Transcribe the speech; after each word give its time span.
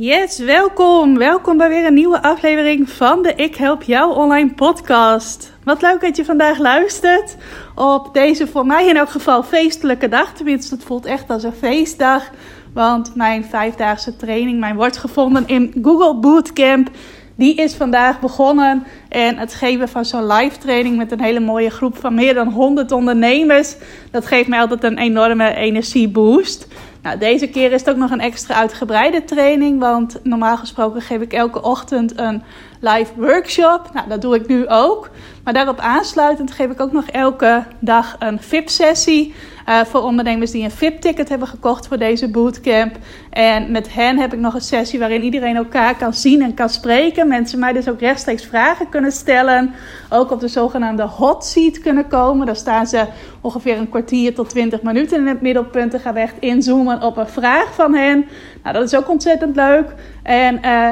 Yes, 0.00 0.38
welkom. 0.38 1.18
Welkom 1.18 1.56
bij 1.56 1.68
weer 1.68 1.86
een 1.86 1.94
nieuwe 1.94 2.22
aflevering 2.22 2.90
van 2.90 3.22
de 3.22 3.34
Ik 3.34 3.56
Help 3.56 3.82
Jou 3.82 4.14
Online 4.14 4.54
podcast. 4.54 5.52
Wat 5.64 5.82
leuk 5.82 6.00
dat 6.00 6.16
je 6.16 6.24
vandaag 6.24 6.58
luistert 6.58 7.36
op 7.74 8.14
deze 8.14 8.46
voor 8.46 8.66
mij 8.66 8.88
in 8.88 8.96
elk 8.96 9.08
geval 9.08 9.42
feestelijke 9.42 10.08
dag. 10.08 10.34
Tenminste, 10.34 10.74
het 10.74 10.84
voelt 10.84 11.06
echt 11.06 11.30
als 11.30 11.42
een 11.42 11.52
feestdag. 11.52 12.30
Want 12.72 13.14
mijn 13.14 13.44
vijfdaagse 13.44 14.16
training, 14.16 14.60
mijn 14.60 14.76
wordt 14.76 14.96
gevonden 14.96 15.46
in 15.46 15.74
Google 15.82 16.14
Bootcamp, 16.14 16.90
die 17.38 17.54
is 17.54 17.74
vandaag 17.74 18.20
begonnen. 18.20 18.86
En 19.08 19.36
het 19.36 19.54
geven 19.54 19.88
van 19.88 20.04
zo'n 20.04 20.26
live 20.26 20.58
training 20.58 20.96
met 20.96 21.12
een 21.12 21.20
hele 21.20 21.40
mooie 21.40 21.70
groep 21.70 21.96
van 21.96 22.14
meer 22.14 22.34
dan 22.34 22.48
100 22.52 22.92
ondernemers, 22.92 23.76
dat 24.10 24.26
geeft 24.26 24.48
mij 24.48 24.60
altijd 24.60 24.84
een 24.84 24.98
enorme 24.98 25.54
energieboost. 25.54 26.66
Nou, 27.02 27.18
deze 27.18 27.48
keer 27.48 27.72
is 27.72 27.80
het 27.80 27.90
ook 27.90 27.96
nog 27.96 28.10
een 28.10 28.20
extra 28.20 28.54
uitgebreide 28.54 29.24
training, 29.24 29.80
want 29.80 30.20
normaal 30.22 30.56
gesproken 30.56 31.00
geef 31.00 31.20
ik 31.20 31.32
elke 31.32 31.62
ochtend 31.62 32.18
een 32.18 32.42
live 32.80 33.12
workshop. 33.16 33.90
Nou, 33.92 34.08
dat 34.08 34.22
doe 34.22 34.34
ik 34.34 34.48
nu 34.48 34.68
ook. 34.68 35.10
Maar 35.44 35.52
daarop 35.52 35.78
aansluitend 35.78 36.50
geef 36.50 36.70
ik 36.70 36.80
ook 36.80 36.92
nog 36.92 37.06
elke 37.06 37.64
dag 37.78 38.16
een 38.18 38.42
VIP-sessie. 38.42 39.34
Uh, 39.68 39.84
voor 39.84 40.02
ondernemers 40.02 40.50
die 40.50 40.64
een 40.64 40.70
VIP-ticket 40.70 41.28
hebben 41.28 41.48
gekocht 41.48 41.86
voor 41.86 41.98
deze 41.98 42.30
bootcamp. 42.30 42.96
En 43.30 43.70
met 43.70 43.94
hen 43.94 44.18
heb 44.18 44.32
ik 44.32 44.38
nog 44.38 44.54
een 44.54 44.60
sessie 44.60 44.98
waarin 44.98 45.22
iedereen 45.22 45.56
elkaar 45.56 45.96
kan 45.96 46.14
zien 46.14 46.42
en 46.42 46.54
kan 46.54 46.68
spreken. 46.68 47.28
Mensen 47.28 47.58
mij 47.58 47.72
dus 47.72 47.88
ook 47.88 48.00
rechtstreeks 48.00 48.44
vragen 48.44 48.88
kunnen 48.88 49.12
stellen. 49.12 49.74
Ook 50.10 50.30
op 50.30 50.40
de 50.40 50.48
zogenaamde 50.48 51.02
hot 51.02 51.44
seat 51.44 51.80
kunnen 51.80 52.08
komen. 52.08 52.46
Daar 52.46 52.56
staan 52.56 52.86
ze 52.86 53.06
ongeveer 53.40 53.78
een 53.78 53.88
kwartier 53.88 54.34
tot 54.34 54.48
20 54.48 54.82
minuten 54.82 55.18
in 55.18 55.26
het 55.26 55.40
middelpunt. 55.40 55.90
Dan 55.90 56.00
gaan 56.00 56.14
we 56.14 56.20
echt 56.20 56.38
inzoomen 56.38 57.02
op 57.02 57.16
een 57.16 57.28
vraag 57.28 57.74
van 57.74 57.94
hen. 57.94 58.26
Nou, 58.62 58.74
dat 58.74 58.84
is 58.84 58.94
ook 58.94 59.08
ontzettend 59.08 59.56
leuk. 59.56 59.94
En 60.22 60.60
uh, 60.64 60.90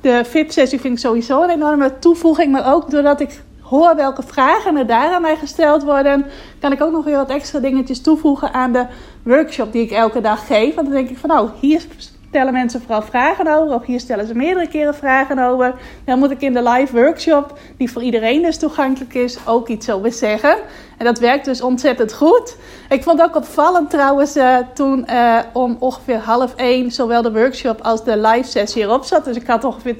de 0.00 0.24
VIP-sessie 0.24 0.80
vind 0.80 0.94
ik 0.94 1.00
sowieso 1.00 1.42
een 1.42 1.50
enorme 1.50 1.98
toevoeging. 1.98 2.52
Maar 2.52 2.74
ook 2.74 2.90
doordat 2.90 3.20
ik 3.20 3.42
hoor 3.72 3.96
welke 3.96 4.22
vragen 4.22 4.76
er 4.76 4.86
daar 4.86 5.12
aan 5.12 5.22
mij 5.22 5.36
gesteld 5.36 5.82
worden, 5.82 6.26
kan 6.60 6.72
ik 6.72 6.82
ook 6.82 6.92
nog 6.92 7.04
weer 7.04 7.16
wat 7.16 7.30
extra 7.30 7.58
dingetjes 7.58 8.00
toevoegen 8.00 8.52
aan 8.52 8.72
de 8.72 8.86
workshop 9.22 9.72
die 9.72 9.82
ik 9.82 9.90
elke 9.90 10.20
dag 10.20 10.46
geef. 10.46 10.74
Want 10.74 10.86
dan 10.86 10.96
denk 10.96 11.08
ik 11.08 11.18
van 11.18 11.28
nou, 11.28 11.50
hier 11.60 11.82
stellen 12.28 12.52
mensen 12.52 12.80
vooral 12.80 13.02
vragen 13.02 13.46
over, 13.46 13.74
of 13.74 13.84
hier 13.84 14.00
stellen 14.00 14.26
ze 14.26 14.34
meerdere 14.34 14.68
keren 14.68 14.94
vragen 14.94 15.38
over. 15.38 15.74
Dan 16.04 16.18
moet 16.18 16.30
ik 16.30 16.40
in 16.40 16.52
de 16.52 16.62
live 16.62 16.96
workshop, 16.96 17.58
die 17.76 17.92
voor 17.92 18.02
iedereen 18.02 18.42
dus 18.42 18.58
toegankelijk 18.58 19.14
is, 19.14 19.38
ook 19.46 19.68
iets 19.68 19.90
over 19.90 20.12
zeggen. 20.12 20.56
En 21.02 21.08
dat 21.08 21.18
werkt 21.18 21.44
dus 21.44 21.62
ontzettend 21.62 22.12
goed. 22.12 22.56
Ik 22.88 23.02
vond 23.02 23.22
ook 23.22 23.36
opvallend 23.36 23.90
trouwens 23.90 24.36
uh, 24.36 24.56
toen 24.74 25.06
uh, 25.10 25.38
om 25.52 25.76
ongeveer 25.78 26.18
half 26.18 26.54
één 26.54 26.90
zowel 26.90 27.22
de 27.22 27.32
workshop 27.32 27.80
als 27.80 28.04
de 28.04 28.16
live 28.16 28.48
sessie 28.48 28.82
erop 28.82 29.04
zat. 29.04 29.24
Dus 29.24 29.36
ik 29.36 29.46
had 29.46 29.64
ongeveer 29.64 29.94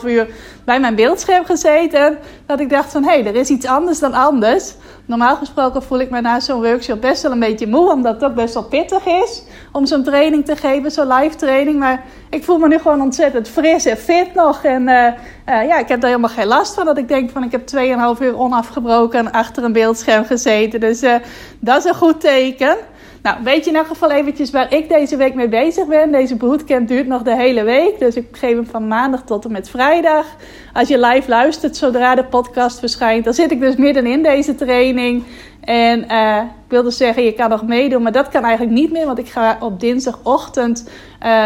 2,5 0.00 0.06
uur 0.06 0.28
bij 0.64 0.80
mijn 0.80 0.94
beeldscherm 0.94 1.44
gezeten. 1.44 2.18
Dat 2.46 2.60
ik 2.60 2.70
dacht 2.70 2.92
van 2.92 3.04
hé, 3.04 3.10
hey, 3.10 3.26
er 3.26 3.34
is 3.34 3.48
iets 3.48 3.66
anders 3.66 3.98
dan 3.98 4.12
anders. 4.12 4.74
Normaal 5.04 5.36
gesproken 5.36 5.82
voel 5.82 6.00
ik 6.00 6.10
me 6.10 6.20
na 6.20 6.40
zo'n 6.40 6.62
workshop 6.62 7.00
best 7.00 7.22
wel 7.22 7.32
een 7.32 7.38
beetje 7.38 7.66
moe, 7.66 7.92
omdat 7.92 8.14
het 8.14 8.24
ook 8.24 8.34
best 8.34 8.54
wel 8.54 8.64
pittig 8.64 9.06
is 9.06 9.42
om 9.72 9.86
zo'n 9.86 10.04
training 10.04 10.44
te 10.44 10.56
geven, 10.56 10.90
zo'n 10.90 11.12
live 11.12 11.36
training. 11.36 11.78
Maar 11.78 12.04
ik 12.30 12.44
voel 12.44 12.58
me 12.58 12.68
nu 12.68 12.78
gewoon 12.78 13.00
ontzettend 13.00 13.48
fris 13.48 13.84
en 13.84 13.96
fit 13.96 14.34
nog. 14.34 14.64
En 14.64 14.88
uh, 14.88 15.06
uh, 15.48 15.66
ja, 15.66 15.78
ik 15.78 15.88
heb 15.88 16.00
daar 16.00 16.10
helemaal 16.10 16.34
geen 16.36 16.46
last 16.46 16.74
van. 16.74 16.84
Dat 16.84 16.98
ik 16.98 17.08
denk 17.08 17.30
van 17.30 17.42
ik 17.42 17.52
heb 17.52 17.68
2,5 18.16 18.22
uur 18.22 18.38
onafgebroken 18.38 19.32
achter 19.32 19.64
een 19.64 19.72
beeldscherm 19.72 20.24
gezeten. 20.24 20.80
Dus 20.80 21.02
uh, 21.02 21.14
dat 21.58 21.78
is 21.78 21.84
een 21.84 21.94
goed 21.94 22.20
teken. 22.20 22.76
Nou, 23.22 23.36
weet 23.42 23.64
je 23.64 23.70
in 23.70 23.76
elk 23.76 23.86
geval 23.86 24.10
eventjes 24.10 24.50
waar 24.50 24.72
ik 24.72 24.88
deze 24.88 25.16
week 25.16 25.34
mee 25.34 25.48
bezig 25.48 25.86
ben. 25.86 26.12
Deze 26.12 26.36
bootcamp 26.36 26.88
duurt 26.88 27.06
nog 27.06 27.22
de 27.22 27.36
hele 27.36 27.62
week. 27.62 27.98
Dus 27.98 28.14
ik 28.14 28.26
geef 28.32 28.54
hem 28.54 28.66
van 28.66 28.88
maandag 28.88 29.22
tot 29.22 29.44
en 29.44 29.52
met 29.52 29.70
vrijdag. 29.70 30.26
Als 30.72 30.88
je 30.88 30.98
live 30.98 31.28
luistert 31.28 31.76
zodra 31.76 32.14
de 32.14 32.24
podcast 32.24 32.78
verschijnt, 32.78 33.24
dan 33.24 33.34
zit 33.34 33.50
ik 33.50 33.60
dus 33.60 33.76
midden 33.76 34.06
in 34.06 34.22
deze 34.22 34.54
training. 34.54 35.24
En 35.60 36.04
uh, 36.10 36.38
ik 36.38 36.70
wilde 36.70 36.90
zeggen, 36.90 37.22
je 37.22 37.32
kan 37.32 37.50
nog 37.50 37.66
meedoen, 37.66 38.02
maar 38.02 38.12
dat 38.12 38.28
kan 38.28 38.44
eigenlijk 38.44 38.74
niet 38.74 38.92
meer. 38.92 39.06
Want 39.06 39.18
ik 39.18 39.28
ga 39.28 39.56
op 39.60 39.80
dinsdagochtend 39.80 40.88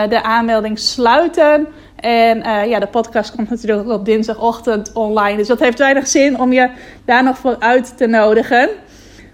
de 0.08 0.22
aanmelding 0.22 0.78
sluiten. 0.78 1.66
En 2.00 2.38
uh, 2.38 2.66
ja, 2.66 2.78
de 2.78 2.86
podcast 2.86 3.34
komt 3.34 3.50
natuurlijk 3.50 3.88
ook 3.88 3.98
op 3.98 4.04
dinsdagochtend 4.04 4.92
online. 4.92 5.36
Dus 5.36 5.46
dat 5.46 5.60
heeft 5.60 5.78
weinig 5.78 6.06
zin 6.06 6.40
om 6.40 6.52
je 6.52 6.70
daar 7.04 7.24
nog 7.24 7.38
voor 7.38 7.56
uit 7.58 7.96
te 7.96 8.06
nodigen. 8.06 8.68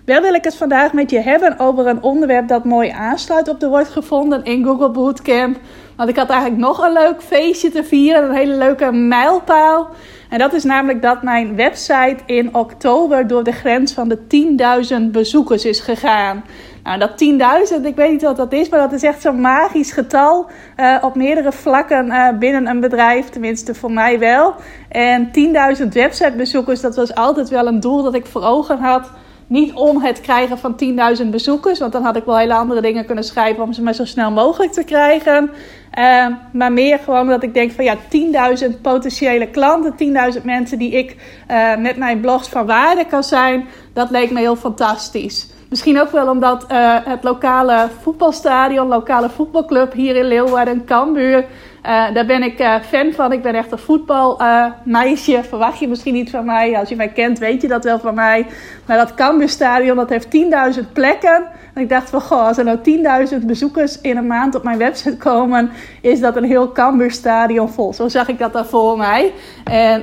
Wel 0.04 0.20
wil 0.22 0.34
ik 0.34 0.44
het 0.44 0.56
vandaag 0.56 0.92
met 0.92 1.10
je 1.10 1.20
hebben 1.20 1.58
over 1.58 1.86
een 1.86 2.02
onderwerp 2.02 2.48
dat 2.48 2.64
mooi 2.64 2.88
aansluit 2.90 3.48
op 3.48 3.60
de 3.60 3.68
wordt 3.68 3.88
gevonden 3.88 4.44
in 4.44 4.64
Google 4.64 4.90
Bootcamp. 4.90 5.58
Want 5.96 6.08
ik 6.08 6.16
had 6.16 6.30
eigenlijk 6.30 6.60
nog 6.60 6.78
een 6.78 6.92
leuk 6.92 7.22
feestje 7.22 7.70
te 7.70 7.84
vieren, 7.84 8.24
een 8.24 8.36
hele 8.36 8.56
leuke 8.56 8.92
mijlpaal. 8.92 9.88
En 10.28 10.38
dat 10.38 10.52
is 10.52 10.64
namelijk 10.64 11.02
dat 11.02 11.22
mijn 11.22 11.56
website 11.56 12.16
in 12.26 12.54
oktober 12.54 13.26
door 13.26 13.44
de 13.44 13.52
grens 13.52 13.92
van 13.92 14.08
de 14.08 14.18
10.000 15.00 15.10
bezoekers 15.10 15.64
is 15.64 15.80
gegaan. 15.80 16.44
Nou, 16.82 16.98
dat 16.98 17.10
10.000, 17.80 17.82
ik 17.82 17.96
weet 17.96 18.10
niet 18.10 18.22
wat 18.22 18.36
dat 18.36 18.52
is, 18.52 18.68
maar 18.68 18.80
dat 18.80 18.92
is 18.92 19.02
echt 19.02 19.22
zo'n 19.22 19.40
magisch 19.40 19.92
getal 19.92 20.46
uh, 20.76 20.96
op 21.00 21.14
meerdere 21.14 21.52
vlakken 21.52 22.06
uh, 22.06 22.28
binnen 22.38 22.66
een 22.66 22.80
bedrijf, 22.80 23.28
tenminste 23.28 23.74
voor 23.74 23.92
mij 23.92 24.18
wel. 24.18 24.54
En 24.88 25.30
10.000 25.82 25.88
websitebezoekers, 25.88 26.80
dat 26.80 26.96
was 26.96 27.14
altijd 27.14 27.48
wel 27.48 27.66
een 27.66 27.80
doel 27.80 28.02
dat 28.02 28.14
ik 28.14 28.26
voor 28.26 28.42
ogen 28.42 28.78
had. 28.78 29.10
Niet 29.54 29.72
om 29.72 30.02
het 30.02 30.20
krijgen 30.20 30.58
van 30.58 30.76
10.000 31.22 31.26
bezoekers, 31.30 31.78
want 31.78 31.92
dan 31.92 32.02
had 32.02 32.16
ik 32.16 32.24
wel 32.24 32.38
hele 32.38 32.54
andere 32.54 32.80
dingen 32.80 33.06
kunnen 33.06 33.24
schrijven 33.24 33.62
om 33.62 33.72
ze 33.72 33.82
maar 33.82 33.94
zo 33.94 34.04
snel 34.04 34.30
mogelijk 34.30 34.72
te 34.72 34.84
krijgen. 34.84 35.50
Uh, 35.98 36.26
maar 36.52 36.72
meer 36.72 36.98
gewoon 36.98 37.26
dat 37.26 37.42
ik 37.42 37.54
denk 37.54 37.72
van 37.72 37.84
ja, 37.84 37.96
10.000 38.68 38.80
potentiële 38.82 39.46
klanten, 39.46 40.34
10.000 40.36 40.42
mensen 40.44 40.78
die 40.78 40.90
ik 40.90 41.16
uh, 41.50 41.76
met 41.76 41.96
mijn 41.96 42.20
blogs 42.20 42.48
van 42.48 42.66
waarde 42.66 43.06
kan 43.06 43.24
zijn, 43.24 43.66
dat 43.92 44.10
leek 44.10 44.30
me 44.30 44.40
heel 44.40 44.56
fantastisch. 44.56 45.48
Misschien 45.68 46.00
ook 46.00 46.10
wel 46.10 46.28
omdat 46.28 46.66
uh, 46.72 46.96
het 47.04 47.22
lokale 47.22 47.88
voetbalstadion, 48.02 48.88
lokale 48.88 49.30
voetbalclub 49.30 49.92
hier 49.92 50.16
in 50.16 50.24
Leeuwarden, 50.24 50.84
Cambuur, 50.84 51.44
uh, 51.86 52.14
daar 52.14 52.26
ben 52.26 52.42
ik 52.42 52.60
uh, 52.60 52.74
fan 52.80 53.12
van. 53.12 53.32
Ik 53.32 53.42
ben 53.42 53.54
echt 53.54 53.72
een 53.72 53.78
voetbalmeisje. 53.78 55.42
Verwacht 55.48 55.78
je 55.78 55.88
misschien 55.88 56.14
niet 56.14 56.30
van 56.30 56.44
mij. 56.44 56.78
Als 56.78 56.88
je 56.88 56.96
mij 56.96 57.08
kent, 57.08 57.38
weet 57.38 57.62
je 57.62 57.68
dat 57.68 57.84
wel 57.84 57.98
van 57.98 58.14
mij. 58.14 58.46
Maar 58.86 58.96
dat 58.96 59.14
Cambuurstadion, 59.14 59.96
dat 59.96 60.08
heeft 60.08 60.28
10.000 60.76 60.92
plekken. 60.92 61.46
En 61.74 61.82
ik 61.82 61.88
dacht 61.88 62.10
van, 62.10 62.20
goh, 62.20 62.46
als 62.46 62.58
er 62.58 62.64
nou 62.64 62.78
10.000 63.40 63.46
bezoekers 63.46 64.00
in 64.00 64.16
een 64.16 64.26
maand 64.26 64.54
op 64.54 64.62
mijn 64.62 64.78
website 64.78 65.16
komen, 65.16 65.70
is 66.00 66.20
dat 66.20 66.36
een 66.36 66.44
heel 66.44 66.72
Cambuurstadion 66.72 67.68
vol. 67.68 67.92
Zo 67.92 68.08
zag 68.08 68.28
ik 68.28 68.38
dat 68.38 68.52
daar 68.52 68.66
voor 68.66 68.96
mij. 68.96 69.32
En 69.64 70.02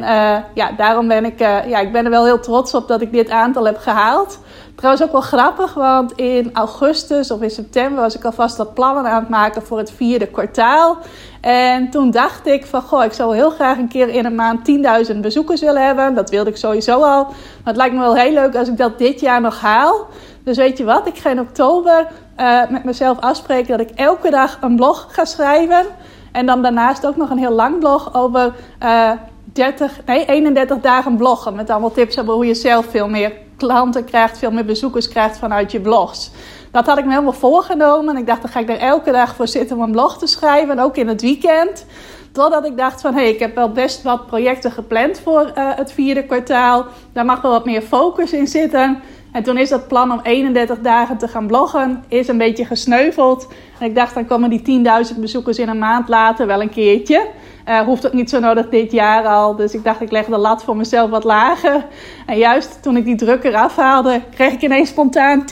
ja, 0.53 0.71
daarom 0.77 1.07
ben 1.07 1.25
ik, 1.25 1.39
ja, 1.39 1.79
ik 1.79 1.91
ben 1.91 2.05
er 2.05 2.11
wel 2.11 2.25
heel 2.25 2.39
trots 2.39 2.73
op 2.73 2.87
dat 2.87 3.01
ik 3.01 3.11
dit 3.11 3.29
aantal 3.29 3.65
heb 3.65 3.77
gehaald. 3.77 4.39
Trouwens 4.81 5.05
ook 5.05 5.11
wel 5.11 5.21
grappig, 5.21 5.73
want 5.73 6.11
in 6.11 6.49
augustus 6.53 7.31
of 7.31 7.41
in 7.41 7.49
september 7.49 8.01
was 8.01 8.15
ik 8.15 8.25
alvast 8.25 8.57
wat 8.57 8.73
plannen 8.73 9.05
aan 9.05 9.19
het 9.19 9.29
maken 9.29 9.61
voor 9.61 9.77
het 9.77 9.91
vierde 9.91 10.27
kwartaal. 10.27 10.97
En 11.41 11.89
toen 11.89 12.11
dacht 12.11 12.47
ik 12.47 12.65
van, 12.65 12.81
goh, 12.81 13.03
ik 13.03 13.13
zou 13.13 13.35
heel 13.35 13.49
graag 13.49 13.77
een 13.77 13.87
keer 13.87 14.09
in 14.09 14.25
een 14.25 14.35
maand 14.35 14.69
10.000 15.11 15.17
bezoekers 15.17 15.61
willen 15.61 15.85
hebben. 15.85 16.13
Dat 16.13 16.29
wilde 16.29 16.49
ik 16.49 16.57
sowieso 16.57 17.01
al. 17.01 17.23
Maar 17.23 17.33
het 17.63 17.75
lijkt 17.75 17.93
me 17.93 17.99
wel 17.99 18.15
heel 18.15 18.33
leuk 18.33 18.55
als 18.55 18.67
ik 18.67 18.77
dat 18.77 18.97
dit 18.97 19.19
jaar 19.19 19.41
nog 19.41 19.59
haal. 19.59 20.07
Dus 20.43 20.57
weet 20.57 20.77
je 20.77 20.83
wat, 20.83 21.07
ik 21.07 21.17
ga 21.17 21.29
in 21.29 21.39
oktober 21.39 22.07
uh, 22.39 22.69
met 22.69 22.83
mezelf 22.83 23.19
afspreken 23.19 23.77
dat 23.77 23.89
ik 23.89 23.95
elke 23.95 24.29
dag 24.29 24.57
een 24.61 24.75
blog 24.75 25.07
ga 25.09 25.25
schrijven. 25.25 25.85
En 26.31 26.45
dan 26.45 26.61
daarnaast 26.61 27.07
ook 27.07 27.17
nog 27.17 27.29
een 27.29 27.37
heel 27.37 27.51
lang 27.51 27.79
blog 27.79 28.13
over 28.15 28.53
uh, 28.83 29.11
30, 29.43 29.99
nee, 30.05 30.25
31 30.25 30.79
dagen 30.79 31.17
bloggen. 31.17 31.55
Met 31.55 31.69
allemaal 31.69 31.91
tips 31.91 32.19
over 32.19 32.33
hoe 32.33 32.45
je 32.45 32.53
zelf 32.53 32.85
veel 32.85 33.09
meer 33.09 33.31
klanten 33.61 34.05
krijgt, 34.05 34.37
veel 34.37 34.51
meer 34.51 34.65
bezoekers 34.65 35.07
krijgt 35.07 35.37
vanuit 35.37 35.71
je 35.71 35.79
blogs. 35.79 36.31
Dat 36.71 36.85
had 36.85 36.97
ik 36.97 37.05
me 37.05 37.11
helemaal 37.11 37.33
voorgenomen. 37.33 38.15
En 38.15 38.21
ik 38.21 38.27
dacht, 38.27 38.41
dan 38.41 38.51
ga 38.51 38.59
ik 38.59 38.69
er 38.69 38.77
elke 38.77 39.11
dag 39.11 39.35
voor 39.35 39.47
zitten 39.47 39.77
om 39.77 39.83
een 39.83 39.91
blog 39.91 40.17
te 40.17 40.27
schrijven. 40.27 40.79
ook 40.79 40.97
in 40.97 41.07
het 41.07 41.21
weekend. 41.21 41.85
Totdat 42.31 42.65
ik 42.65 42.77
dacht 42.77 43.01
van, 43.01 43.13
hé, 43.13 43.21
hey, 43.21 43.29
ik 43.29 43.39
heb 43.39 43.55
wel 43.55 43.71
best 43.71 44.03
wat 44.03 44.27
projecten 44.27 44.71
gepland 44.71 45.19
voor 45.19 45.41
uh, 45.41 45.69
het 45.75 45.91
vierde 45.91 46.25
kwartaal. 46.25 46.85
Daar 47.13 47.25
mag 47.25 47.41
wel 47.41 47.51
wat 47.51 47.65
meer 47.65 47.81
focus 47.81 48.33
in 48.33 48.47
zitten. 48.47 49.01
En 49.31 49.43
toen 49.43 49.57
is 49.57 49.69
dat 49.69 49.87
plan 49.87 50.11
om 50.11 50.19
31 50.23 50.79
dagen 50.79 51.17
te 51.17 51.27
gaan 51.27 51.47
bloggen, 51.47 52.03
is 52.07 52.27
een 52.27 52.37
beetje 52.37 52.65
gesneuveld. 52.65 53.47
En 53.79 53.85
ik 53.85 53.95
dacht, 53.95 54.13
dan 54.13 54.25
komen 54.25 54.49
die 54.49 54.83
10.000 55.13 55.19
bezoekers 55.19 55.57
in 55.57 55.69
een 55.69 55.79
maand 55.79 56.09
later 56.09 56.47
wel 56.47 56.61
een 56.61 56.69
keertje. 56.69 57.27
Uh, 57.69 57.79
hoeft 57.79 58.05
ook 58.05 58.13
niet 58.13 58.29
zo 58.29 58.39
nodig 58.39 58.69
dit 58.69 58.91
jaar 58.91 59.25
al. 59.25 59.55
Dus 59.55 59.73
ik 59.73 59.83
dacht, 59.83 60.01
ik 60.01 60.11
leg 60.11 60.25
de 60.25 60.37
lat 60.37 60.63
voor 60.63 60.77
mezelf 60.77 61.09
wat 61.09 61.23
lager. 61.23 61.85
En 62.25 62.37
juist 62.37 62.83
toen 62.83 62.97
ik 62.97 63.05
die 63.05 63.15
druk 63.15 63.43
eraf 63.43 63.75
haalde, 63.75 64.21
kreeg 64.35 64.53
ik 64.53 64.61
ineens 64.61 64.89
spontaan 64.89 65.45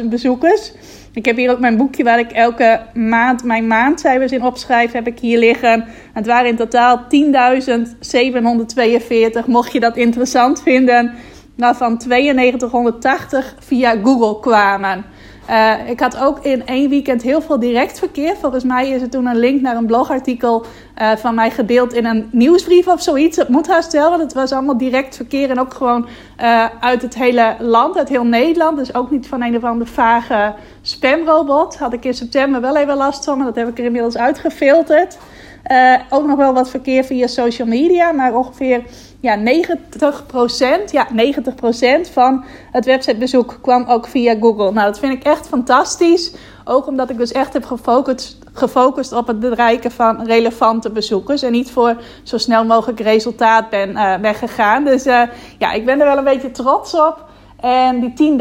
10.000 0.00 0.04
bezoekers. 0.04 0.72
Ik 1.12 1.24
heb 1.24 1.36
hier 1.36 1.50
ook 1.50 1.58
mijn 1.58 1.76
boekje 1.76 2.04
waar 2.04 2.18
ik 2.18 2.32
elke 2.32 2.80
maand 2.94 3.44
mijn 3.44 3.66
maandcijfers 3.66 4.32
in 4.32 4.44
opschrijf, 4.44 4.92
heb 4.92 5.06
ik 5.06 5.18
hier 5.18 5.38
liggen. 5.38 5.84
Het 6.12 6.26
waren 6.26 6.48
in 6.48 6.56
totaal 6.56 6.98
10.742, 6.98 7.06
mocht 9.46 9.72
je 9.72 9.80
dat 9.80 9.96
interessant 9.96 10.62
vinden. 10.62 11.14
Waarvan 11.56 12.00
9280 12.06 13.54
via 13.58 13.96
Google 14.02 14.40
kwamen. 14.40 15.04
Uh, 15.50 15.88
ik 15.88 16.00
had 16.00 16.18
ook 16.18 16.44
in 16.44 16.66
één 16.66 16.88
weekend 16.88 17.22
heel 17.22 17.40
veel 17.40 17.58
direct 17.58 17.98
verkeer. 17.98 18.36
Volgens 18.36 18.64
mij 18.64 18.88
is 18.88 19.02
er 19.02 19.10
toen 19.10 19.26
een 19.26 19.38
link 19.38 19.60
naar 19.60 19.76
een 19.76 19.86
blogartikel 19.86 20.64
uh, 20.98 21.12
van 21.16 21.34
mij 21.34 21.50
gedeeld 21.50 21.92
in 21.92 22.04
een 22.04 22.28
nieuwsbrief 22.30 22.86
of 22.86 23.02
zoiets. 23.02 23.36
Het 23.36 23.48
moet 23.48 23.66
haast 23.66 23.92
wel, 23.92 24.10
want 24.10 24.22
het 24.22 24.32
was 24.32 24.52
allemaal 24.52 24.78
direct 24.78 25.16
verkeer. 25.16 25.50
En 25.50 25.60
ook 25.60 25.74
gewoon 25.74 26.06
uh, 26.40 26.66
uit 26.80 27.02
het 27.02 27.14
hele 27.14 27.56
land, 27.58 27.96
uit 27.96 28.08
heel 28.08 28.24
Nederland. 28.24 28.76
Dus 28.76 28.94
ook 28.94 29.10
niet 29.10 29.26
van 29.26 29.42
een 29.42 29.56
of 29.56 29.64
andere 29.64 29.90
vage 29.90 30.54
spamrobot. 30.82 31.78
Had 31.78 31.92
ik 31.92 32.04
in 32.04 32.14
september 32.14 32.60
wel 32.60 32.76
even 32.76 32.96
last 32.96 33.24
van, 33.24 33.36
maar 33.36 33.46
dat 33.46 33.56
heb 33.56 33.68
ik 33.68 33.78
er 33.78 33.84
inmiddels 33.84 34.16
uitgefilterd. 34.16 35.18
Ook 36.10 36.26
nog 36.26 36.36
wel 36.36 36.54
wat 36.54 36.70
verkeer 36.70 37.04
via 37.04 37.26
social 37.26 37.68
media, 37.68 38.12
maar 38.12 38.34
ongeveer 38.34 38.82
ja, 39.24 39.38
90%, 39.38 40.90
ja, 40.90 41.08
90% 42.06 42.10
van 42.12 42.44
het 42.70 42.84
websitebezoek 42.84 43.58
kwam 43.62 43.84
ook 43.88 44.06
via 44.06 44.36
Google. 44.40 44.72
Nou, 44.72 44.86
dat 44.86 44.98
vind 44.98 45.12
ik 45.12 45.22
echt 45.22 45.48
fantastisch. 45.48 46.34
Ook 46.64 46.86
omdat 46.86 47.10
ik 47.10 47.16
dus 47.16 47.32
echt 47.32 47.52
heb 47.52 47.64
gefocust, 47.64 48.38
gefocust 48.52 49.12
op 49.12 49.26
het 49.26 49.40
bereiken 49.40 49.90
van 49.90 50.26
relevante 50.26 50.90
bezoekers. 50.90 51.42
En 51.42 51.52
niet 51.52 51.70
voor 51.70 51.96
zo 52.22 52.38
snel 52.38 52.64
mogelijk 52.64 53.00
resultaat 53.00 53.70
ben, 53.70 53.90
uh, 53.90 54.16
ben 54.16 54.34
gegaan. 54.34 54.84
Dus 54.84 55.06
uh, 55.06 55.22
ja, 55.58 55.72
ik 55.72 55.84
ben 55.84 56.00
er 56.00 56.06
wel 56.06 56.18
een 56.18 56.24
beetje 56.24 56.50
trots 56.50 56.94
op. 56.94 57.24
En 57.60 58.00
die 58.00 58.38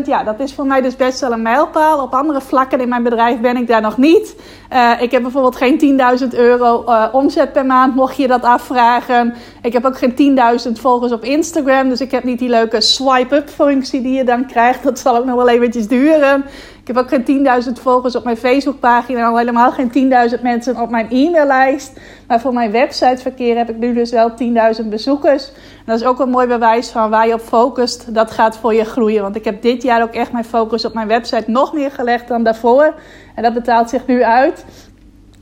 10.000, 0.00 0.04
ja, 0.04 0.22
dat 0.22 0.40
is 0.40 0.54
voor 0.54 0.66
mij 0.66 0.80
dus 0.80 0.96
best 0.96 1.20
wel 1.20 1.32
een 1.32 1.42
mijlpaal. 1.42 2.02
Op 2.02 2.14
andere 2.14 2.40
vlakken 2.40 2.80
in 2.80 2.88
mijn 2.88 3.02
bedrijf 3.02 3.40
ben 3.40 3.56
ik 3.56 3.66
daar 3.66 3.80
nog 3.80 3.96
niet. 3.96 4.36
Uh, 4.72 4.92
ik 5.00 5.10
heb 5.10 5.22
bijvoorbeeld 5.22 5.56
geen 5.56 5.98
10.000 6.20 6.28
euro 6.28 6.84
uh, 6.86 7.06
omzet 7.12 7.52
per 7.52 7.66
maand, 7.66 7.94
mocht 7.94 8.16
je 8.16 8.26
dat 8.26 8.42
afvragen. 8.42 9.34
Ik 9.62 9.72
heb 9.72 9.84
ook 9.84 9.98
geen 9.98 10.36
10.000 10.66 10.72
volgers 10.72 11.12
op 11.12 11.24
Instagram. 11.24 11.88
Dus 11.88 12.00
ik 12.00 12.10
heb 12.10 12.24
niet 12.24 12.38
die 12.38 12.48
leuke 12.48 12.80
swipe-up 12.80 13.48
functie 13.48 14.02
die 14.02 14.16
je 14.16 14.24
dan 14.24 14.46
krijgt. 14.46 14.82
Dat 14.82 14.98
zal 14.98 15.16
ook 15.16 15.24
nog 15.24 15.36
wel 15.36 15.48
eventjes 15.48 15.88
duren. 15.88 16.44
Ik 16.84 16.94
heb 16.94 17.04
ook 17.04 17.08
geen 17.08 17.46
10.000 17.66 17.72
volgers 17.72 18.16
op 18.16 18.24
mijn 18.24 18.36
Facebookpagina. 18.36 19.26
Al 19.26 19.38
helemaal 19.38 19.72
geen 19.72 20.12
10.000 20.36 20.42
mensen 20.42 20.80
op 20.80 20.90
mijn 20.90 21.06
e-maillijst. 21.10 22.00
Maar 22.26 22.40
voor 22.40 22.52
mijn 22.52 22.70
websiteverkeer 22.70 23.56
heb 23.56 23.70
ik 23.70 23.76
nu 23.76 23.94
dus 23.94 24.10
wel 24.10 24.30
10.000 24.82 24.88
bezoekers. 24.88 25.48
En 25.48 25.84
dat 25.84 26.00
is 26.00 26.06
ook 26.06 26.20
een 26.20 26.28
mooi 26.28 26.46
bewijs 26.46 26.90
van 26.90 27.10
waar 27.10 27.26
je 27.26 27.34
op 27.34 27.40
focust. 27.40 28.14
Dat 28.14 28.30
gaat 28.30 28.56
voor 28.56 28.74
je 28.74 28.84
groeien. 28.84 29.22
Want 29.22 29.36
ik 29.36 29.44
heb 29.44 29.62
dit 29.62 29.82
jaar 29.82 30.02
ook 30.02 30.14
echt 30.14 30.32
mijn 30.32 30.44
focus 30.44 30.84
op 30.84 30.94
mijn 30.94 31.08
website 31.08 31.50
nog 31.50 31.72
meer 31.72 31.90
gelegd 31.90 32.28
dan 32.28 32.42
daarvoor. 32.42 32.94
En 33.34 33.42
dat 33.42 33.54
betaalt 33.54 33.90
zich 33.90 34.06
nu 34.06 34.24
uit. 34.24 34.64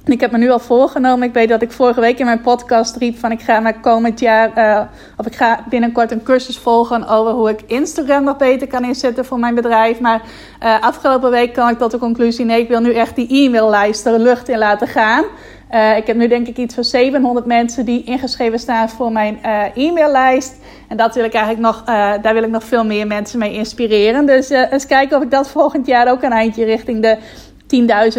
Ik 0.05 0.21
heb 0.21 0.31
me 0.31 0.39
nu 0.39 0.51
al 0.51 0.59
voorgenomen. 0.59 1.29
Ik 1.29 1.35
weet 1.35 1.49
dat 1.49 1.63
ik 1.63 1.73
vorige 1.73 2.01
week 2.01 2.19
in 2.19 2.25
mijn 2.25 2.41
podcast 2.41 2.97
riep 2.97 3.19
van 3.19 3.31
ik 3.31 3.41
ga 3.41 3.59
naar 3.59 3.81
komend 3.81 4.21
jaar 4.21 4.59
uh, 4.59 4.81
of 5.17 5.27
ik 5.27 5.35
ga 5.35 5.65
binnenkort 5.69 6.11
een 6.11 6.23
cursus 6.23 6.59
volgen 6.59 7.09
over 7.09 7.33
hoe 7.33 7.51
ik 7.51 7.63
Instagram 7.67 8.25
nog 8.25 8.37
beter 8.37 8.67
kan 8.67 8.85
inzetten 8.85 9.25
voor 9.25 9.39
mijn 9.39 9.55
bedrijf. 9.55 10.01
Maar 10.01 10.23
uh, 10.63 10.81
afgelopen 10.81 11.31
week 11.31 11.53
kwam 11.53 11.69
ik 11.69 11.79
tot 11.79 11.91
de 11.91 11.99
conclusie: 11.99 12.45
nee, 12.45 12.61
ik 12.61 12.69
wil 12.69 12.81
nu 12.81 12.95
echt 12.95 13.17
die 13.17 13.45
e-maillijst 13.45 14.07
er 14.07 14.19
lucht 14.19 14.49
in 14.49 14.59
laten 14.59 14.89
gaan. 14.89 15.25
Uh, 15.71 15.97
ik 15.97 16.07
heb 16.07 16.17
nu 16.17 16.29
denk 16.29 16.47
ik 16.47 16.57
iets 16.57 16.75
van 16.75 16.85
700 16.85 17.47
mensen 17.47 17.85
die 17.85 18.05
ingeschreven 18.05 18.59
staan 18.59 18.89
voor 18.89 19.13
mijn 19.13 19.39
e-maillijst. 19.75 20.55
En 20.89 20.97
dat 20.97 21.15
wil 21.15 21.25
ik 21.25 21.35
eigenlijk 21.35 21.67
nog, 21.67 21.85
daar 22.23 22.35
wil 22.35 22.43
ik 22.43 22.51
nog 22.51 22.65
veel 22.65 22.85
meer 22.85 23.07
mensen 23.07 23.39
mee 23.39 23.53
inspireren. 23.53 24.27
Dus 24.27 24.49
eens 24.49 24.87
kijken 24.87 25.17
of 25.17 25.23
ik 25.23 25.31
dat 25.31 25.49
volgend 25.49 25.87
jaar 25.87 26.11
ook 26.11 26.23
een 26.23 26.33
eindje 26.33 26.65
richting 26.65 27.03
de 27.03 27.17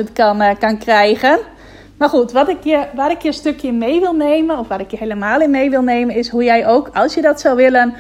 10.000 0.04 0.14
kan, 0.14 0.58
kan 0.60 0.78
krijgen. 0.78 1.40
Maar 2.04 2.12
goed, 2.12 2.32
wat 2.32 2.50
ik 2.50 2.64
je, 2.64 2.86
waar 2.96 3.12
ik 3.12 3.22
je 3.22 3.28
een 3.28 3.34
stukje 3.34 3.72
mee 3.72 4.00
wil 4.00 4.14
nemen, 4.14 4.60
of 4.60 4.68
waar 4.68 4.80
ik 4.80 4.92
je 4.92 4.98
helemaal 4.98 5.42
in 5.42 5.50
mee 5.50 5.70
wil 5.70 5.82
nemen, 5.82 6.16
is 6.16 6.30
hoe 6.30 6.44
jij 6.44 6.68
ook, 6.68 6.90
als 6.94 7.14
je 7.14 7.22
dat 7.22 7.40
zou 7.40 7.56
willen, 7.56 7.94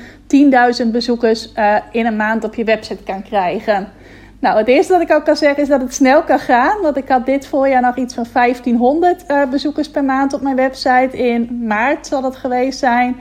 10.000 0.84 0.92
bezoekers 0.92 1.52
uh, 1.58 1.76
in 1.92 2.06
een 2.06 2.16
maand 2.16 2.44
op 2.44 2.56
je 2.56 2.64
website 2.64 3.04
kan 3.04 3.24
krijgen. 3.24 3.92
Nou, 4.40 4.58
het 4.58 4.68
eerste 4.68 4.94
dat 4.94 5.02
ik 5.02 5.12
ook 5.12 5.26
kan 5.26 5.36
zeggen 5.36 5.64
is 5.64 5.70
dat 5.70 5.82
het 5.82 5.94
snel 5.94 6.24
kan 6.24 6.40
gaan. 6.40 6.82
Want 6.82 6.98
ik 6.98 7.10
had 7.10 7.26
dit 7.26 7.48
voorjaar 7.48 7.82
nog 7.82 7.96
iets 7.96 8.14
van 8.14 8.26
1500 8.34 9.24
uh, 9.28 9.46
bezoekers 9.50 9.90
per 9.90 10.04
maand 10.04 10.34
op 10.34 10.42
mijn 10.42 10.56
website. 10.56 11.18
In 11.18 11.66
maart 11.68 12.08
zal 12.08 12.22
dat 12.22 12.36
geweest 12.36 12.80
zijn. 12.80 13.16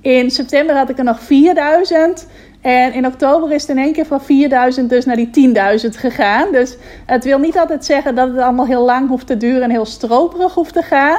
In 0.00 0.30
september 0.30 0.76
had 0.76 0.88
ik 0.88 0.98
er 0.98 1.04
nog 1.04 1.20
4000. 1.20 2.26
En 2.66 2.92
in 2.92 3.06
oktober 3.06 3.52
is 3.52 3.62
het 3.62 3.70
in 3.70 3.82
één 3.82 3.92
keer 3.92 4.06
van 4.06 4.20
4000 4.20 4.90
dus 4.90 5.04
naar 5.04 5.16
die 5.16 5.54
10.000 5.84 5.88
gegaan. 5.88 6.52
Dus 6.52 6.76
het 7.04 7.24
wil 7.24 7.38
niet 7.38 7.58
altijd 7.58 7.84
zeggen 7.84 8.14
dat 8.14 8.28
het 8.28 8.38
allemaal 8.38 8.66
heel 8.66 8.84
lang 8.84 9.08
hoeft 9.08 9.26
te 9.26 9.36
duren 9.36 9.62
en 9.62 9.70
heel 9.70 9.84
stroperig 9.84 10.54
hoeft 10.54 10.72
te 10.72 10.82
gaan. 10.82 11.18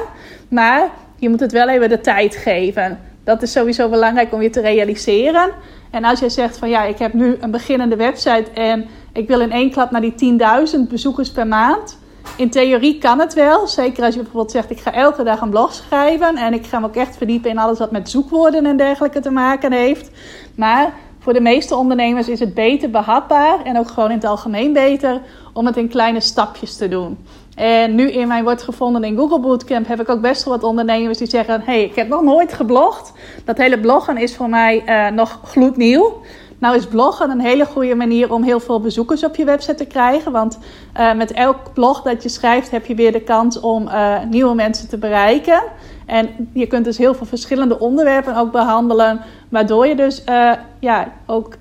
Maar 0.50 0.90
je 1.16 1.30
moet 1.30 1.40
het 1.40 1.52
wel 1.52 1.70
even 1.70 1.90
de 1.90 2.02
tijd 2.02 2.36
geven. 2.36 3.00
Dat 3.24 3.42
is 3.42 3.52
sowieso 3.52 3.90
belangrijk 3.90 4.34
om 4.34 4.42
je 4.42 4.50
te 4.50 4.62
realiseren. 4.62 5.50
En 5.92 6.04
als 6.04 6.20
je 6.20 6.30
zegt 6.30 6.58
van 6.58 6.70
ja, 6.70 6.84
ik 6.84 6.98
heb 6.98 7.14
nu 7.14 7.38
een 7.40 7.52
beginnende 7.52 7.96
website 7.96 8.52
en 8.54 8.86
ik 9.14 9.28
wil 9.28 9.40
in 9.40 9.52
één 9.52 9.72
klap 9.72 9.92
naar 9.92 10.02
die 10.02 10.40
10.000 10.76 10.80
bezoekers 10.90 11.32
per 11.32 11.48
maand. 11.48 11.98
In 12.38 12.50
theorie 12.50 12.98
kan 12.98 13.20
het 13.20 13.34
wel. 13.34 13.68
Zeker 13.68 14.04
als 14.04 14.14
je 14.14 14.22
bijvoorbeeld 14.22 14.52
zegt: 14.52 14.72
ik 14.72 14.80
ga 14.80 14.94
elke 14.94 15.24
dag 15.24 15.42
een 15.42 15.50
blog 15.50 15.74
schrijven. 15.74 16.38
En 16.38 16.54
ik 16.54 16.66
ga 16.66 16.80
me 16.80 16.86
ook 16.86 16.96
echt 16.96 17.18
verdiepen 17.18 17.50
in 17.50 17.58
alles 17.58 17.80
wat 17.80 17.92
met 17.92 18.10
zoekwoorden 18.10 18.66
en 18.66 18.78
dergelijke 18.78 19.20
te 19.20 19.32
maken 19.32 19.72
heeft. 19.72 20.10
Maar 20.56 20.94
voor 21.28 21.36
de 21.36 21.42
meeste 21.42 21.76
ondernemers 21.76 22.28
is 22.28 22.40
het 22.40 22.54
beter 22.54 22.90
behapbaar 22.90 23.64
en 23.64 23.78
ook 23.78 23.88
gewoon 23.88 24.10
in 24.10 24.16
het 24.16 24.26
algemeen 24.26 24.74
beter 24.74 25.22
om 25.54 25.66
het 25.66 25.78
in 25.78 25.88
kleine 25.88 26.20
stapjes 26.20 26.78
te 26.78 26.88
doen. 26.88 27.18
En 27.56 27.96
nu 27.96 28.12
in 28.12 28.28
mijn 28.28 28.44
wordt 28.44 28.62
gevonden 28.62 29.04
in 29.04 29.18
Google 29.18 29.40
Bootcamp 29.40 29.88
heb 29.88 30.02
ik 30.02 30.10
ook 30.10 30.22
best 30.22 30.44
wel 30.44 30.54
wat 30.54 30.64
ondernemers 30.64 31.18
die 31.18 31.28
zeggen: 31.28 31.62
hey, 31.62 31.84
ik 31.84 31.96
heb 31.96 32.08
nog 32.08 32.22
nooit 32.22 32.54
geblogd. 32.54 33.14
Dat 33.46 33.58
hele 33.58 33.80
bloggen 33.80 34.18
is 34.18 34.36
voor 34.36 34.50
mij 34.50 34.84
uh, 34.86 35.16
nog 35.16 35.40
gloednieuw. 35.44 36.22
Nou 36.58 36.76
is 36.76 36.86
bloggen 36.86 37.30
een 37.30 37.42
hele 37.42 37.66
goede 37.66 37.96
manier 37.96 38.34
om 38.34 38.44
heel 38.44 38.60
veel 38.60 38.82
bezoekers 38.82 39.24
op 39.24 39.36
je 39.36 39.46
website 39.46 39.76
te 39.76 39.86
krijgen. 39.86 40.32
Want 40.32 40.60
uh, 40.98 41.14
met 41.14 41.32
elk 41.32 41.74
blog 41.74 42.02
dat 42.02 42.24
je 42.24 42.30
schrijft 42.30 42.72
heb 42.72 42.86
je 42.86 42.96
weer 42.96 43.12
de 43.12 43.22
kans 43.22 43.60
om 43.60 43.88
uh, 43.88 44.24
nieuwe 44.30 44.56
mensen 44.56 44.90
te 44.90 44.98
bereiken. 44.98 45.64
En 46.08 46.50
je 46.54 46.68
kunt 46.68 46.86
dus 46.86 46.98
heel 46.98 47.14
veel 47.14 47.26
verschillende 47.26 47.80
onderwerpen 47.80 48.36
ook 48.36 48.52
behandelen. 48.52 49.22
Waardoor 49.50 49.88
je 49.88 49.96
dus 49.96 50.24
uh, 50.30 50.52
ja, 50.80 51.12
ook 51.26 51.54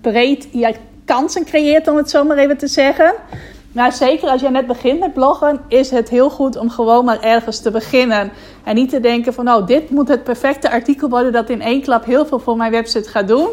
breed 0.00 0.48
ja, 0.50 0.72
kansen 1.04 1.44
creëert, 1.44 1.88
om 1.88 1.96
het 1.96 2.10
zo 2.10 2.24
maar 2.24 2.38
even 2.38 2.58
te 2.58 2.66
zeggen. 2.66 3.14
Maar 3.72 3.92
zeker 3.92 4.28
als 4.28 4.40
je 4.40 4.50
net 4.50 4.66
begint 4.66 5.00
met 5.00 5.14
bloggen, 5.14 5.60
is 5.68 5.90
het 5.90 6.08
heel 6.08 6.30
goed 6.30 6.56
om 6.56 6.70
gewoon 6.70 7.04
maar 7.04 7.20
ergens 7.20 7.60
te 7.60 7.70
beginnen. 7.70 8.32
En 8.64 8.74
niet 8.74 8.90
te 8.90 9.00
denken 9.00 9.34
van, 9.34 9.44
nou, 9.44 9.66
dit 9.66 9.90
moet 9.90 10.08
het 10.08 10.24
perfecte 10.24 10.70
artikel 10.70 11.08
worden 11.08 11.32
dat 11.32 11.50
in 11.50 11.62
één 11.62 11.82
klap 11.82 12.04
heel 12.04 12.26
veel 12.26 12.38
voor 12.38 12.56
mijn 12.56 12.70
website 12.70 13.08
gaat 13.08 13.28
doen. 13.28 13.48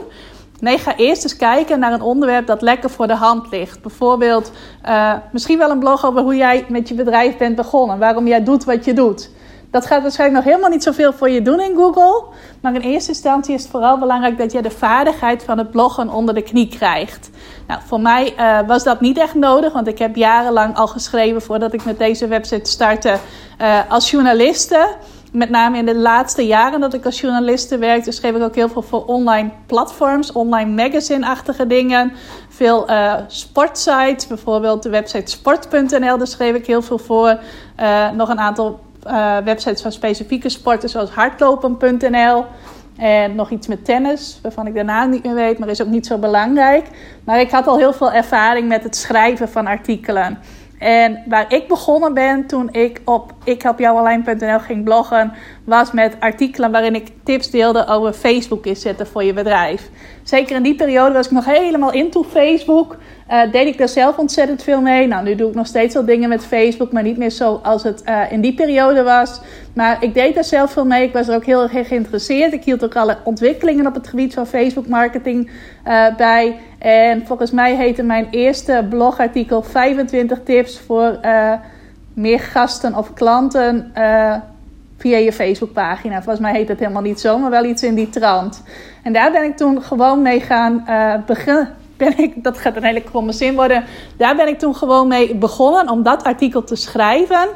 Nee, 0.60 0.78
ga 0.78 0.96
eerst 0.96 1.24
eens 1.24 1.36
kijken 1.36 1.80
naar 1.80 1.94
een 1.94 2.02
onderwerp 2.02 2.48
dat 2.48 2.62
lekker 2.62 2.90
voor 2.90 3.08
de 3.08 3.16
hand 3.16 3.52
ligt. 3.52 3.82
Bijvoorbeeld, 3.82 4.52
uh, 4.86 5.14
misschien 5.32 5.58
wel 5.58 5.70
een 5.70 5.80
blog 5.80 6.06
over 6.06 6.22
hoe 6.22 6.36
jij 6.36 6.66
met 6.70 6.88
je 6.88 6.94
bedrijf 6.96 7.38
bent 7.38 7.56
begonnen. 7.56 8.00
Waarom 8.00 8.28
jij 8.28 8.44
doet 8.44 8.64
wat 8.64 8.86
je 8.86 8.94
doet. 8.94 9.30
Dat 9.72 9.86
gaat 9.86 10.02
waarschijnlijk 10.02 10.40
nog 10.40 10.54
helemaal 10.54 10.74
niet 10.74 10.84
zoveel 10.84 11.14
voor 11.14 11.30
je 11.30 11.42
doen 11.42 11.60
in 11.60 11.76
Google. 11.76 12.24
Maar 12.62 12.74
in 12.74 12.82
eerste 12.82 13.10
instantie 13.10 13.54
is 13.54 13.62
het 13.62 13.72
vooral 13.72 14.00
belangrijk 14.00 14.38
dat 14.38 14.52
je 14.52 14.62
de 14.62 14.72
vaardigheid 14.72 15.44
van 15.44 15.58
het 15.58 15.72
bloggen 15.72 16.10
onder 16.10 16.34
de 16.34 16.42
knie 16.42 16.68
krijgt. 16.68 17.30
Nou, 17.68 17.82
voor 17.86 18.02
mij 18.02 18.34
uh, 18.38 18.60
was 18.68 18.84
dat 18.84 19.02
niet 19.02 19.18
echt 19.18 19.34
nodig, 19.34 19.74
want 19.74 19.88
ik 19.88 20.00
heb 20.00 20.16
jarenlang 20.16 20.76
al 20.76 20.88
geschreven 20.88 21.42
voordat 21.42 21.74
ik 21.74 21.86
met 21.86 21.98
deze 21.98 22.28
website 22.28 22.70
startte 22.70 23.18
uh, 23.62 23.80
als 23.90 24.12
journaliste 24.12 24.96
met 25.32 25.50
name 25.50 25.78
in 25.78 25.86
de 25.86 25.96
laatste 25.96 26.46
jaren 26.48 26.80
dat 26.80 26.94
ik 26.94 27.06
als 27.06 27.22
journaliste 27.22 27.78
werkte, 27.78 28.12
schreef 28.12 28.36
ik 28.36 28.42
ook 28.42 28.56
heel 28.56 28.70
veel 28.70 28.82
voor 28.82 29.06
online 29.06 29.52
platforms, 29.66 30.32
online 30.32 30.84
magazine-achtige 30.84 31.68
dingen. 31.68 32.12
Veel 32.50 32.90
uh, 32.90 33.14
sportsites, 33.28 34.28
bijvoorbeeld 34.28 34.84
de 34.84 34.90
website 34.90 35.32
sport.nl, 35.32 36.18
daar 36.18 36.28
schreef 36.28 36.56
ik 36.56 36.66
heel 36.66 36.82
veel 36.82 36.98
voor. 36.98 37.40
Nog 38.14 38.30
een 38.30 38.40
aantal 38.40 38.80
uh, 39.08 39.38
websites 39.38 39.82
van 39.82 39.92
specifieke 39.92 40.50
sporten, 40.50 40.90
zoals 40.90 41.10
hardlopen.nl. 41.10 42.46
En 42.98 43.36
nog 43.36 43.50
iets 43.50 43.68
met 43.68 43.86
tennis, 43.86 44.40
waarvan 44.42 44.68
ik 44.68 44.76
daarna 44.76 45.06
niet 45.06 45.24
meer 45.24 45.34
weet, 45.34 45.60
maar 45.60 45.70
is 45.70 45.82
ook 45.82 45.88
niet 45.88 46.08
zo 46.08 46.18
belangrijk. 46.18 46.88
Maar 47.24 47.40
ik 47.40 47.52
had 47.52 47.68
al 47.68 47.78
heel 47.78 47.94
veel 47.94 48.12
ervaring 48.12 48.68
met 48.68 48.84
het 48.84 48.96
schrijven 48.96 49.50
van 49.50 49.68
artikelen. 49.68 50.40
En 50.80 51.24
waar 51.28 51.54
ik 51.54 51.68
begonnen 51.68 52.14
ben 52.14 52.46
toen 52.46 52.70
ik 52.72 53.02
op 53.06 53.34
ikhelpjouonline.nl 53.44 54.60
ging 54.60 54.84
bloggen, 54.84 55.34
was 55.64 55.92
met 55.92 56.16
artikelen 56.20 56.72
waarin 56.72 56.96
ik 56.96 57.08
tips 57.24 57.50
deelde 57.50 57.88
over 57.88 58.14
Facebook 58.14 58.66
inzetten 58.66 59.08
voor 59.08 59.24
je 59.24 59.34
bedrijf. 59.34 59.90
Zeker 60.24 60.56
in 60.56 60.64
die 60.64 60.76
periode 60.76 61.14
was 61.14 61.26
ik 61.26 61.32
nog 61.32 61.46
helemaal 61.46 61.92
into 61.92 62.24
Facebook. 62.24 62.98
Uh, 63.32 63.52
deed 63.52 63.68
ik 63.68 63.78
daar 63.78 63.90
zelf 63.90 64.18
ontzettend 64.18 64.64
veel 64.64 64.82
mee. 64.82 65.08
Nou, 65.08 65.24
nu 65.24 65.36
doe 65.36 65.50
ik 65.50 65.56
nog 65.56 65.68
steeds 65.68 65.94
wel 65.94 66.06
dingen 66.06 66.30
met 66.30 66.46
Facebook, 66.46 66.92
maar 66.92 67.04
niet 67.04 67.18
meer 67.18 67.30
zo 67.30 67.60
als 67.64 67.84
het 67.84 68.04
uh, 68.06 68.32
in 68.32 68.42
die 68.42 68.54
periode 68.54 69.04
was. 69.04 69.42
Maar 69.74 70.04
ik 70.04 70.14
deed 70.14 70.36
daar 70.36 70.44
zelf 70.44 70.72
veel 70.72 70.86
mee. 70.86 71.04
Ik 71.04 71.14
was 71.14 71.28
er 71.28 71.36
ook 71.36 71.46
heel 71.46 71.70
erg 71.70 71.88
geïnteresseerd. 71.88 72.54
Ik 72.54 72.64
hield 72.64 72.84
ook 72.84 72.96
alle 72.96 73.18
ontwikkelingen 73.24 73.88
op 73.88 73.94
het 73.94 74.08
gebied 74.08 74.34
van 74.34 74.48
Facebook 74.48 74.88
marketing 74.88 75.52
uh, 75.88 76.16
bij. 76.18 76.60
En 76.80 77.26
volgens 77.26 77.52
mij 77.52 77.76
heette 77.76 78.04
mijn 78.04 78.28
eerste 78.32 78.86
blogartikel 78.90 79.62
25 79.62 80.40
tips 80.44 80.80
voor 80.80 81.20
meer 82.14 82.40
gasten 82.40 82.96
of 82.96 83.14
klanten 83.14 83.92
via 84.98 85.18
je 85.18 85.34
Facebookpagina. 85.34 86.16
Volgens 86.16 86.40
mij 86.40 86.54
heet 86.54 86.68
het 86.68 86.80
helemaal 86.80 87.02
niet 87.02 87.20
zo, 87.20 87.38
maar 87.38 87.50
wel 87.50 87.66
iets 87.66 87.84
in 87.84 87.96
die 87.96 88.10
trant. 88.10 88.64
En 89.04 89.14
daar 89.14 89.32
ben 89.32 89.44
ik 89.44 89.58
toen 89.58 89.82
gewoon 89.82 90.22
mee 90.22 90.40
gaan 90.40 90.84
beginnen. 91.26 91.79
Dat 92.36 92.58
gaat 92.58 92.76
een 92.76 92.84
hele 92.84 93.02
kromme 93.04 93.32
zin 93.32 93.56
worden. 93.56 93.84
Daar 94.18 94.36
ben 94.36 94.48
ik 94.48 94.60
toen 94.60 94.76
gewoon 94.76 95.08
mee 95.08 95.36
begonnen 95.36 95.90
om 95.90 96.04
dat 96.04 96.24
artikel 96.24 96.64
te 96.64 96.76
schrijven. 96.76 97.48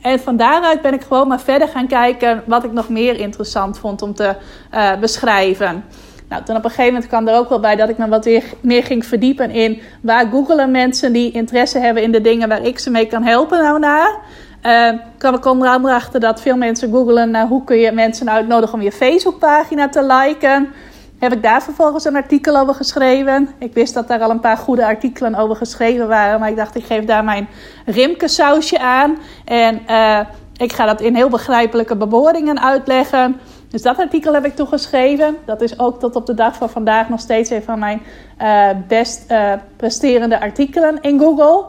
En 0.00 0.20
van 0.20 0.36
daaruit 0.36 0.82
ben 0.82 0.94
ik 0.94 1.02
gewoon 1.02 1.28
maar 1.28 1.40
verder 1.40 1.68
gaan 1.68 1.86
kijken 1.86 2.42
wat 2.46 2.64
ik 2.64 2.72
nog 2.72 2.88
meer 2.88 3.16
interessant 3.20 3.78
vond 3.78 4.02
om 4.02 4.14
te 4.14 4.34
uh, 4.74 4.98
beschrijven. 5.00 5.84
Nou, 6.28 6.44
toen 6.44 6.56
op 6.56 6.64
een 6.64 6.70
gegeven 6.70 6.92
moment 6.92 7.10
kwam 7.10 7.28
er 7.28 7.36
ook 7.36 7.48
wel 7.48 7.60
bij 7.60 7.76
dat 7.76 7.88
ik 7.88 7.98
me 7.98 8.08
wat 8.08 8.28
meer 8.60 8.84
ging 8.84 9.06
verdiepen 9.06 9.50
in 9.50 9.80
waar 10.02 10.26
googelen 10.26 10.70
mensen 10.70 11.12
die 11.12 11.32
interesse 11.32 11.78
hebben 11.78 12.02
in 12.02 12.12
de 12.12 12.20
dingen 12.20 12.48
waar 12.48 12.62
ik 12.62 12.78
ze 12.78 12.90
mee 12.90 13.06
kan 13.06 13.22
helpen 13.22 13.62
nou 13.62 13.78
naar. 13.78 14.18
Uh, 14.66 15.00
kwam 15.18 15.34
ik 15.34 15.46
onder 15.46 15.68
andere 15.68 15.94
achter 15.94 16.20
dat 16.20 16.40
veel 16.40 16.56
mensen 16.56 16.90
googelen 16.90 17.30
naar 17.30 17.46
hoe 17.46 17.64
kun 17.64 17.78
je 17.78 17.92
mensen 17.92 18.30
uitnodigen 18.30 18.74
om 18.74 18.82
je 18.82 18.92
Facebookpagina 18.92 19.88
te 19.88 20.04
liken. 20.04 20.72
Heb 21.22 21.32
ik 21.32 21.42
daar 21.42 21.62
vervolgens 21.62 22.04
een 22.04 22.16
artikel 22.16 22.56
over 22.56 22.74
geschreven. 22.74 23.48
Ik 23.58 23.74
wist 23.74 23.94
dat 23.94 24.08
daar 24.08 24.20
al 24.20 24.30
een 24.30 24.40
paar 24.40 24.56
goede 24.56 24.86
artikelen 24.86 25.34
over 25.34 25.56
geschreven 25.56 26.08
waren. 26.08 26.40
Maar 26.40 26.48
ik 26.48 26.56
dacht, 26.56 26.74
ik 26.74 26.84
geef 26.84 27.04
daar 27.04 27.24
mijn 27.24 27.48
Rimke 27.86 28.28
sausje 28.28 28.78
aan. 28.78 29.18
En 29.44 29.82
uh, 29.90 30.20
ik 30.56 30.72
ga 30.72 30.86
dat 30.86 31.00
in 31.00 31.14
heel 31.14 31.28
begrijpelijke 31.28 31.96
bewoordingen 31.96 32.62
uitleggen. 32.62 33.40
Dus 33.68 33.82
dat 33.82 33.98
artikel 33.98 34.34
heb 34.34 34.44
ik 34.44 34.56
toegeschreven. 34.56 35.36
Dat 35.44 35.60
is 35.60 35.78
ook 35.78 36.00
tot 36.00 36.16
op 36.16 36.26
de 36.26 36.34
dag 36.34 36.56
van 36.56 36.70
vandaag 36.70 37.08
nog 37.08 37.20
steeds 37.20 37.50
een 37.50 37.62
van 37.62 37.78
mijn 37.78 38.02
uh, 38.42 38.68
best 38.88 39.30
uh, 39.30 39.52
presterende 39.76 40.40
artikelen 40.40 41.00
in 41.00 41.18
Google. 41.18 41.64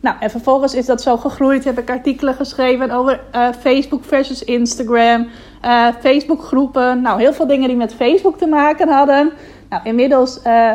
Nou, 0.00 0.16
en 0.20 0.30
vervolgens 0.30 0.74
is 0.74 0.86
dat 0.86 1.02
zo 1.02 1.16
gegroeid. 1.16 1.64
Heb 1.64 1.78
ik 1.78 1.90
artikelen 1.90 2.34
geschreven 2.34 2.90
over 2.90 3.20
Facebook 3.60 4.04
versus 4.04 4.44
Instagram, 4.44 5.28
uh, 5.64 5.86
Facebook 6.00 6.42
groepen. 6.42 7.00
Nou, 7.00 7.20
heel 7.20 7.32
veel 7.32 7.46
dingen 7.46 7.68
die 7.68 7.76
met 7.76 7.94
Facebook 7.94 8.38
te 8.38 8.46
maken 8.46 8.88
hadden. 8.88 9.30
Nou, 9.68 9.82
inmiddels 9.84 10.40
uh, 10.46 10.72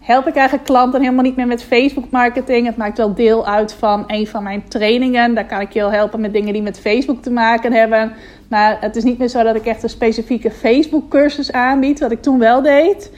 help 0.00 0.26
ik 0.26 0.34
eigenlijk 0.34 0.66
klanten 0.66 1.00
helemaal 1.00 1.24
niet 1.24 1.36
meer 1.36 1.46
met 1.46 1.64
Facebook 1.64 2.10
marketing. 2.10 2.66
Het 2.66 2.76
maakt 2.76 2.98
wel 2.98 3.14
deel 3.14 3.46
uit 3.46 3.72
van 3.72 4.04
een 4.06 4.26
van 4.26 4.42
mijn 4.42 4.68
trainingen. 4.68 5.34
Daar 5.34 5.46
kan 5.46 5.60
ik 5.60 5.72
je 5.72 5.80
wel 5.80 5.92
helpen 5.92 6.20
met 6.20 6.32
dingen 6.32 6.52
die 6.52 6.62
met 6.62 6.80
Facebook 6.80 7.22
te 7.22 7.30
maken 7.30 7.72
hebben. 7.72 8.12
Maar 8.48 8.76
het 8.80 8.96
is 8.96 9.04
niet 9.04 9.18
meer 9.18 9.28
zo 9.28 9.42
dat 9.42 9.56
ik 9.56 9.66
echt 9.66 9.82
een 9.82 9.88
specifieke 9.88 10.50
Facebook 10.50 11.10
cursus 11.10 11.52
aanbied, 11.52 12.00
wat 12.00 12.10
ik 12.10 12.22
toen 12.22 12.38
wel 12.38 12.62
deed. 12.62 13.10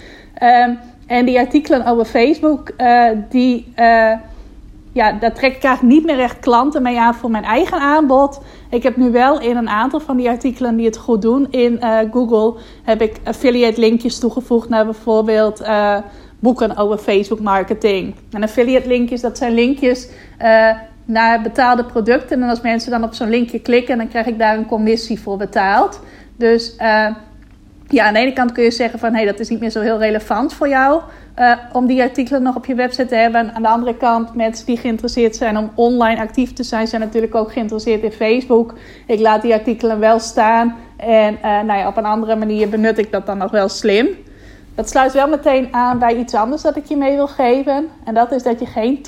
Um, 0.43 0.79
en 1.07 1.25
die 1.25 1.39
artikelen 1.39 1.87
over 1.87 2.05
Facebook, 2.05 2.73
die 3.29 3.73
ja, 4.99 5.13
daar 5.13 5.35
trek 5.35 5.57
ik 5.57 5.63
eigenlijk 5.63 5.95
niet 5.95 6.07
meer 6.07 6.21
echt 6.21 6.39
klanten 6.39 6.83
mee 6.83 7.01
aan 7.01 7.15
voor 7.15 7.31
mijn 7.31 7.45
eigen 7.45 7.81
aanbod. 7.81 8.41
Ik 8.71 8.83
heb 8.83 8.97
nu 8.97 9.11
wel 9.11 9.41
in 9.41 9.57
een 9.57 9.69
aantal 9.69 10.01
van 10.01 10.17
die 10.17 10.29
artikelen 10.29 10.77
die 10.77 10.87
het 10.87 10.97
goed 10.97 11.23
doen 11.23 11.47
in 11.51 11.81
uh, 11.83 11.99
Google, 12.13 12.61
heb 12.83 13.03
ik 13.03 13.17
affiliate 13.25 13.81
linkjes 13.81 14.19
toegevoegd 14.19 14.69
naar 14.69 14.85
bijvoorbeeld 14.85 15.61
uh, 15.61 15.97
boeken 16.39 16.77
over 16.77 16.99
Facebook 16.99 17.41
marketing. 17.41 18.15
En 18.31 18.43
affiliate 18.43 18.89
linkjes, 18.89 19.21
dat 19.21 19.39
zijn 19.39 19.55
linkjes 19.55 20.09
uh, 20.43 20.71
naar 21.05 21.43
betaalde 21.43 21.85
producten. 21.85 22.43
En 22.43 22.49
als 22.49 22.61
mensen 22.61 22.91
dan 22.91 23.05
op 23.05 23.15
zo'n 23.15 23.31
linkje 23.31 23.59
klikken, 23.59 23.99
dan 23.99 24.09
krijg 24.09 24.27
ik 24.27 24.39
daar 24.39 24.57
een 24.57 24.67
commissie 24.67 25.21
voor 25.21 25.37
betaald. 25.37 26.01
Dus 26.37 26.77
ja, 27.89 28.07
aan 28.07 28.15
de 28.15 28.21
ene 28.21 28.33
kant 28.33 28.53
kun 28.53 28.65
je 28.65 28.71
zeggen 28.71 28.99
van 28.99 29.11
hé, 29.11 29.17
hey, 29.17 29.27
dat 29.27 29.41
is 29.41 29.49
niet 29.49 29.61
meer 29.61 29.71
zo 29.71 29.81
heel 29.81 29.99
relevant 29.99 30.55
voor 30.55 30.69
jou. 30.69 31.01
Uh, 31.39 31.53
om 31.73 31.87
die 31.87 32.03
artikelen 32.03 32.43
nog 32.43 32.57
op 32.57 32.67
je 32.67 32.75
website 32.75 33.07
te 33.07 33.15
hebben. 33.15 33.55
Aan 33.55 33.63
de 33.63 33.69
andere 33.69 33.97
kant, 33.97 34.35
mensen 34.35 34.67
die 34.67 34.77
geïnteresseerd 34.77 35.37
zijn 35.37 35.57
om 35.57 35.71
online 35.75 36.21
actief 36.21 36.53
te 36.53 36.63
zijn, 36.63 36.87
zijn 36.87 37.01
natuurlijk 37.01 37.35
ook 37.35 37.53
geïnteresseerd 37.53 38.03
in 38.03 38.13
Facebook. 38.13 38.75
Ik 39.07 39.21
laat 39.21 39.43
die 39.43 39.53
artikelen 39.53 39.99
wel 39.99 40.19
staan. 40.19 40.77
En 40.97 41.35
uh, 41.35 41.43
nou 41.43 41.79
ja, 41.79 41.89
op 41.89 41.97
een 41.97 42.05
andere 42.05 42.37
manier 42.37 42.69
benut 42.69 42.99
ik 42.99 43.13
dat 43.13 43.27
dan 43.27 43.39
nog 43.39 43.51
wel 43.51 43.69
slim. 43.69 44.09
Dat 44.75 44.89
sluit 44.89 45.13
wel 45.13 45.29
meteen 45.29 45.69
aan 45.71 45.99
bij 45.99 46.17
iets 46.17 46.35
anders 46.35 46.63
dat 46.63 46.77
ik 46.77 46.85
je 46.85 46.97
mee 46.97 47.15
wil 47.15 47.27
geven. 47.27 47.89
En 48.05 48.15
dat 48.15 48.33
is 48.33 48.43
dat 48.43 48.61
je 48.61 48.67
geen 48.67 48.99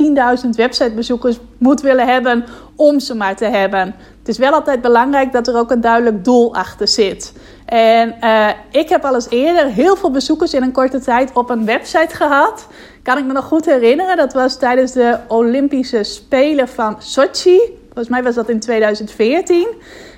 10.000 0.45 0.51
websitebezoekers 0.51 1.39
moet 1.59 1.81
willen 1.81 2.07
hebben 2.07 2.45
om 2.77 3.01
ze 3.01 3.15
maar 3.15 3.37
te 3.37 3.45
hebben. 3.45 3.95
Het 4.21 4.29
is 4.29 4.39
wel 4.39 4.53
altijd 4.53 4.81
belangrijk 4.81 5.33
dat 5.33 5.49
er 5.49 5.57
ook 5.57 5.71
een 5.71 5.81
duidelijk 5.81 6.25
doel 6.25 6.55
achter 6.55 6.89
zit. 6.89 7.33
En 7.67 8.15
uh, 8.25 8.49
ik 8.71 8.89
heb 8.89 9.05
al 9.05 9.15
eens 9.15 9.31
eerder 9.31 9.67
heel 9.67 9.97
veel 9.97 10.11
bezoekers 10.11 10.55
in 10.55 10.63
een 10.63 10.73
korte 10.73 11.01
tijd 11.01 11.31
op 11.33 11.51
een 11.51 11.65
website 11.65 12.17
gehad. 12.17 12.67
Kan 13.03 13.19
ik 13.19 13.25
me 13.25 13.33
nog 13.33 13.45
goed 13.45 13.65
herinneren. 13.65 14.17
Dat 14.17 14.33
was 14.33 14.59
tijdens 14.59 14.93
de 14.93 15.19
Olympische 15.29 16.03
Spelen 16.03 16.69
van 16.69 16.97
Sochi. 16.99 17.61
Volgens 17.85 18.09
mij 18.09 18.23
was 18.23 18.35
dat 18.35 18.49
in 18.49 18.61
2014. 18.61 19.69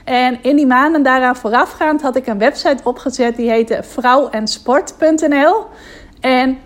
En 0.05 0.39
in 0.43 0.57
die 0.57 0.67
maanden 0.67 1.03
daaraan 1.03 1.37
voorafgaand 1.37 2.03
had 2.03 2.17
ik 2.17 2.27
een 2.27 2.39
website 2.39 2.85
opgezet 2.85 3.37
die 3.37 3.51
heette 3.51 3.83
vrouwensport.nl. 3.83 5.65
En 6.21 6.59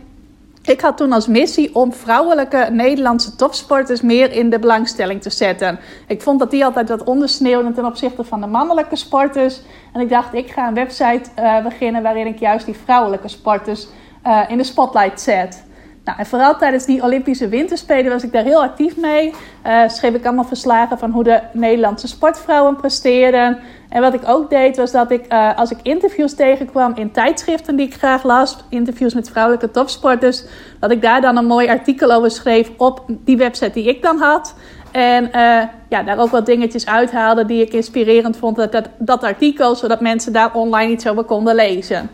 ik 0.67 0.81
had 0.81 0.97
toen 0.97 1.13
als 1.13 1.27
missie 1.27 1.75
om 1.75 1.93
vrouwelijke 1.93 2.69
Nederlandse 2.71 3.37
topsporters 3.37 4.01
meer 4.01 4.33
in 4.33 4.51
de 4.51 4.59
belangstelling 4.59 5.23
te 5.23 5.31
zetten. 5.31 5.79
Ik 6.07 6.23
vond 6.23 6.39
dat 6.39 6.51
die 6.51 6.65
altijd 6.65 6.89
wat 6.89 7.05
ondersneeuwden 7.05 7.75
ten 7.75 7.85
opzichte 7.85 8.25
van 8.25 8.41
de 8.41 8.47
mannelijke 8.47 8.97
sporters. 8.97 9.61
En 9.93 10.01
ik 10.01 10.09
dacht, 10.09 10.35
ik 10.35 10.51
ga 10.51 10.69
een 10.69 10.75
website 10.75 11.31
uh, 11.39 11.63
beginnen 11.63 12.03
waarin 12.03 12.27
ik 12.27 12.39
juist 12.39 12.67
die 12.67 12.77
vrouwelijke 12.85 13.29
sporters 13.29 13.87
uh, 14.27 14.41
in 14.49 14.57
de 14.57 14.65
spotlight 14.65 15.21
zet. 15.21 15.65
Nou, 16.07 16.19
en 16.19 16.27
vooral 16.27 16.57
tijdens 16.57 16.85
die 16.85 17.03
Olympische 17.03 17.49
Winterspelen 17.49 18.13
was 18.13 18.23
ik 18.23 18.33
daar 18.33 18.43
heel 18.43 18.63
actief 18.63 18.97
mee. 18.97 19.35
Uh, 19.67 19.89
schreef 19.89 20.15
ik 20.15 20.25
allemaal 20.25 20.45
verslagen 20.45 20.99
van 20.99 21.11
hoe 21.11 21.25
de 21.25 21.41
Nederlandse 21.53 22.09
sportvrouwen 22.09 22.77
presteerden. 22.77 23.59
En 23.89 24.01
wat 24.01 24.15
ik 24.15 24.21
ook 24.27 24.51
deed, 24.51 24.77
was 24.77 24.93
dat 24.93 25.11
ik, 25.11 25.33
uh, 25.33 25.59
als 25.59 25.71
ik 25.71 25.79
interviews 25.83 26.35
tegenkwam 26.35 26.93
in 26.95 27.11
tijdschriften 27.11 27.77
die 27.77 27.87
ik 27.87 27.95
graag 27.95 28.23
las, 28.23 28.57
interviews 28.69 29.15
met 29.15 29.31
vrouwelijke 29.31 29.71
topsporters, 29.71 30.45
dat 30.81 30.91
ik 30.91 31.03
daar 31.03 31.21
dan 31.21 31.37
een 31.37 31.47
mooi 31.47 31.69
artikel 31.69 32.13
over 32.13 32.31
schreef 32.31 32.71
op 32.77 33.05
die 33.07 33.37
website 33.37 33.73
die 33.73 33.89
ik 33.89 34.03
dan 34.03 34.19
had. 34.19 34.55
En 34.93 35.25
uh, 35.25 35.63
ja, 35.89 36.03
daar 36.05 36.19
ook 36.19 36.31
wat 36.31 36.47
dingetjes 36.47 36.87
uithaalde 36.87 37.47
die 37.47 37.63
ik 37.63 37.73
inspirerend 37.73 38.37
vond, 38.37 38.57
dat, 38.57 38.73
dat, 38.73 38.89
dat 38.99 39.23
artikel, 39.23 39.75
zodat 39.75 40.01
mensen 40.01 40.33
daar 40.33 40.55
online 40.55 40.93
iets 40.93 41.09
over 41.09 41.25
konden 41.25 41.55
lezen. 41.55 42.11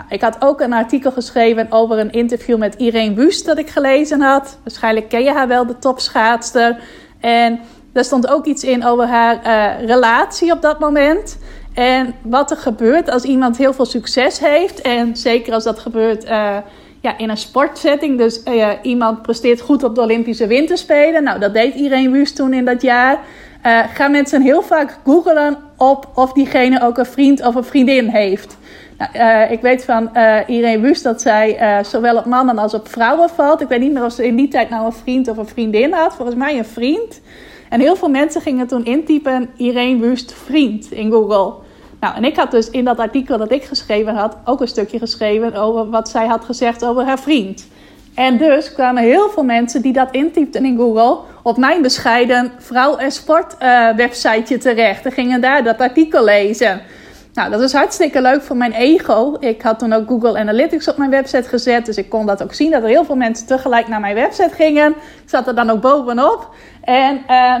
Nou, 0.00 0.12
ik 0.12 0.20
had 0.20 0.36
ook 0.38 0.60
een 0.60 0.72
artikel 0.72 1.12
geschreven 1.12 1.66
over 1.70 1.98
een 1.98 2.10
interview 2.10 2.58
met 2.58 2.74
Irene 2.74 3.14
Wust 3.14 3.46
dat 3.46 3.58
ik 3.58 3.68
gelezen 3.68 4.20
had. 4.20 4.58
Waarschijnlijk 4.62 5.08
ken 5.08 5.22
je 5.22 5.32
haar 5.32 5.48
wel, 5.48 5.66
de 5.66 5.78
topschaatster. 5.78 6.78
En 7.20 7.60
daar 7.92 8.04
stond 8.04 8.28
ook 8.28 8.46
iets 8.46 8.64
in 8.64 8.84
over 8.84 9.06
haar 9.06 9.40
uh, 9.46 9.86
relatie 9.86 10.52
op 10.52 10.62
dat 10.62 10.78
moment. 10.78 11.38
En 11.74 12.14
wat 12.22 12.50
er 12.50 12.56
gebeurt 12.56 13.10
als 13.10 13.22
iemand 13.22 13.56
heel 13.56 13.72
veel 13.72 13.84
succes 13.84 14.38
heeft. 14.38 14.80
En 14.80 15.16
zeker 15.16 15.52
als 15.52 15.64
dat 15.64 15.78
gebeurt 15.78 16.24
uh, 16.24 16.56
ja, 17.00 17.18
in 17.18 17.30
een 17.30 17.36
sportsetting. 17.36 18.18
Dus 18.18 18.42
uh, 18.44 18.68
iemand 18.82 19.22
presteert 19.22 19.60
goed 19.60 19.84
op 19.84 19.94
de 19.94 20.00
Olympische 20.00 20.46
Winterspelen. 20.46 21.22
Nou, 21.22 21.38
dat 21.38 21.54
deed 21.54 21.74
Irene 21.74 22.10
Wust 22.10 22.36
toen 22.36 22.52
in 22.52 22.64
dat 22.64 22.82
jaar. 22.82 23.18
gaan 23.94 24.10
mensen 24.10 24.42
heel 24.42 24.62
vaak 24.62 24.98
googelen 25.04 25.56
op 25.76 26.08
of 26.14 26.32
diegene 26.32 26.82
ook 26.82 26.98
een 26.98 27.06
vriend 27.06 27.46
of 27.46 27.54
een 27.54 27.64
vriendin 27.64 28.08
heeft. 28.08 28.58
Nou, 29.00 29.12
uh, 29.14 29.50
ik 29.50 29.60
weet 29.60 29.84
van 29.84 30.10
uh, 30.14 30.36
Irene 30.46 30.80
Wust 30.80 31.02
dat 31.02 31.20
zij 31.20 31.60
uh, 31.60 31.84
zowel 31.84 32.16
op 32.16 32.24
mannen 32.24 32.58
als 32.58 32.74
op 32.74 32.88
vrouwen 32.88 33.28
valt. 33.28 33.60
Ik 33.60 33.68
weet 33.68 33.80
niet 33.80 33.92
meer 33.92 34.04
of 34.04 34.12
ze 34.12 34.26
in 34.26 34.36
die 34.36 34.48
tijd 34.48 34.70
nou 34.70 34.86
een 34.86 34.92
vriend 34.92 35.28
of 35.28 35.36
een 35.36 35.46
vriendin 35.46 35.92
had. 35.92 36.14
Volgens 36.14 36.36
mij 36.36 36.58
een 36.58 36.64
vriend. 36.64 37.20
En 37.68 37.80
heel 37.80 37.96
veel 37.96 38.08
mensen 38.08 38.40
gingen 38.40 38.66
toen 38.66 38.84
intypen 38.84 39.50
Irene 39.56 40.00
Wust 40.00 40.32
vriend 40.32 40.92
in 40.92 41.10
Google. 41.10 41.54
Nou, 42.00 42.16
en 42.16 42.24
ik 42.24 42.36
had 42.36 42.50
dus 42.50 42.70
in 42.70 42.84
dat 42.84 42.98
artikel 42.98 43.38
dat 43.38 43.52
ik 43.52 43.62
geschreven 43.62 44.14
had 44.14 44.36
ook 44.44 44.60
een 44.60 44.68
stukje 44.68 44.98
geschreven 44.98 45.54
over 45.54 45.90
wat 45.90 46.08
zij 46.08 46.26
had 46.26 46.44
gezegd 46.44 46.84
over 46.84 47.04
haar 47.04 47.20
vriend. 47.20 47.68
En 48.14 48.36
dus 48.38 48.72
kwamen 48.72 49.02
heel 49.02 49.30
veel 49.30 49.44
mensen 49.44 49.82
die 49.82 49.92
dat 49.92 50.08
intypten 50.10 50.64
in 50.64 50.76
Google 50.76 51.18
op 51.42 51.56
mijn 51.56 51.82
bescheiden 51.82 52.52
vrouw- 52.58 52.96
en 52.96 53.12
sport 53.12 53.56
websiteje 53.96 54.58
terecht. 54.58 55.04
En 55.04 55.12
gingen 55.12 55.40
daar 55.40 55.64
dat 55.64 55.78
artikel 55.78 56.24
lezen. 56.24 56.80
Nou, 57.34 57.50
dat 57.50 57.60
is 57.60 57.72
hartstikke 57.72 58.22
leuk 58.22 58.42
voor 58.42 58.56
mijn 58.56 58.72
ego. 58.72 59.36
Ik 59.40 59.62
had 59.62 59.78
toen 59.78 59.92
ook 59.92 60.08
Google 60.08 60.38
Analytics 60.38 60.88
op 60.88 60.96
mijn 60.96 61.10
website 61.10 61.48
gezet. 61.48 61.86
Dus 61.86 61.96
ik 61.96 62.08
kon 62.08 62.26
dat 62.26 62.42
ook 62.42 62.54
zien 62.54 62.70
dat 62.70 62.82
er 62.82 62.88
heel 62.88 63.04
veel 63.04 63.16
mensen 63.16 63.46
tegelijk 63.46 63.88
naar 63.88 64.00
mijn 64.00 64.14
website 64.14 64.54
gingen. 64.54 64.90
Ik 64.96 65.28
zat 65.28 65.46
er 65.46 65.54
dan 65.54 65.70
ook 65.70 65.80
bovenop. 65.80 66.48
En 66.84 67.14
uh, 67.16 67.54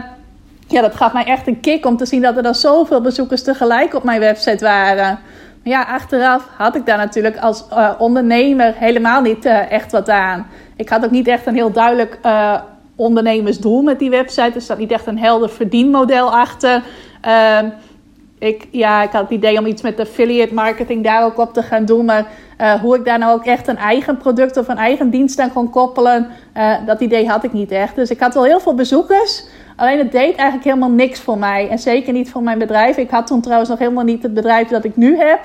ja, 0.66 0.80
dat 0.80 0.94
gaf 0.94 1.12
mij 1.12 1.24
echt 1.24 1.46
een 1.46 1.60
kick 1.60 1.86
om 1.86 1.96
te 1.96 2.06
zien 2.06 2.22
dat 2.22 2.36
er 2.36 2.42
dan 2.42 2.54
zoveel 2.54 3.00
bezoekers 3.00 3.42
tegelijk 3.42 3.94
op 3.94 4.02
mijn 4.02 4.20
website 4.20 4.64
waren. 4.64 5.18
Maar 5.62 5.72
ja, 5.72 5.82
achteraf 5.82 6.48
had 6.56 6.76
ik 6.76 6.86
daar 6.86 6.98
natuurlijk 6.98 7.38
als 7.38 7.64
uh, 7.72 7.90
ondernemer 7.98 8.74
helemaal 8.76 9.20
niet 9.20 9.46
uh, 9.46 9.72
echt 9.72 9.92
wat 9.92 10.08
aan. 10.08 10.46
Ik 10.76 10.88
had 10.88 11.04
ook 11.04 11.10
niet 11.10 11.28
echt 11.28 11.46
een 11.46 11.54
heel 11.54 11.72
duidelijk 11.72 12.18
ondernemersdoel 12.96 13.82
met 13.82 13.98
die 13.98 14.10
website. 14.10 14.52
Er 14.54 14.60
staat 14.60 14.78
niet 14.78 14.92
echt 14.92 15.06
een 15.06 15.18
helder 15.18 15.50
verdienmodel 15.50 16.32
achter. 16.36 16.82
Ik, 18.40 18.68
ja, 18.70 19.02
ik 19.02 19.10
had 19.10 19.22
het 19.22 19.30
idee 19.30 19.58
om 19.58 19.66
iets 19.66 19.82
met 19.82 20.00
affiliate 20.00 20.54
marketing 20.54 21.04
daar 21.04 21.24
ook 21.24 21.38
op 21.38 21.52
te 21.52 21.62
gaan 21.62 21.84
doen. 21.84 22.04
Maar 22.04 22.26
uh, 22.60 22.72
hoe 22.72 22.96
ik 22.96 23.04
daar 23.04 23.18
nou 23.18 23.32
ook 23.32 23.44
echt 23.44 23.68
een 23.68 23.76
eigen 23.76 24.16
product 24.16 24.56
of 24.56 24.68
een 24.68 24.76
eigen 24.76 25.10
dienst 25.10 25.38
aan 25.38 25.52
kon 25.52 25.70
koppelen, 25.70 26.26
uh, 26.56 26.74
dat 26.86 27.00
idee 27.00 27.28
had 27.28 27.44
ik 27.44 27.52
niet 27.52 27.70
echt. 27.70 27.94
Dus 27.94 28.10
ik 28.10 28.20
had 28.20 28.34
wel 28.34 28.44
heel 28.44 28.60
veel 28.60 28.74
bezoekers. 28.74 29.44
Alleen 29.76 29.98
het 29.98 30.12
deed 30.12 30.34
eigenlijk 30.34 30.64
helemaal 30.64 30.90
niks 30.90 31.20
voor 31.20 31.38
mij. 31.38 31.68
En 31.68 31.78
zeker 31.78 32.12
niet 32.12 32.30
voor 32.30 32.42
mijn 32.42 32.58
bedrijf. 32.58 32.96
Ik 32.96 33.10
had 33.10 33.26
toen 33.26 33.40
trouwens 33.40 33.70
nog 33.70 33.78
helemaal 33.78 34.04
niet 34.04 34.22
het 34.22 34.34
bedrijf 34.34 34.68
dat 34.68 34.84
ik 34.84 34.96
nu 34.96 35.18
heb. 35.18 35.40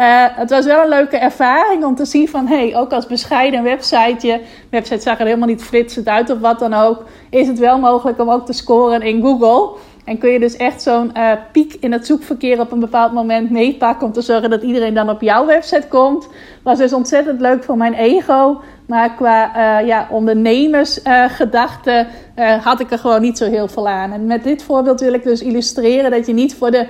Uh, 0.00 0.24
het 0.30 0.50
was 0.50 0.64
wel 0.64 0.82
een 0.82 0.88
leuke 0.88 1.16
ervaring 1.16 1.84
om 1.84 1.94
te 1.94 2.04
zien 2.04 2.28
van... 2.28 2.46
hey, 2.46 2.76
ook 2.76 2.92
als 2.92 3.06
bescheiden 3.06 3.62
websiteje... 3.62 4.40
website 4.70 5.00
zag 5.00 5.18
er 5.18 5.26
helemaal 5.26 5.48
niet 5.48 5.62
flitsend 5.64 6.08
uit 6.08 6.30
of 6.30 6.38
wat 6.38 6.58
dan 6.58 6.74
ook... 6.74 7.04
is 7.30 7.46
het 7.46 7.58
wel 7.58 7.78
mogelijk 7.78 8.20
om 8.20 8.30
ook 8.30 8.46
te 8.46 8.52
scoren 8.52 9.02
in 9.02 9.22
Google... 9.22 9.78
En 10.04 10.18
kun 10.18 10.30
je 10.30 10.40
dus 10.40 10.56
echt 10.56 10.82
zo'n 10.82 11.10
uh, 11.16 11.32
piek 11.52 11.76
in 11.80 11.92
het 11.92 12.06
zoekverkeer 12.06 12.60
op 12.60 12.72
een 12.72 12.80
bepaald 12.80 13.12
moment 13.12 13.50
meepakken 13.50 14.06
om 14.06 14.12
te 14.12 14.20
zorgen 14.20 14.50
dat 14.50 14.62
iedereen 14.62 14.94
dan 14.94 15.10
op 15.10 15.20
jouw 15.20 15.46
website 15.46 15.86
komt. 15.88 16.28
Was 16.62 16.78
dus 16.78 16.92
ontzettend 16.92 17.40
leuk 17.40 17.64
voor 17.64 17.76
mijn 17.76 17.94
ego. 17.94 18.60
Maar 18.86 19.14
qua 19.14 19.56
uh, 19.56 19.86
ja, 19.86 20.08
ondernemersgedachten 20.10 22.06
uh, 22.38 22.64
had 22.64 22.80
ik 22.80 22.90
er 22.90 22.98
gewoon 22.98 23.20
niet 23.20 23.38
zo 23.38 23.44
heel 23.44 23.68
veel 23.68 23.88
aan. 23.88 24.12
En 24.12 24.26
met 24.26 24.44
dit 24.44 24.62
voorbeeld 24.62 25.00
wil 25.00 25.12
ik 25.12 25.22
dus 25.22 25.42
illustreren 25.42 26.10
dat 26.10 26.26
je 26.26 26.32
niet 26.32 26.54
voor 26.54 26.70
de 26.70 26.86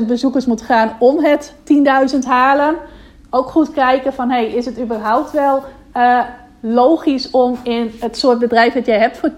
10.000 0.00 0.06
bezoekers 0.06 0.46
moet 0.46 0.62
gaan 0.62 0.96
om 0.98 1.24
het 1.24 1.54
10.000 2.12 2.18
halen. 2.26 2.74
Ook 3.30 3.50
goed 3.50 3.72
kijken 3.72 4.12
van 4.12 4.30
hey, 4.30 4.46
is 4.46 4.64
het 4.64 4.80
überhaupt 4.80 5.30
wel 5.30 5.62
logisch 6.66 7.30
om 7.30 7.58
in 7.62 7.92
het 8.00 8.16
soort 8.16 8.38
bedrijf 8.38 8.72
dat 8.72 8.86
jij 8.86 8.98
hebt 8.98 9.16
voor 9.16 9.30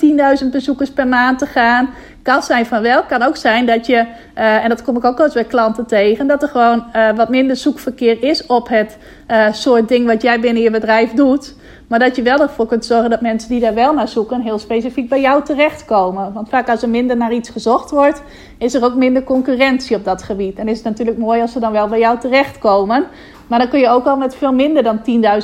10.000 0.42 0.50
bezoekers 0.50 0.90
per 0.90 1.08
maand 1.08 1.38
te 1.38 1.46
gaan. 1.46 1.88
Kan 2.22 2.42
zijn 2.42 2.66
van 2.66 2.82
wel, 2.82 3.02
kan 3.02 3.22
ook 3.22 3.36
zijn 3.36 3.66
dat 3.66 3.86
je, 3.86 3.94
uh, 3.94 4.64
en 4.64 4.68
dat 4.68 4.82
kom 4.82 4.96
ik 4.96 5.04
ook 5.04 5.16
wel 5.16 5.26
eens 5.26 5.34
bij 5.34 5.44
klanten 5.44 5.86
tegen, 5.86 6.26
dat 6.26 6.42
er 6.42 6.48
gewoon 6.48 6.84
uh, 6.96 7.12
wat 7.16 7.28
minder 7.28 7.56
zoekverkeer 7.56 8.22
is 8.22 8.46
op 8.46 8.68
het 8.68 8.98
uh, 9.30 9.52
soort 9.52 9.88
ding 9.88 10.06
wat 10.06 10.22
jij 10.22 10.40
binnen 10.40 10.62
je 10.62 10.70
bedrijf 10.70 11.12
doet. 11.12 11.54
Maar 11.86 11.98
dat 11.98 12.16
je 12.16 12.22
wel 12.22 12.40
ervoor 12.40 12.66
kunt 12.66 12.84
zorgen 12.84 13.10
dat 13.10 13.20
mensen 13.20 13.48
die 13.48 13.60
daar 13.60 13.74
wel 13.74 13.92
naar 13.92 14.08
zoeken, 14.08 14.40
heel 14.40 14.58
specifiek 14.58 15.08
bij 15.08 15.20
jou 15.20 15.44
terechtkomen. 15.44 16.32
Want 16.32 16.48
vaak 16.48 16.68
als 16.68 16.82
er 16.82 16.88
minder 16.88 17.16
naar 17.16 17.32
iets 17.32 17.48
gezocht 17.48 17.90
wordt, 17.90 18.22
is 18.58 18.74
er 18.74 18.84
ook 18.84 18.94
minder 18.94 19.24
concurrentie 19.24 19.96
op 19.96 20.04
dat 20.04 20.22
gebied. 20.22 20.58
En 20.58 20.68
is 20.68 20.76
het 20.76 20.86
natuurlijk 20.86 21.18
mooi 21.18 21.40
als 21.40 21.52
ze 21.52 21.60
dan 21.60 21.72
wel 21.72 21.88
bij 21.88 21.98
jou 21.98 22.18
terechtkomen. 22.18 23.06
Maar 23.46 23.58
dan 23.58 23.68
kun 23.68 23.80
je 23.80 23.88
ook 23.88 24.06
al 24.06 24.16
met 24.16 24.36
veel 24.36 24.52
minder 24.52 24.82
dan 24.82 25.00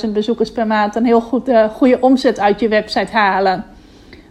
10.000 0.06 0.10
bezoekers 0.12 0.52
per 0.52 0.66
maand 0.66 0.96
een 0.96 1.04
heel 1.04 1.20
goed, 1.20 1.48
uh, 1.48 1.64
goede 1.64 1.98
omzet 2.00 2.40
uit 2.40 2.60
je 2.60 2.68
website 2.68 3.12
halen. 3.12 3.64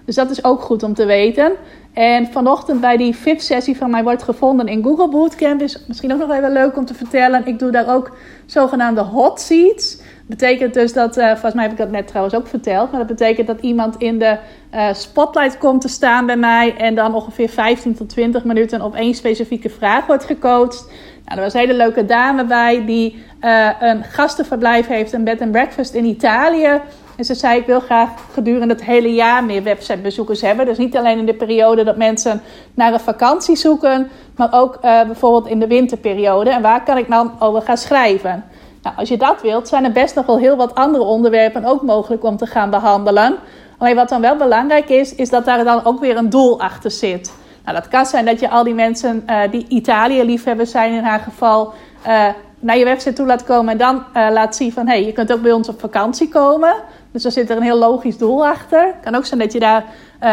Dus 0.06 0.16
dat 0.16 0.30
is 0.30 0.44
ook 0.44 0.62
goed 0.62 0.84
om 0.84 0.94
te 0.94 1.06
weten. 1.06 1.52
En 1.94 2.28
vanochtend 2.28 2.82
bij 2.82 2.98
die 2.98 3.16
VIP-sessie 3.16 3.78
van 3.78 3.90
mij 3.90 4.04
wordt 4.04 4.24
gevonden 4.24 4.68
in 4.68 4.84
Google 4.84 5.10
Bootcamp 5.10 5.62
is 5.62 5.86
misschien 5.88 6.14
ook 6.14 6.20
nog 6.20 6.32
even 6.32 6.52
leuk 6.52 6.78
om 6.78 6.86
te 6.86 6.94
vertellen. 6.94 7.46
Ik 7.46 7.60
doe 7.60 7.72
daar 7.72 7.96
ook 7.96 8.18
zogenaamde 8.46 9.02
hot 9.02 9.40
seats. 9.40 10.02
Betekent 10.28 10.74
dus 10.74 10.94
dat, 10.94 11.18
uh, 11.18 11.30
volgens 11.30 11.54
mij 11.54 11.64
heb 11.64 11.72
ik 11.72 11.78
dat 11.78 11.92
net 11.92 12.08
trouwens 12.08 12.36
ook 12.36 12.48
verteld, 12.48 12.92
maar 12.92 13.00
dat 13.00 13.18
betekent 13.18 13.48
dat 13.48 13.60
iemand 13.60 13.96
in 13.98 14.20
de 14.20 14.38
uh, 14.74 14.94
spotlight 14.94 15.58
komt 15.58 15.82
te 15.82 15.88
staan 15.88 16.26
bij 16.26 16.38
mij 16.38 16.76
en 16.78 16.96
dan 16.96 17.16
ongeveer 17.16 17.50
15 17.50 17.96
tot 17.96 18.10
20 18.10 18.44
minuten 18.44 18.82
op 18.82 18.96
één 18.96 19.14
specifieke 19.14 19.70
vraag 19.70 20.06
wordt 20.06 20.26
gecoacht. 20.26 20.88
Nou, 21.32 21.44
er 21.44 21.50
was 21.52 21.62
een 21.62 21.68
hele 21.68 21.84
leuke 21.84 22.06
dame 22.06 22.46
bij 22.46 22.86
die 22.86 23.24
uh, 23.42 23.70
een 23.80 24.04
gastenverblijf 24.04 24.88
heeft, 24.88 25.14
een 25.14 25.24
bed 25.24 25.42
and 25.42 25.52
breakfast 25.52 25.94
in 25.94 26.06
Italië. 26.06 26.82
En 27.16 27.26
ze 27.26 27.34
zei: 27.34 27.60
Ik 27.60 27.66
wil 27.66 27.80
graag 27.80 28.10
gedurende 28.34 28.74
het 28.74 28.84
hele 28.84 29.14
jaar 29.14 29.44
meer 29.44 29.64
websitebezoekers 29.64 30.42
hebben. 30.42 30.66
Dus 30.66 30.78
niet 30.78 30.98
alleen 30.98 31.18
in 31.18 31.26
de 31.26 31.34
periode 31.34 31.84
dat 31.84 31.98
mensen 31.98 32.42
naar 32.74 32.94
een 32.94 33.00
vakantie 33.00 33.56
zoeken, 33.56 34.10
maar 34.36 34.48
ook 34.52 34.76
uh, 34.76 35.04
bijvoorbeeld 35.04 35.48
in 35.48 35.60
de 35.60 35.68
winterperiode. 35.68 36.50
En 36.50 36.62
waar 36.62 36.84
kan 36.84 36.98
ik 36.98 37.10
dan 37.10 37.32
over 37.40 37.62
gaan 37.62 37.78
schrijven? 37.78 38.44
Nou, 38.82 38.96
als 38.96 39.10
je 39.10 39.18
dat 39.18 39.42
wilt, 39.42 39.68
zijn 39.68 39.84
er 39.84 39.92
best 39.92 40.16
nog 40.16 40.26
wel 40.26 40.38
heel 40.38 40.56
wat 40.56 40.76
andere 40.76 41.04
onderwerpen 41.04 41.66
ook 41.66 41.82
mogelijk 41.82 42.24
om 42.24 42.38
te 42.38 42.46
gaan 42.46 42.70
behandelen. 42.70 43.36
Alleen 43.78 43.96
wat 43.96 44.10
dan 44.10 44.22
wel 44.22 44.36
belangrijk 44.36 44.90
is, 44.90 45.16
is 45.16 45.30
dat 45.30 45.46
daar 45.46 45.64
dan 45.64 45.86
ook 45.86 46.00
weer 46.00 46.18
een 46.18 46.30
doel 46.30 46.60
achter 46.60 46.92
zit. 46.92 47.34
Nou, 47.66 47.78
dat 47.78 47.88
kan 47.88 48.06
zijn 48.06 48.26
dat 48.26 48.40
je 48.40 48.50
al 48.50 48.64
die 48.64 48.74
mensen 48.74 49.24
uh, 49.30 49.42
die 49.52 49.66
Italië-liefhebbers 49.68 50.72
zijn 50.72 50.94
in 50.94 51.04
haar 51.04 51.20
geval, 51.20 51.74
uh, 52.08 52.28
naar 52.60 52.78
je 52.78 52.86
website 52.86 53.14
toe 53.14 53.26
laat 53.26 53.44
komen 53.44 53.72
en 53.72 53.78
dan 53.78 53.96
uh, 53.96 54.28
laat 54.32 54.56
zien 54.56 54.72
van 54.72 54.88
hé, 54.88 54.94
hey, 54.94 55.06
je 55.06 55.12
kunt 55.12 55.34
ook 55.34 55.42
bij 55.42 55.52
ons 55.52 55.70
op 55.70 55.80
vakantie 55.80 56.30
komen. 56.30 56.74
Dus 57.12 57.24
daar 57.24 57.32
zit 57.32 57.50
er 57.50 57.58
een 57.58 57.64
heel 57.64 57.78
logisch 57.78 58.18
doel 58.18 58.48
achter. 58.48 58.86
Het 58.86 59.04
kan 59.04 59.16
ook 59.16 59.26
zijn 59.26 59.40
dat 59.40 59.54
je 59.54 59.60
daar 59.60 59.86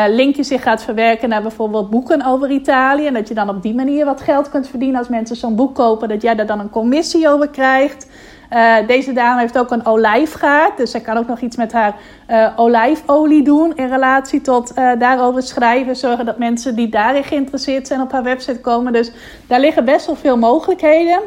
linkjes 0.09 0.51
in 0.51 0.59
gaat 0.59 0.83
verwerken 0.83 1.29
naar 1.29 1.43
bijvoorbeeld 1.43 1.91
boeken 1.91 2.25
over 2.25 2.51
Italië. 2.51 3.07
En 3.07 3.15
dat 3.15 3.29
je 3.29 3.35
dan 3.35 3.49
op 3.49 3.63
die 3.63 3.75
manier 3.75 4.05
wat 4.05 4.21
geld 4.21 4.49
kunt 4.49 4.69
verdienen 4.69 4.99
als 4.99 5.09
mensen 5.09 5.37
zo'n 5.37 5.57
boek 5.57 5.75
kopen, 5.75 6.09
dat 6.09 6.23
jij 6.23 6.35
daar 6.35 6.47
dan 6.47 6.61
een 6.61 6.71
commissie 6.71 7.29
over 7.29 7.49
krijgt. 7.49 8.07
Uh, 8.53 8.77
deze 8.87 9.13
dame 9.13 9.41
heeft 9.41 9.59
ook 9.59 9.71
een 9.71 9.87
olijfgaard, 9.87 10.77
dus 10.77 10.91
zij 10.91 11.01
kan 11.01 11.17
ook 11.17 11.27
nog 11.27 11.41
iets 11.41 11.57
met 11.57 11.73
haar 11.73 11.95
uh, 12.31 12.49
olijfolie 12.57 13.43
doen 13.43 13.77
in 13.77 13.89
relatie 13.89 14.41
tot 14.41 14.73
uh, 14.79 14.91
daarover 14.99 15.43
schrijven. 15.43 15.97
Zorgen 15.97 16.25
dat 16.25 16.39
mensen 16.39 16.75
die 16.75 16.89
daarin 16.89 17.25
geïnteresseerd 17.25 17.87
zijn 17.87 18.01
op 18.01 18.13
haar 18.13 18.23
website 18.23 18.61
komen. 18.61 18.93
Dus 18.93 19.13
daar 19.47 19.61
liggen 19.61 19.85
best 19.85 20.07
wel 20.07 20.17
veel 20.17 20.37
mogelijkheden. 20.37 21.21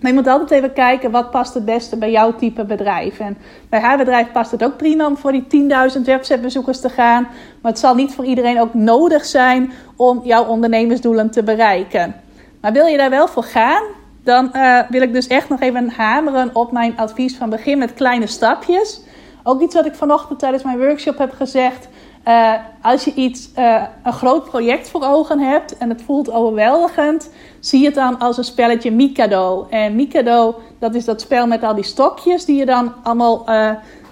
Maar 0.00 0.10
je 0.10 0.16
moet 0.16 0.26
altijd 0.26 0.50
even 0.50 0.72
kijken 0.72 1.10
wat 1.10 1.30
past 1.30 1.54
het 1.54 1.64
beste 1.64 1.96
bij 1.96 2.10
jouw 2.10 2.34
type 2.34 2.64
bedrijf. 2.64 3.18
En 3.18 3.36
bij 3.68 3.80
haar 3.80 3.98
bedrijf 3.98 4.32
past 4.32 4.50
het 4.50 4.64
ook 4.64 4.76
prima 4.76 5.06
om 5.06 5.16
voor 5.16 5.32
die 5.32 5.68
10.000 5.96 6.02
websitebezoekers 6.04 6.80
te 6.80 6.88
gaan. 6.88 7.22
Maar 7.62 7.72
het 7.72 7.80
zal 7.80 7.94
niet 7.94 8.14
voor 8.14 8.24
iedereen 8.24 8.60
ook 8.60 8.74
nodig 8.74 9.24
zijn 9.24 9.72
om 9.96 10.20
jouw 10.24 10.44
ondernemersdoelen 10.44 11.30
te 11.30 11.42
bereiken. 11.42 12.14
Maar 12.60 12.72
wil 12.72 12.86
je 12.86 12.96
daar 12.96 13.10
wel 13.10 13.28
voor 13.28 13.42
gaan, 13.42 13.82
dan 14.28 14.50
uh, 14.52 14.78
wil 14.88 15.02
ik 15.02 15.12
dus 15.12 15.26
echt 15.26 15.48
nog 15.48 15.60
even 15.60 15.90
hameren 15.90 16.50
op 16.52 16.72
mijn 16.72 16.96
advies 16.96 17.36
van 17.36 17.50
begin 17.50 17.78
met 17.78 17.94
kleine 17.94 18.26
stapjes. 18.26 19.00
Ook 19.42 19.60
iets 19.60 19.74
wat 19.74 19.86
ik 19.86 19.94
vanochtend 19.94 20.38
tijdens 20.38 20.62
mijn 20.62 20.78
workshop 20.78 21.18
heb 21.18 21.32
gezegd. 21.32 21.88
Uh, 22.24 22.52
als 22.82 23.04
je 23.04 23.14
iets, 23.14 23.50
uh, 23.58 23.82
een 24.04 24.12
groot 24.12 24.44
project 24.44 24.88
voor 24.90 25.04
ogen 25.04 25.40
hebt 25.40 25.78
en 25.78 25.88
het 25.88 26.02
voelt 26.02 26.30
overweldigend, 26.30 27.30
zie 27.60 27.84
het 27.84 27.94
dan 27.94 28.18
als 28.18 28.38
een 28.38 28.44
spelletje 28.44 28.90
Mikado. 28.90 29.66
En 29.70 29.96
Mikado, 29.96 30.60
dat 30.78 30.94
is 30.94 31.04
dat 31.04 31.20
spel 31.20 31.46
met 31.46 31.62
al 31.62 31.74
die 31.74 31.84
stokjes 31.84 32.44
die 32.44 32.56
je 32.56 32.66
dan 32.66 32.92
allemaal 33.02 33.46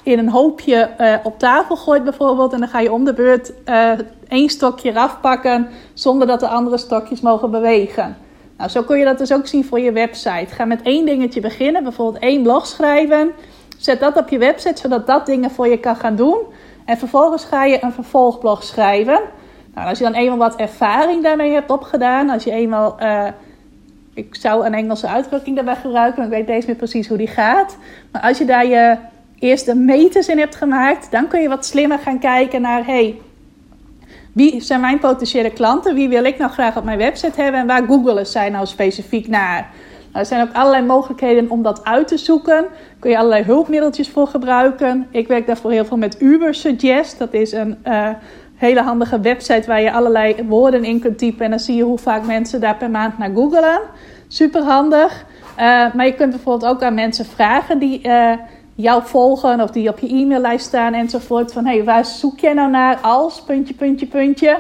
in 0.03 0.19
een 0.19 0.29
hoopje 0.29 0.91
op 1.23 1.39
tafel 1.39 1.77
gooit 1.77 2.05
bijvoorbeeld. 2.05 2.53
En 2.53 2.59
dan 2.59 2.69
ga 2.69 2.81
je 2.81 2.93
om 2.93 3.05
de 3.05 3.15
beurt 3.15 3.53
één 4.29 4.49
stokje 4.49 4.91
eraf 4.91 5.21
pakken 5.21 5.69
zonder 5.95 6.27
dat 6.27 6.41
de 6.41 6.49
andere 6.49 6.79
stokjes 6.79 7.21
mogen 7.21 7.51
bewegen. 7.51 8.26
Nou, 8.57 8.71
zo 8.71 8.83
kun 8.83 8.99
je 8.99 9.05
dat 9.05 9.19
dus 9.19 9.33
ook 9.33 9.47
zien 9.47 9.64
voor 9.64 9.81
je 9.81 9.92
website. 9.92 10.55
Ga 10.55 10.64
met 10.64 10.83
één 10.83 11.07
dingetje 11.07 11.40
beginnen, 11.40 11.83
bijvoorbeeld 11.83 12.23
één 12.23 12.42
blog 12.42 12.66
schrijven. 12.66 13.33
Zet 13.79 14.01
dat 14.01 14.16
op 14.16 14.29
je 14.29 14.38
website, 14.38 14.81
zodat 14.81 15.07
dat 15.07 15.27
dingen 15.27 15.51
voor 15.51 15.69
je 15.69 15.79
kan 15.79 15.97
gaan 15.97 16.16
doen. 16.16 16.38
En 16.85 16.99
vervolgens 16.99 17.45
ga 17.45 17.64
je 17.64 17.79
een 17.83 17.92
vervolgblog 17.92 18.62
schrijven. 18.62 19.21
Nou, 19.75 19.88
als 19.88 19.99
je 19.99 20.05
dan 20.05 20.14
eenmaal 20.14 20.38
wat 20.38 20.57
ervaring 20.57 21.23
daarmee 21.23 21.53
hebt 21.53 21.71
opgedaan, 21.71 22.31
als 22.31 22.45
je 22.45 22.51
eenmaal, 22.51 22.97
uh, 23.01 23.27
ik 24.14 24.35
zou 24.35 24.66
een 24.66 24.75
Engelse 24.75 25.07
uitdrukking 25.07 25.57
daarbij 25.57 25.77
gebruiken, 25.77 26.25
ik 26.25 26.31
weet 26.31 26.47
deze 26.47 26.66
meer 26.66 26.77
precies 26.77 27.09
hoe 27.09 27.16
die 27.16 27.27
gaat. 27.27 27.77
Maar 28.12 28.23
als 28.23 28.38
je 28.38 28.45
daar 28.45 28.66
je 28.66 28.97
eerste 29.38 29.75
meters 29.75 30.29
in 30.29 30.38
hebt 30.38 30.55
gemaakt, 30.55 31.11
dan 31.11 31.29
kun 31.29 31.40
je 31.40 31.49
wat 31.49 31.66
slimmer 31.66 31.99
gaan 31.99 32.19
kijken 32.19 32.61
naar, 32.61 32.87
hey, 32.87 33.21
wie 34.37 34.61
zijn 34.61 34.81
mijn 34.81 34.99
potentiële 34.99 35.51
klanten? 35.51 35.94
Wie 35.94 36.09
wil 36.09 36.25
ik 36.25 36.38
nou 36.38 36.51
graag 36.51 36.77
op 36.77 36.85
mijn 36.85 36.99
website 36.99 37.42
hebben? 37.42 37.61
En 37.61 37.66
waar 37.66 37.87
googelen 37.87 38.27
zij 38.27 38.51
nou 38.51 38.66
specifiek 38.66 39.29
naar? 39.29 39.70
Nou, 40.12 40.18
er 40.18 40.27
zijn 40.27 40.42
ook 40.49 40.55
allerlei 40.55 40.85
mogelijkheden 40.85 41.51
om 41.51 41.62
dat 41.62 41.85
uit 41.85 42.09
te 42.09 42.16
zoeken. 42.16 42.62
Daar 42.62 42.96
kun 42.99 43.11
je 43.11 43.16
allerlei 43.16 43.42
hulpmiddeltjes 43.42 44.09
voor 44.09 44.27
gebruiken. 44.27 45.07
Ik 45.11 45.29
werk 45.29 45.46
daarvoor 45.46 45.70
heel 45.70 45.85
veel 45.85 45.96
met 45.96 46.22
Ubersuggest. 46.22 47.18
Dat 47.18 47.35
is 47.35 47.53
een 47.53 47.77
uh, 47.87 48.09
hele 48.55 48.83
handige 48.83 49.20
website 49.20 49.66
waar 49.66 49.81
je 49.81 49.92
allerlei 49.92 50.37
woorden 50.49 50.85
in 50.85 51.01
kunt 51.01 51.18
typen. 51.18 51.44
En 51.44 51.51
dan 51.51 51.61
zie 51.61 51.77
je 51.77 51.83
hoe 51.83 51.99
vaak 51.99 52.27
mensen 52.27 52.61
daar 52.61 52.77
per 52.77 52.90
maand 52.90 53.18
naar 53.18 53.31
googelen. 53.35 53.81
Super 54.29 54.62
handig. 54.62 55.25
Uh, 55.59 55.94
maar 55.94 56.07
je 56.07 56.14
kunt 56.14 56.31
bijvoorbeeld 56.31 56.72
ook 56.72 56.83
aan 56.83 56.94
mensen 56.94 57.25
vragen 57.25 57.79
die 57.79 58.01
uh, 58.03 58.33
jou 58.77 59.03
volgen 59.05 59.61
of 59.61 59.71
die 59.71 59.89
op 59.89 59.99
je 59.99 60.09
e-maillijst 60.09 60.67
staan 60.67 60.95
enzovoort. 60.95 61.53
Van 61.53 61.67
hey, 61.67 61.85
waar 61.85 62.05
zoek 62.05 62.39
jij 62.39 62.53
nou 62.53 62.71
naar 62.71 62.99
als 63.03 63.43
puntje, 63.43 63.75
puntje, 63.75 64.07
puntje. 64.07 64.59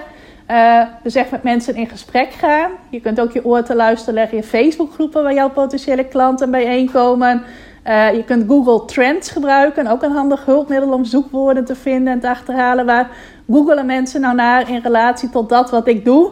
Uh, 0.50 0.82
dus 1.02 1.14
echt 1.14 1.30
met 1.30 1.42
mensen 1.42 1.74
in 1.74 1.88
gesprek 1.88 2.32
gaan. 2.32 2.70
Je 2.90 3.00
kunt 3.00 3.20
ook 3.20 3.32
je 3.32 3.44
oor 3.44 3.62
te 3.62 3.74
luisteren 3.74 4.14
leggen 4.14 4.36
in 4.36 4.44
Facebookgroepen 4.44 5.22
waar 5.22 5.34
jouw 5.34 5.50
potentiële 5.50 6.04
klanten 6.04 6.50
bijeenkomen. 6.50 7.42
Uh, 7.86 8.14
je 8.14 8.24
kunt 8.24 8.48
Google 8.48 8.84
Trends 8.84 9.30
gebruiken, 9.30 9.86
ook 9.86 10.02
een 10.02 10.12
handig 10.12 10.44
hulpmiddel 10.44 10.92
om 10.92 11.04
zoekwoorden 11.04 11.64
te 11.64 11.74
vinden 11.74 12.12
en 12.12 12.20
te 12.20 12.28
achterhalen. 12.28 12.86
Waar 12.86 13.10
googelen 13.50 13.86
mensen 13.86 14.20
nou 14.20 14.34
naar 14.34 14.70
in 14.70 14.80
relatie 14.82 15.30
tot 15.30 15.48
dat 15.48 15.70
wat 15.70 15.86
ik 15.86 16.04
doe? 16.04 16.30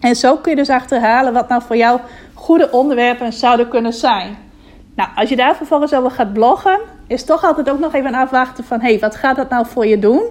En 0.00 0.16
zo 0.16 0.36
kun 0.36 0.50
je 0.50 0.56
dus 0.56 0.70
achterhalen 0.70 1.32
wat 1.32 1.48
nou 1.48 1.62
voor 1.62 1.76
jou 1.76 2.00
goede 2.34 2.70
onderwerpen 2.70 3.32
zouden 3.32 3.68
kunnen 3.68 3.92
zijn. 3.92 4.36
Nou, 5.00 5.12
als 5.14 5.28
je 5.28 5.36
daar 5.36 5.56
vervolgens 5.56 5.94
over 5.94 6.10
gaat 6.10 6.32
bloggen, 6.32 6.80
is 7.06 7.24
toch 7.24 7.44
altijd 7.44 7.70
ook 7.70 7.78
nog 7.78 7.94
even 7.94 8.14
afwachten 8.14 8.64
van... 8.64 8.80
hey, 8.80 8.98
wat 8.98 9.16
gaat 9.16 9.36
dat 9.36 9.48
nou 9.48 9.66
voor 9.66 9.86
je 9.86 9.98
doen? 9.98 10.22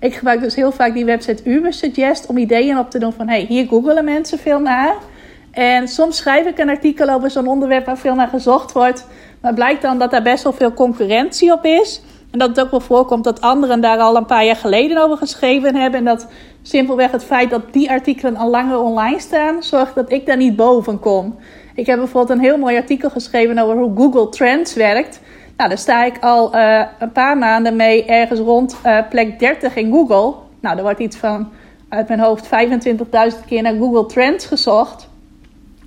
Ik 0.00 0.14
gebruik 0.14 0.40
dus 0.40 0.54
heel 0.54 0.72
vaak 0.72 0.94
die 0.94 1.04
website 1.04 1.50
Ubersuggest 1.50 2.26
om 2.26 2.36
ideeën 2.36 2.78
op 2.78 2.90
te 2.90 2.98
doen 2.98 3.12
van... 3.12 3.28
hey, 3.28 3.44
hier 3.48 3.66
googelen 3.66 4.04
mensen 4.04 4.38
veel 4.38 4.58
naar. 4.58 4.94
En 5.50 5.88
soms 5.88 6.16
schrijf 6.16 6.46
ik 6.46 6.58
een 6.58 6.68
artikel 6.68 7.08
over 7.08 7.30
zo'n 7.30 7.46
onderwerp 7.46 7.86
waar 7.86 7.98
veel 7.98 8.14
naar 8.14 8.28
gezocht 8.28 8.72
wordt... 8.72 9.06
maar 9.40 9.54
blijkt 9.54 9.82
dan 9.82 9.98
dat 9.98 10.10
daar 10.10 10.22
best 10.22 10.42
wel 10.42 10.52
veel 10.52 10.72
concurrentie 10.72 11.52
op 11.52 11.64
is... 11.64 12.02
En 12.30 12.38
dat 12.38 12.48
het 12.48 12.60
ook 12.60 12.70
wel 12.70 12.80
voorkomt 12.80 13.24
dat 13.24 13.40
anderen 13.40 13.80
daar 13.80 13.98
al 13.98 14.16
een 14.16 14.26
paar 14.26 14.44
jaar 14.44 14.56
geleden 14.56 15.02
over 15.02 15.16
geschreven 15.16 15.74
hebben. 15.74 15.98
En 15.98 16.04
dat 16.04 16.26
simpelweg 16.62 17.10
het 17.10 17.24
feit 17.24 17.50
dat 17.50 17.72
die 17.72 17.90
artikelen 17.90 18.36
al 18.36 18.50
langer 18.50 18.78
online 18.78 19.20
staan, 19.20 19.62
zorgt 19.62 19.94
dat 19.94 20.12
ik 20.12 20.26
daar 20.26 20.36
niet 20.36 20.56
boven 20.56 21.00
kom. 21.00 21.36
Ik 21.78 21.86
heb 21.86 21.98
bijvoorbeeld 21.98 22.38
een 22.38 22.44
heel 22.44 22.58
mooi 22.58 22.76
artikel 22.76 23.10
geschreven 23.10 23.58
over 23.58 23.76
hoe 23.76 23.96
Google 23.96 24.28
Trends 24.28 24.74
werkt. 24.74 25.20
Nou, 25.56 25.68
daar 25.68 25.78
sta 25.78 26.04
ik 26.04 26.18
al 26.20 26.56
uh, 26.56 26.84
een 26.98 27.12
paar 27.12 27.38
maanden 27.38 27.76
mee 27.76 28.04
ergens 28.04 28.40
rond 28.40 28.76
uh, 28.86 28.98
plek 29.10 29.38
30 29.38 29.76
in 29.76 29.92
Google. 29.92 30.34
Nou, 30.60 30.76
er 30.76 30.82
wordt 30.82 31.00
iets 31.00 31.16
van 31.16 31.48
uit 31.88 32.08
mijn 32.08 32.20
hoofd 32.20 32.44
25.000 32.44 32.50
keer 33.46 33.62
naar 33.62 33.74
Google 33.74 34.06
Trends 34.06 34.46
gezocht. 34.46 35.08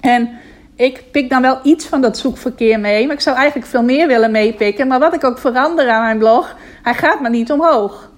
En 0.01 0.30
ik 0.75 1.04
pik 1.12 1.30
dan 1.30 1.41
wel 1.41 1.60
iets 1.63 1.86
van 1.86 2.01
dat 2.01 2.17
zoekverkeer 2.17 2.80
mee. 2.80 3.06
Maar 3.06 3.15
ik 3.15 3.21
zou 3.21 3.38
eigenlijk 3.38 3.67
veel 3.67 3.84
meer 3.84 4.08
willen 4.08 4.32
meepikken. 4.32 4.88
Maar 4.88 4.99
wat 4.99 5.13
ik 5.13 5.23
ook 5.23 5.38
verander 5.38 5.89
aan 5.89 6.04
mijn 6.04 6.17
blog, 6.17 6.56
hij 6.84 6.93
gaat 6.93 7.19
maar 7.21 7.32
niet 7.32 7.51
omhoog. 7.51 8.12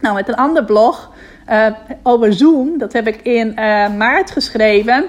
Nou, 0.00 0.14
met 0.14 0.28
een 0.28 0.34
ander 0.36 0.64
blog 0.64 1.10
uh, 1.50 1.66
over 2.02 2.32
Zoom, 2.32 2.78
dat 2.78 2.92
heb 2.92 3.06
ik 3.06 3.20
in 3.22 3.54
maart 3.96 4.30
geschreven 4.30 5.04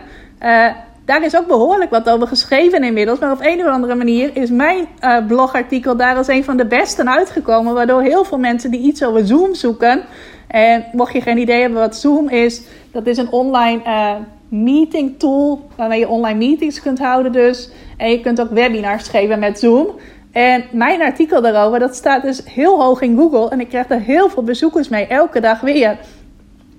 daar 1.11 1.23
is 1.23 1.37
ook 1.37 1.47
behoorlijk 1.47 1.89
wat 1.89 2.09
over 2.09 2.27
geschreven 2.27 2.83
inmiddels. 2.83 3.19
Maar 3.19 3.31
op 3.31 3.41
een 3.41 3.59
of 3.59 3.67
andere 3.67 3.95
manier 3.95 4.29
is 4.33 4.49
mijn 4.49 4.87
uh, 5.03 5.17
blogartikel 5.27 5.95
daar 5.95 6.15
als 6.15 6.27
een 6.27 6.43
van 6.43 6.57
de 6.57 6.65
besten 6.65 7.09
uitgekomen. 7.09 7.73
Waardoor 7.73 8.01
heel 8.01 8.23
veel 8.23 8.37
mensen 8.37 8.71
die 8.71 8.79
iets 8.79 9.03
over 9.03 9.25
Zoom 9.25 9.55
zoeken. 9.55 10.01
En 10.47 10.85
mocht 10.91 11.13
je 11.13 11.21
geen 11.21 11.37
idee 11.37 11.61
hebben 11.61 11.79
wat 11.79 11.95
Zoom 11.95 12.29
is, 12.29 12.61
dat 12.91 13.07
is 13.07 13.17
een 13.17 13.31
online 13.31 13.81
uh, 13.85 14.11
meeting 14.47 15.19
tool. 15.19 15.69
Waarmee 15.75 15.99
je 15.99 16.07
online 16.07 16.37
meetings 16.37 16.81
kunt 16.81 16.99
houden 16.99 17.31
dus. 17.31 17.69
En 17.97 18.09
je 18.11 18.21
kunt 18.21 18.41
ook 18.41 18.49
webinars 18.49 19.07
geven 19.07 19.39
met 19.39 19.59
Zoom. 19.59 19.87
En 20.31 20.63
mijn 20.71 21.01
artikel 21.01 21.41
daarover, 21.41 21.79
dat 21.79 21.95
staat 21.95 22.21
dus 22.21 22.41
heel 22.45 22.81
hoog 22.81 23.01
in 23.01 23.17
Google. 23.17 23.49
En 23.49 23.59
ik 23.59 23.69
krijg 23.69 23.89
er 23.89 23.99
heel 23.99 24.29
veel 24.29 24.43
bezoekers 24.43 24.89
mee, 24.89 25.07
elke 25.07 25.39
dag 25.39 25.61
weer. 25.61 25.97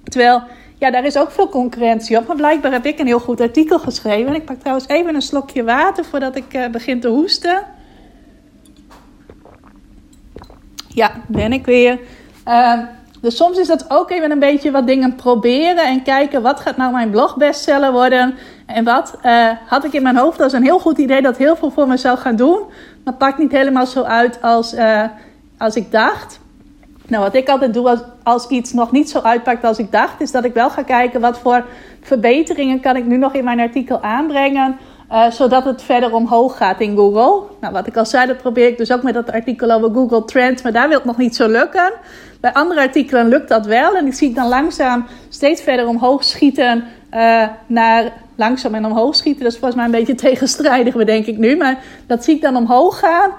Terwijl 0.05 0.42
ja, 0.83 0.90
daar 0.90 1.05
is 1.05 1.16
ook 1.16 1.31
veel 1.31 1.49
concurrentie 1.49 2.18
op. 2.18 2.27
Maar 2.27 2.37
blijkbaar 2.37 2.73
heb 2.73 2.87
ik 2.87 2.99
een 2.99 3.07
heel 3.07 3.21
goed 3.21 3.40
artikel 3.40 3.79
geschreven. 3.79 4.27
En 4.27 4.35
ik 4.35 4.45
pak 4.45 4.59
trouwens 4.59 4.88
even 4.88 5.14
een 5.14 5.23
slokje 5.23 5.64
water 5.64 6.05
voordat 6.05 6.37
ik 6.37 6.55
uh, 6.55 6.68
begin 6.68 7.01
te 7.01 7.09
hoesten. 7.09 7.62
Ja, 10.88 11.12
ben 11.27 11.53
ik 11.53 11.66
weer. 11.66 11.99
Uh, 12.49 12.79
dus 13.21 13.37
soms 13.37 13.59
is 13.59 13.66
dat 13.66 13.85
ook 13.88 14.11
even 14.11 14.31
een 14.31 14.38
beetje 14.38 14.71
wat 14.71 14.87
dingen 14.87 15.14
proberen 15.14 15.87
en 15.87 16.03
kijken 16.03 16.42
wat 16.42 16.61
gaat 16.61 16.77
nou 16.77 16.92
mijn 16.92 17.11
blog 17.11 17.37
bestseller 17.37 17.92
worden. 17.92 18.35
En 18.66 18.85
wat 18.85 19.18
uh, 19.25 19.51
had 19.66 19.85
ik 19.85 19.92
in 19.92 20.03
mijn 20.03 20.16
hoofd 20.16 20.40
als 20.40 20.53
een 20.53 20.62
heel 20.62 20.79
goed 20.79 20.99
idee 20.99 21.23
dat 21.23 21.37
heel 21.37 21.57
veel 21.57 21.71
voor 21.71 21.88
me 21.88 21.97
zou 21.97 22.18
gaan 22.18 22.37
doen. 22.37 22.61
Maar 23.05 23.14
pakt 23.14 23.38
niet 23.38 23.53
helemaal 23.53 23.87
zo 23.87 24.03
uit 24.03 24.42
als, 24.42 24.75
uh, 24.75 25.05
als 25.59 25.77
ik 25.77 25.92
dacht. 25.92 26.40
Nou, 27.12 27.25
wat 27.25 27.35
ik 27.35 27.48
altijd 27.48 27.75
doe 27.75 27.88
als, 27.88 28.01
als 28.22 28.46
iets 28.46 28.72
nog 28.72 28.92
niet 28.92 29.11
zo 29.11 29.20
uitpakt 29.20 29.64
als 29.64 29.79
ik 29.79 29.92
dacht, 29.92 30.20
is 30.20 30.31
dat 30.31 30.44
ik 30.44 30.55
wel 30.55 30.70
ga 30.70 30.83
kijken 30.83 31.20
wat 31.20 31.38
voor 31.38 31.64
verbeteringen 32.01 32.81
kan 32.81 32.96
ik 32.96 33.07
nu 33.07 33.16
nog 33.16 33.35
in 33.35 33.44
mijn 33.44 33.61
artikel 33.61 34.03
aanbrengen. 34.03 34.77
Uh, 35.11 35.31
zodat 35.31 35.64
het 35.64 35.83
verder 35.83 36.14
omhoog 36.14 36.57
gaat 36.57 36.81
in 36.81 36.96
Google. 36.96 37.42
Nou, 37.61 37.72
wat 37.72 37.87
ik 37.87 37.96
al 37.96 38.07
zei, 38.07 38.27
dat 38.27 38.37
probeer 38.37 38.66
ik 38.66 38.79
dus 38.79 38.92
ook 38.92 39.03
met 39.03 39.14
dat 39.14 39.33
artikel 39.33 39.70
over 39.70 39.90
Google 39.94 40.25
Trends. 40.25 40.62
Maar 40.62 40.72
daar 40.72 40.88
wil 40.88 40.96
het 40.96 41.07
nog 41.07 41.16
niet 41.16 41.37
zo 41.37 41.48
lukken. 41.48 41.92
Bij 42.40 42.53
andere 42.53 42.81
artikelen 42.81 43.29
lukt 43.29 43.48
dat 43.48 43.66
wel. 43.66 43.96
En 43.96 44.05
die 44.05 44.14
zie 44.14 44.29
ik 44.29 44.35
dan 44.35 44.48
langzaam 44.48 45.07
steeds 45.29 45.62
verder 45.62 45.87
omhoog 45.87 46.25
schieten. 46.25 46.85
Uh, 47.14 47.48
naar 47.66 48.12
langzaam 48.37 48.75
en 48.75 48.85
omhoog 48.85 49.14
schieten. 49.14 49.42
Dat 49.42 49.53
is 49.53 49.59
volgens 49.59 49.77
mij 49.77 49.85
een 49.85 50.05
beetje 50.05 50.25
tegenstrijdig, 50.29 50.94
bedenk 50.94 51.27
ik 51.27 51.38
nu. 51.38 51.57
Maar 51.57 51.79
dat 52.07 52.25
zie 52.25 52.35
ik 52.35 52.42
dan 52.42 52.57
omhoog 52.57 52.98
gaan. 52.98 53.31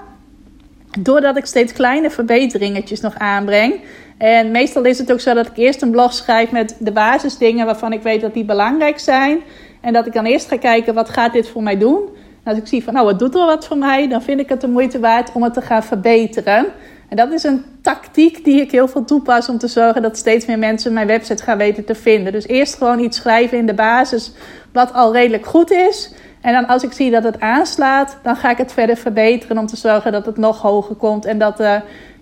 Doordat 0.98 1.36
ik 1.36 1.46
steeds 1.46 1.72
kleine 1.72 2.10
verbeteringetjes 2.10 3.00
nog 3.00 3.18
aanbreng. 3.18 3.80
En 4.18 4.50
meestal 4.50 4.84
is 4.84 4.98
het 4.98 5.12
ook 5.12 5.20
zo 5.20 5.34
dat 5.34 5.46
ik 5.46 5.56
eerst 5.56 5.82
een 5.82 5.90
blog 5.90 6.12
schrijf 6.12 6.50
met 6.50 6.76
de 6.78 6.92
basisdingen 6.92 7.66
waarvan 7.66 7.92
ik 7.92 8.02
weet 8.02 8.20
dat 8.20 8.34
die 8.34 8.44
belangrijk 8.44 8.98
zijn. 8.98 9.40
En 9.80 9.92
dat 9.92 10.06
ik 10.06 10.12
dan 10.12 10.24
eerst 10.24 10.48
ga 10.48 10.56
kijken, 10.56 10.94
wat 10.94 11.08
gaat 11.08 11.32
dit 11.32 11.48
voor 11.48 11.62
mij 11.62 11.78
doen? 11.78 12.02
En 12.42 12.52
als 12.52 12.58
ik 12.58 12.66
zie 12.66 12.84
van, 12.84 12.94
nou, 12.94 13.08
het 13.08 13.18
doet 13.18 13.34
wel 13.34 13.46
wat 13.46 13.66
voor 13.66 13.78
mij, 13.78 14.08
dan 14.08 14.22
vind 14.22 14.40
ik 14.40 14.48
het 14.48 14.60
de 14.60 14.68
moeite 14.68 15.00
waard 15.00 15.32
om 15.32 15.42
het 15.42 15.54
te 15.54 15.60
gaan 15.60 15.82
verbeteren. 15.82 16.66
En 17.08 17.16
dat 17.16 17.32
is 17.32 17.42
een 17.42 17.64
tactiek 17.82 18.44
die 18.44 18.60
ik 18.60 18.70
heel 18.70 18.88
veel 18.88 19.04
toepas 19.04 19.48
om 19.48 19.58
te 19.58 19.68
zorgen 19.68 20.02
dat 20.02 20.16
steeds 20.16 20.46
meer 20.46 20.58
mensen 20.58 20.92
mijn 20.92 21.06
website 21.06 21.42
gaan 21.42 21.58
weten 21.58 21.84
te 21.84 21.94
vinden. 21.94 22.32
Dus 22.32 22.46
eerst 22.46 22.74
gewoon 22.74 22.98
iets 22.98 23.16
schrijven 23.16 23.58
in 23.58 23.66
de 23.66 23.74
basis 23.74 24.32
wat 24.72 24.92
al 24.92 25.12
redelijk 25.12 25.46
goed 25.46 25.70
is. 25.70 26.12
En 26.44 26.52
dan 26.52 26.66
als 26.66 26.82
ik 26.82 26.92
zie 26.92 27.10
dat 27.10 27.24
het 27.24 27.40
aanslaat, 27.40 28.18
dan 28.22 28.36
ga 28.36 28.50
ik 28.50 28.56
het 28.56 28.72
verder 28.72 28.96
verbeteren 28.96 29.58
om 29.58 29.66
te 29.66 29.76
zorgen 29.76 30.12
dat 30.12 30.26
het 30.26 30.36
nog 30.36 30.62
hoger 30.62 30.94
komt 30.94 31.24
en 31.24 31.38
dat 31.38 31.60
uh, 31.60 31.74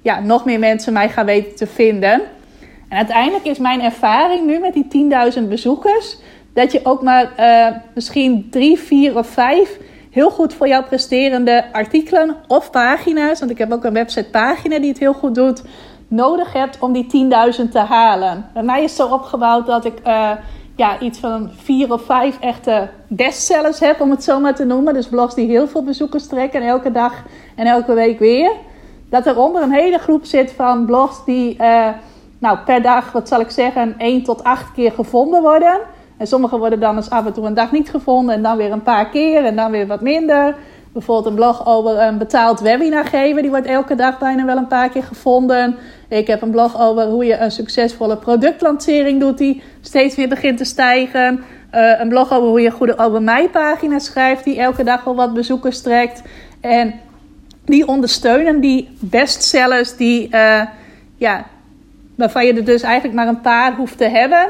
ja, 0.03 0.21
nog 0.21 0.45
meer 0.45 0.59
mensen 0.59 0.93
mij 0.93 1.09
gaan 1.09 1.27
weten 1.27 1.57
te 1.57 1.67
vinden. 1.67 2.13
En 2.89 2.97
uiteindelijk 2.97 3.45
is 3.45 3.59
mijn 3.59 3.83
ervaring 3.83 4.47
nu 4.47 4.59
met 4.59 4.73
die 4.73 5.11
10.000 5.39 5.49
bezoekers 5.49 6.17
dat 6.55 6.73
je 6.73 6.81
ook 6.83 7.03
maar 7.03 7.33
uh, 7.39 7.77
misschien 7.95 8.47
drie, 8.51 8.79
vier 8.79 9.17
of 9.19 9.27
vijf 9.27 9.79
heel 10.11 10.31
goed 10.31 10.55
voor 10.55 10.69
jou 10.69 10.85
presterende 10.85 11.65
artikelen 11.73 12.37
of 12.47 12.71
pagina's, 12.71 13.39
want 13.39 13.51
ik 13.51 13.59
heb 13.59 13.73
ook 13.73 13.85
een 13.85 13.93
websitepagina 13.93 14.79
die 14.79 14.89
het 14.89 14.99
heel 14.99 15.13
goed 15.13 15.35
doet, 15.35 15.63
nodig 16.09 16.53
hebt 16.53 16.79
om 16.79 16.93
die 16.93 17.31
10.000 17.65 17.71
te 17.71 17.79
halen. 17.79 18.47
Bij 18.53 18.63
mij 18.63 18.83
is 18.83 18.99
het 18.99 19.09
zo 19.09 19.15
opgebouwd 19.15 19.67
dat 19.67 19.85
ik 19.85 19.99
uh, 20.07 20.31
ja, 20.83 21.01
iets 21.01 21.18
van 21.18 21.51
vier 21.57 21.92
of 21.92 22.03
vijf 22.03 22.38
echte 22.40 22.88
bestsellers 23.07 23.81
heb, 23.81 24.01
om 24.01 24.11
het 24.11 24.25
zo 24.25 24.40
maar 24.40 24.55
te 24.55 24.64
noemen. 24.64 24.95
Dus 24.95 25.09
blogs 25.09 25.35
die 25.35 25.49
heel 25.49 25.68
veel 25.68 25.85
bezoekers 25.85 26.27
trekken, 26.27 26.62
elke 26.62 26.92
dag 26.92 27.25
en 27.57 27.66
elke 27.66 27.95
week 27.95 28.18
weer. 28.18 28.53
Dat 29.11 29.27
eronder 29.27 29.62
een 29.62 29.73
hele 29.73 29.99
groep 29.99 30.25
zit 30.25 30.53
van 30.53 30.87
blogs 30.87 31.25
die 31.25 31.57
uh, 31.61 31.88
nou, 32.38 32.59
per 32.59 32.83
dag, 32.83 33.12
wat 33.12 33.29
zal 33.29 33.40
ik 33.40 33.51
zeggen, 33.51 33.95
1 33.99 34.23
tot 34.23 34.45
8 34.45 34.73
keer 34.73 34.92
gevonden 34.92 35.42
worden. 35.42 35.81
En 36.16 36.27
sommige 36.27 36.59
worden 36.59 36.81
dan 36.81 36.97
eens 36.97 37.11
af 37.11 37.27
en 37.27 37.33
toe 37.33 37.47
een 37.47 37.55
dag 37.55 37.73
niet 37.73 37.90
gevonden 37.90 38.35
en 38.35 38.42
dan 38.42 38.57
weer 38.57 38.73
een 38.73 38.83
paar 38.83 39.09
keer 39.09 39.45
en 39.45 39.57
dan 39.57 39.71
weer 39.71 39.87
wat 39.87 40.01
minder. 40.01 40.57
Bijvoorbeeld 40.92 41.26
een 41.26 41.35
blog 41.35 41.66
over 41.66 42.00
een 42.00 42.18
betaald 42.18 42.61
webinar 42.61 43.05
geven. 43.05 43.42
Die 43.42 43.50
wordt 43.50 43.66
elke 43.66 43.94
dag 43.94 44.18
bijna 44.18 44.44
wel 44.44 44.57
een 44.57 44.66
paar 44.66 44.88
keer 44.88 45.02
gevonden. 45.02 45.76
Ik 46.09 46.26
heb 46.26 46.42
een 46.42 46.50
blog 46.50 46.81
over 46.81 47.05
hoe 47.07 47.24
je 47.24 47.38
een 47.38 47.50
succesvolle 47.50 48.16
productlancering 48.16 49.20
doet. 49.20 49.38
Die 49.38 49.62
steeds 49.81 50.16
weer 50.16 50.28
begint 50.28 50.59
te 50.59 50.64
stijgen. 50.64 51.44
Uh, 51.74 52.00
een 52.00 52.09
blog 52.09 52.33
over 52.33 52.48
hoe 52.48 52.61
je 52.61 52.70
goede 52.70 52.98
over 52.98 53.22
mij 53.22 53.48
pagina 53.48 53.98
schrijft. 53.98 54.44
Die 54.44 54.61
elke 54.61 54.85
dag 54.85 55.05
wel 55.05 55.14
wat 55.14 55.35
bezoekers 55.35 55.83
trekt. 55.83 56.22
En 56.61 56.94
die 57.64 57.87
ondersteunen 57.87 58.61
die 58.61 58.88
bestsellers. 59.00 59.96
Die, 59.96 60.28
uh, 60.31 60.62
ja, 61.16 61.46
waarvan 62.14 62.46
je 62.46 62.55
er 62.55 62.64
dus 62.64 62.83
eigenlijk 62.83 63.14
maar 63.14 63.28
een 63.28 63.40
paar 63.40 63.74
hoeft 63.74 63.98
te 63.98 64.09
hebben. 64.09 64.48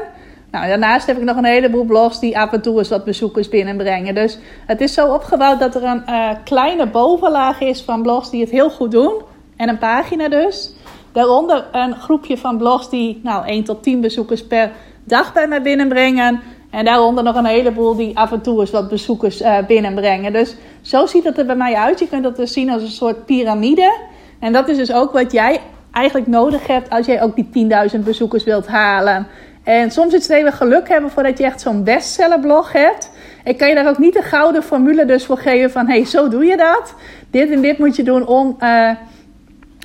Nou, 0.53 0.67
daarnaast 0.67 1.07
heb 1.07 1.17
ik 1.17 1.23
nog 1.23 1.37
een 1.37 1.45
heleboel 1.45 1.83
blogs 1.83 2.19
die 2.19 2.39
af 2.39 2.51
en 2.51 2.61
toe 2.61 2.77
eens 2.77 2.89
wat 2.89 3.03
bezoekers 3.03 3.49
binnenbrengen. 3.49 4.15
Dus 4.15 4.37
het 4.65 4.81
is 4.81 4.93
zo 4.93 5.13
opgebouwd 5.13 5.59
dat 5.59 5.75
er 5.75 5.83
een 5.83 6.03
uh, 6.09 6.29
kleine 6.43 6.87
bovenlaag 6.87 7.61
is 7.61 7.81
van 7.81 8.01
blogs 8.01 8.29
die 8.29 8.41
het 8.41 8.49
heel 8.49 8.69
goed 8.69 8.91
doen. 8.91 9.21
En 9.57 9.69
een 9.69 9.77
pagina 9.77 10.29
dus. 10.29 10.73
Daaronder 11.11 11.65
een 11.71 11.95
groepje 11.95 12.37
van 12.37 12.57
blogs 12.57 12.89
die 12.89 13.19
nou, 13.23 13.45
1 13.45 13.63
tot 13.63 13.83
10 13.83 14.01
bezoekers 14.01 14.47
per 14.47 14.71
dag 15.03 15.33
bij 15.33 15.47
mij 15.47 15.61
binnenbrengen. 15.61 16.41
En 16.71 16.85
daaronder 16.85 17.23
nog 17.23 17.35
een 17.35 17.45
heleboel 17.45 17.95
die 17.95 18.17
af 18.17 18.31
en 18.31 18.41
toe 18.41 18.59
eens 18.59 18.71
wat 18.71 18.89
bezoekers 18.89 19.41
uh, 19.41 19.57
binnenbrengen. 19.67 20.33
Dus 20.33 20.55
zo 20.81 21.05
ziet 21.05 21.23
het 21.23 21.37
er 21.37 21.45
bij 21.45 21.55
mij 21.55 21.75
uit. 21.75 21.99
Je 21.99 22.07
kunt 22.07 22.23
dat 22.23 22.35
dus 22.35 22.53
zien 22.53 22.69
als 22.69 22.81
een 22.81 22.87
soort 22.87 23.25
piramide. 23.25 23.97
En 24.39 24.53
dat 24.53 24.69
is 24.69 24.77
dus 24.77 24.93
ook 24.93 25.11
wat 25.11 25.31
jij 25.31 25.59
eigenlijk 25.91 26.27
nodig 26.27 26.67
hebt 26.67 26.89
als 26.89 27.05
jij 27.05 27.21
ook 27.21 27.35
die 27.35 27.69
10.000 27.95 27.99
bezoekers 27.99 28.43
wilt 28.43 28.67
halen. 28.67 29.27
En 29.63 29.91
soms 29.91 30.13
is 30.13 30.27
het 30.27 30.37
even 30.37 30.53
geluk 30.53 30.89
hebben 30.89 31.11
voordat 31.11 31.37
je 31.37 31.43
echt 31.43 31.61
zo'n 31.61 31.83
bestsellerblog 31.83 32.71
hebt. 32.71 33.09
Ik 33.43 33.57
kan 33.57 33.67
je 33.69 33.75
daar 33.75 33.89
ook 33.89 33.97
niet 33.97 34.13
de 34.13 34.21
gouden 34.21 34.63
formule 34.63 35.05
dus 35.05 35.25
voor 35.25 35.37
geven 35.37 35.71
van... 35.71 35.87
hey, 35.87 36.05
zo 36.05 36.27
doe 36.27 36.45
je 36.45 36.57
dat. 36.57 36.93
Dit 37.31 37.51
en 37.51 37.61
dit 37.61 37.77
moet 37.77 37.95
je 37.95 38.03
doen 38.03 38.27
om, 38.27 38.57
uh, 38.59 38.89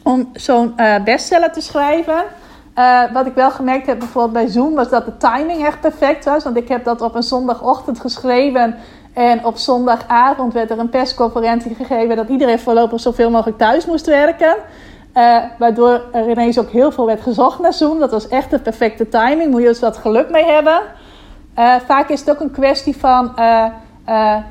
om 0.03 0.31
zo'n 0.33 0.73
uh, 0.77 1.03
bestseller 1.05 1.53
te 1.53 1.61
schrijven. 1.61 2.23
wat 3.13 3.27
ik 3.27 3.35
wel 3.35 3.51
gemerkt 3.51 3.87
heb 3.87 3.99
bijvoorbeeld 3.99 4.33
bij 4.33 4.47
Zoom 4.47 4.75
was 4.75 4.89
dat 4.89 5.05
de 5.05 5.17
timing 5.17 5.67
echt 5.67 5.81
perfect 5.81 6.25
was. 6.25 6.45
Want 6.45 6.57
ik 6.57 6.69
heb 6.69 6.85
dat 6.85 7.01
op 7.01 7.15
een 7.15 7.23
zondagochtend 7.23 8.01
geschreven. 8.01 8.77
En 9.13 9.45
op 9.45 9.57
zondagavond 9.57 10.53
werd 10.53 10.71
er 10.71 10.79
een 10.79 10.89
persconferentie 10.89 11.75
gegeven 11.75 12.17
dat 12.17 12.29
iedereen 12.29 12.59
voorlopig 12.59 13.01
zoveel 13.01 13.31
mogelijk 13.31 13.59
thuis 13.59 13.87
moest 13.87 14.07
werken. 14.07 14.57
Uh, 15.15 15.37
waardoor 15.59 16.03
er 16.13 16.31
ineens 16.31 16.59
ook 16.59 16.71
heel 16.71 16.93
veel 16.93 17.07
werd 17.07 17.21
gezocht 17.21 17.59
naar 17.59 17.73
Zoom. 17.73 17.99
Dat 17.99 18.11
was 18.11 18.29
echt 18.29 18.51
de 18.51 18.59
perfecte 18.59 19.09
timing. 19.09 19.51
Moet 19.51 19.61
je 19.61 19.67
dus 19.67 19.81
wat 19.81 19.97
geluk 19.97 20.31
mee 20.31 20.45
hebben. 20.45 20.81
Uh, 21.59 21.75
vaak 21.87 22.09
is 22.09 22.21
het 22.21 22.31
ook 22.31 22.41
een 22.41 22.51
kwestie 22.51 22.97
van 22.97 23.33
uh, 23.39 23.65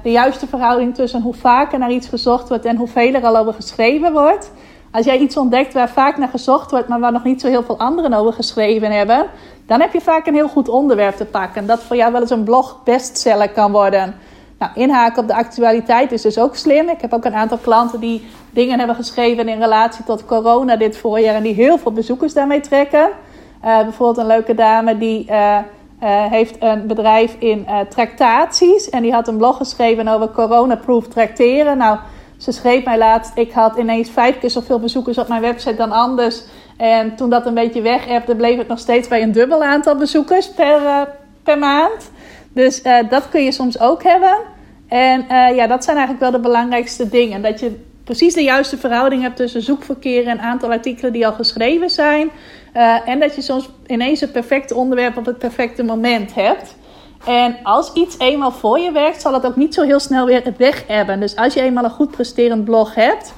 de 0.03 0.11
juiste 0.11 0.47
verhouding 0.47 0.95
tussen 0.95 1.21
hoe 1.21 1.33
vaker 1.33 1.79
naar 1.79 1.91
iets 1.91 2.07
gezocht 2.07 2.49
wordt 2.49 2.65
en 2.65 2.75
hoeveel 2.75 3.13
er 3.13 3.25
al 3.25 3.37
over 3.37 3.53
geschreven 3.53 4.11
wordt. 4.11 4.51
Als 4.91 5.05
jij 5.05 5.17
iets 5.17 5.37
ontdekt 5.37 5.73
waar 5.73 5.89
vaak 5.89 6.17
naar 6.17 6.27
gezocht 6.27 6.71
wordt, 6.71 6.87
maar 6.87 6.99
waar 6.99 7.11
nog 7.11 7.23
niet 7.23 7.41
zo 7.41 7.47
heel 7.47 7.63
veel 7.63 7.79
anderen 7.79 8.13
over 8.13 8.33
geschreven 8.33 8.91
hebben, 8.91 9.25
dan 9.67 9.81
heb 9.81 9.93
je 9.93 10.01
vaak 10.01 10.27
een 10.27 10.33
heel 10.33 10.47
goed 10.47 10.69
onderwerp 10.69 11.15
te 11.15 11.25
pakken. 11.25 11.67
Dat 11.67 11.83
voor 11.83 11.95
jou 11.95 12.11
wel 12.11 12.21
eens 12.21 12.29
een 12.29 12.43
blog 12.43 12.83
bestseller 12.83 13.49
kan 13.49 13.71
worden. 13.71 14.15
Nou, 14.59 14.71
inhaken 14.75 15.21
op 15.21 15.27
de 15.27 15.35
actualiteit 15.35 16.11
is 16.11 16.21
dus 16.21 16.39
ook 16.39 16.55
slim. 16.55 16.89
Ik 16.89 17.01
heb 17.01 17.13
ook 17.13 17.25
een 17.25 17.35
aantal 17.35 17.57
klanten 17.57 17.99
die 17.99 18.27
dingen 18.49 18.77
hebben 18.77 18.95
geschreven 18.95 19.47
in 19.47 19.59
relatie 19.59 20.03
tot 20.03 20.25
corona 20.25 20.75
dit 20.75 20.97
voorjaar 20.97 21.35
en 21.35 21.43
die 21.43 21.53
heel 21.53 21.77
veel 21.77 21.91
bezoekers 21.91 22.33
daarmee 22.33 22.61
trekken. 22.61 23.09
Uh, 23.65 23.81
bijvoorbeeld 23.81 24.17
een 24.17 24.27
leuke 24.27 24.53
dame 24.53 24.97
die 24.97 25.25
uh, 25.29 25.57
uh, 26.03 26.25
heeft 26.25 26.55
een 26.59 26.87
bedrijf 26.87 27.35
in 27.39 27.67
tractaties 27.89 28.89
en 28.89 29.01
die 29.01 29.13
had 29.13 29.27
een 29.27 29.37
blog 29.37 29.57
geschreven 29.57 30.07
over 30.07 30.31
corona-proof 30.31 31.07
tracteren. 31.07 31.77
Nou, 31.77 31.97
ze 32.37 32.51
schreef 32.51 32.85
mij 32.85 32.97
laatst, 32.97 33.31
ik 33.35 33.51
had 33.51 33.77
ineens 33.77 34.09
vijf 34.09 34.39
keer 34.39 34.49
zoveel 34.49 34.79
bezoekers 34.79 35.17
op 35.17 35.27
mijn 35.27 35.41
website 35.41 35.75
dan 35.75 35.91
anders. 35.91 36.43
En 36.77 37.15
toen 37.15 37.29
dat 37.29 37.45
een 37.45 37.53
beetje 37.53 37.81
weg 37.81 38.23
bleef 38.37 38.57
het 38.57 38.67
nog 38.67 38.79
steeds 38.79 39.07
bij 39.07 39.21
een 39.21 39.31
dubbel 39.31 39.63
aantal 39.63 39.95
bezoekers 39.95 40.49
per, 40.49 41.07
per 41.43 41.57
maand. 41.57 42.11
Dus 42.53 42.81
dat 43.09 43.29
kun 43.29 43.43
je 43.43 43.51
soms 43.51 43.79
ook 43.79 44.03
hebben. 44.03 44.37
En 44.87 45.25
ja, 45.55 45.67
dat 45.67 45.83
zijn 45.83 45.97
eigenlijk 45.97 46.19
wel 46.19 46.41
de 46.41 46.47
belangrijkste 46.47 47.09
dingen. 47.09 47.41
Dat 47.41 47.59
je 47.59 47.85
precies 48.07 48.33
de 48.33 48.43
juiste 48.43 48.77
verhouding 48.77 49.21
hebt 49.21 49.35
tussen 49.35 49.61
zoekverkeer 49.61 50.27
en 50.27 50.39
aantal 50.39 50.71
artikelen 50.71 51.13
die 51.13 51.27
al 51.27 51.33
geschreven 51.33 51.89
zijn. 51.89 52.29
Uh, 52.73 53.09
en 53.09 53.19
dat 53.19 53.35
je 53.35 53.41
soms 53.41 53.69
ineens 53.87 54.21
het 54.21 54.31
perfecte 54.31 54.75
onderwerp 54.75 55.17
op 55.17 55.25
het 55.25 55.37
perfecte 55.37 55.83
moment 55.83 56.33
hebt. 56.33 56.75
En 57.25 57.57
als 57.63 57.93
iets 57.93 58.19
eenmaal 58.19 58.51
voor 58.51 58.79
je 58.79 58.91
werkt, 58.91 59.21
zal 59.21 59.33
het 59.33 59.45
ook 59.45 59.55
niet 59.55 59.73
zo 59.73 59.83
heel 59.83 59.99
snel 59.99 60.25
weer 60.25 60.53
weg 60.57 60.83
hebben. 60.87 61.19
Dus 61.19 61.35
als 61.35 61.53
je 61.53 61.61
eenmaal 61.61 61.83
een 61.83 61.89
goed 61.89 62.11
presterend 62.11 62.65
blog 62.65 62.95
hebt, 62.95 63.33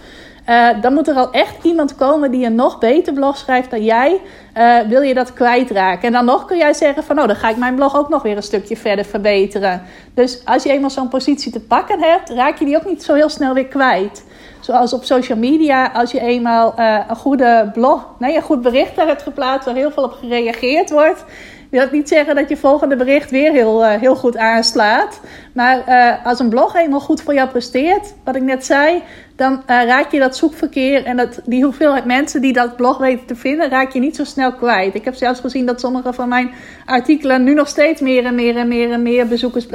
uh, 0.49 0.81
dan 0.81 0.93
moet 0.93 1.07
er 1.07 1.15
al 1.15 1.31
echt 1.31 1.63
iemand 1.63 1.95
komen 1.95 2.31
die 2.31 2.45
een 2.45 2.55
nog 2.55 2.79
beter 2.79 3.13
blog 3.13 3.37
schrijft 3.37 3.69
dan 3.69 3.83
jij. 3.83 4.21
Uh, 4.57 4.79
wil 4.79 5.01
je 5.01 5.13
dat 5.13 5.33
kwijtraken? 5.33 6.07
En 6.07 6.11
dan 6.11 6.25
nog 6.25 6.45
kun 6.45 6.57
jij 6.57 6.73
zeggen 6.73 7.03
van, 7.03 7.19
oh, 7.19 7.27
dan 7.27 7.35
ga 7.35 7.49
ik 7.49 7.57
mijn 7.57 7.75
blog 7.75 7.97
ook 7.97 8.09
nog 8.09 8.21
weer 8.21 8.35
een 8.35 8.43
stukje 8.43 8.77
verder 8.77 9.05
verbeteren. 9.05 9.81
Dus 10.13 10.41
als 10.45 10.63
je 10.63 10.71
eenmaal 10.71 10.89
zo'n 10.89 11.07
positie 11.07 11.51
te 11.51 11.59
pakken 11.59 12.01
hebt, 12.01 12.29
raak 12.29 12.57
je 12.59 12.65
die 12.65 12.75
ook 12.75 12.85
niet 12.85 13.03
zo 13.03 13.13
heel 13.13 13.29
snel 13.29 13.53
weer 13.53 13.67
kwijt. 13.67 14.23
Zoals 14.59 14.93
op 14.93 15.03
social 15.03 15.37
media, 15.37 15.91
als 15.93 16.11
je 16.11 16.19
eenmaal 16.19 16.73
uh, 16.79 16.99
een 17.07 17.15
goede 17.15 17.69
blog, 17.73 18.07
nee, 18.19 18.35
een 18.35 18.41
goed 18.41 18.61
bericht 18.61 18.95
daar 18.95 19.07
hebt 19.07 19.21
geplaatst 19.21 19.65
waar 19.65 19.75
heel 19.75 19.91
veel 19.91 20.03
op 20.03 20.11
gereageerd 20.11 20.89
wordt 20.89 21.25
wil 21.69 21.87
niet 21.91 22.07
zeggen 22.07 22.35
dat 22.35 22.49
je 22.49 22.57
volgende 22.57 22.95
bericht 22.95 23.31
weer 23.31 23.51
heel, 23.51 23.83
uh, 23.83 23.91
heel 23.91 24.15
goed 24.15 24.37
aanslaat. 24.37 25.19
Maar 25.53 25.83
uh, 25.87 26.25
als 26.25 26.39
een 26.39 26.49
blog 26.49 26.75
eenmaal 26.75 26.99
goed 26.99 27.21
voor 27.21 27.33
jou 27.33 27.49
presteert, 27.49 28.13
wat 28.23 28.35
ik 28.35 28.41
net 28.41 28.65
zei, 28.65 29.03
dan 29.35 29.53
uh, 29.53 29.59
raak 29.65 30.11
je 30.11 30.19
dat 30.19 30.37
zoekverkeer 30.37 31.05
en 31.05 31.17
dat, 31.17 31.39
die 31.45 31.63
hoeveelheid 31.63 32.05
mensen 32.05 32.41
die 32.41 32.53
dat 32.53 32.75
blog 32.75 32.97
weten 32.97 33.25
te 33.25 33.35
vinden, 33.35 33.69
raak 33.69 33.91
je 33.91 33.99
niet 33.99 34.15
zo 34.15 34.23
snel 34.23 34.53
kwijt. 34.53 34.95
Ik 34.95 35.05
heb 35.05 35.15
zelfs 35.15 35.39
gezien 35.39 35.65
dat 35.65 35.79
sommige 35.79 36.13
van 36.13 36.29
mijn 36.29 36.51
artikelen 36.85 37.43
nu 37.43 37.53
nog 37.53 37.67
steeds 37.67 38.01
meer 38.01 38.25
en 38.25 38.35
meer 38.35 38.57
en 38.57 38.67
meer 38.67 38.91
en 38.91 39.01
meer 39.01 39.27
bezoekers 39.27 39.67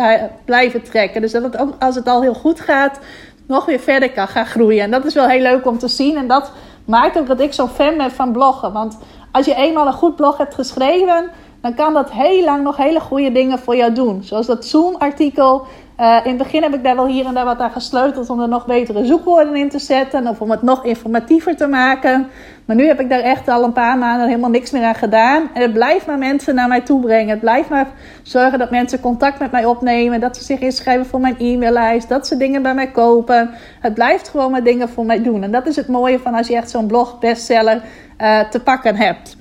blijven 0.45 0.83
trekken. 0.83 1.21
Dus 1.21 1.33
dat 1.33 1.43
het 1.43 1.57
ook 1.57 1.75
als 1.79 1.95
het 1.95 2.09
al 2.09 2.23
heel 2.23 2.35
goed 2.35 2.61
gaat, 2.61 2.99
nog 3.47 3.65
weer 3.65 3.81
verder 3.81 4.11
kan 4.11 4.29
gaan 4.29 4.47
groeien. 4.47 4.83
En 4.83 4.91
dat 4.91 5.05
is 5.05 5.15
wel 5.15 5.29
heel 5.29 5.43
leuk 5.43 5.67
om 5.67 5.79
te 5.79 5.89
zien. 5.89 6.17
En 6.17 6.27
dat 6.27 6.53
maakt 6.85 7.19
ook 7.19 7.27
dat 7.27 7.41
ik 7.41 7.53
zo'n 7.53 7.69
fan 7.69 7.97
ben 7.97 8.11
van 8.11 8.33
bloggen. 8.33 8.73
Want 8.73 8.99
als 9.33 9.47
je 9.47 9.55
eenmaal 9.55 9.87
een 9.87 9.93
goed 9.93 10.17
blog 10.17 10.37
hebt 10.37 10.55
geschreven 10.55 11.31
dan 11.65 11.75
kan 11.75 11.95
dat 11.95 12.13
heel 12.13 12.45
lang 12.45 12.63
nog 12.63 12.77
hele 12.77 13.01
goede 13.01 13.33
dingen 13.33 13.59
voor 13.59 13.77
jou 13.77 13.93
doen. 13.93 14.23
Zoals 14.23 14.47
dat 14.47 14.65
Zoom-artikel. 14.65 15.67
Uh, 16.01 16.17
in 16.25 16.29
het 16.29 16.39
begin 16.39 16.63
heb 16.63 16.75
ik 16.75 16.85
daar 16.85 16.97
wel 16.97 17.07
hier 17.07 17.27
en 17.27 17.35
daar 17.35 17.45
wat 17.45 17.59
aan 17.59 17.71
gesleuteld 17.71 18.31
om 18.31 18.41
er 18.41 18.49
nog 18.49 18.67
betere 18.67 19.05
zoekwoorden 19.05 19.57
in 19.57 19.69
te 19.69 19.79
zetten. 19.79 20.27
Of 20.27 20.41
om 20.41 20.51
het 20.51 20.63
nog 20.63 20.85
informatiever 20.85 21.57
te 21.57 21.67
maken. 21.67 22.27
Maar 22.65 22.77
nu 22.77 22.87
heb 22.87 23.01
ik 23.01 23.09
daar 23.09 23.21
echt 23.21 23.49
al 23.49 23.65
een 23.65 23.73
paar 23.73 23.99
maanden 23.99 24.27
helemaal 24.27 24.51
niks 24.51 24.71
meer 24.71 24.85
aan 24.85 24.95
gedaan. 24.95 25.51
En 25.55 25.63
het 25.63 25.73
blijft 25.73 26.07
maar 26.07 26.19
mensen 26.19 26.55
naar 26.55 26.69
mij 26.69 26.81
toe 26.81 27.01
brengen. 27.01 27.29
Het 27.29 27.41
blijft 27.41 27.69
maar 27.69 27.87
zorgen 28.23 28.59
dat 28.59 28.71
mensen 28.71 29.01
contact 29.01 29.39
met 29.39 29.51
mij 29.51 29.65
opnemen. 29.65 30.21
Dat 30.21 30.37
ze 30.37 30.45
zich 30.45 30.61
inschrijven 30.61 31.07
voor 31.07 31.21
mijn 31.21 31.39
e-maillijst. 31.39 32.09
Dat 32.09 32.27
ze 32.27 32.37
dingen 32.37 32.63
bij 32.63 32.75
mij 32.75 32.91
kopen. 32.91 33.51
Het 33.81 33.95
blijft 33.95 34.29
gewoon 34.29 34.51
maar 34.51 34.65
dingen 34.65 34.89
voor 34.89 35.07
mij 35.07 35.23
doen. 35.23 35.43
En 35.43 35.51
dat 35.51 35.67
is 35.67 35.77
het 35.77 35.89
mooie 35.89 36.19
van 36.19 36.35
als 36.35 36.49
je 36.49 36.57
echt 36.57 36.71
zo'n 36.71 36.87
blog 36.87 37.19
bestseller 37.19 37.83
uh, 38.21 38.41
te 38.41 38.61
pakken 38.61 38.97
hebt. 38.97 39.37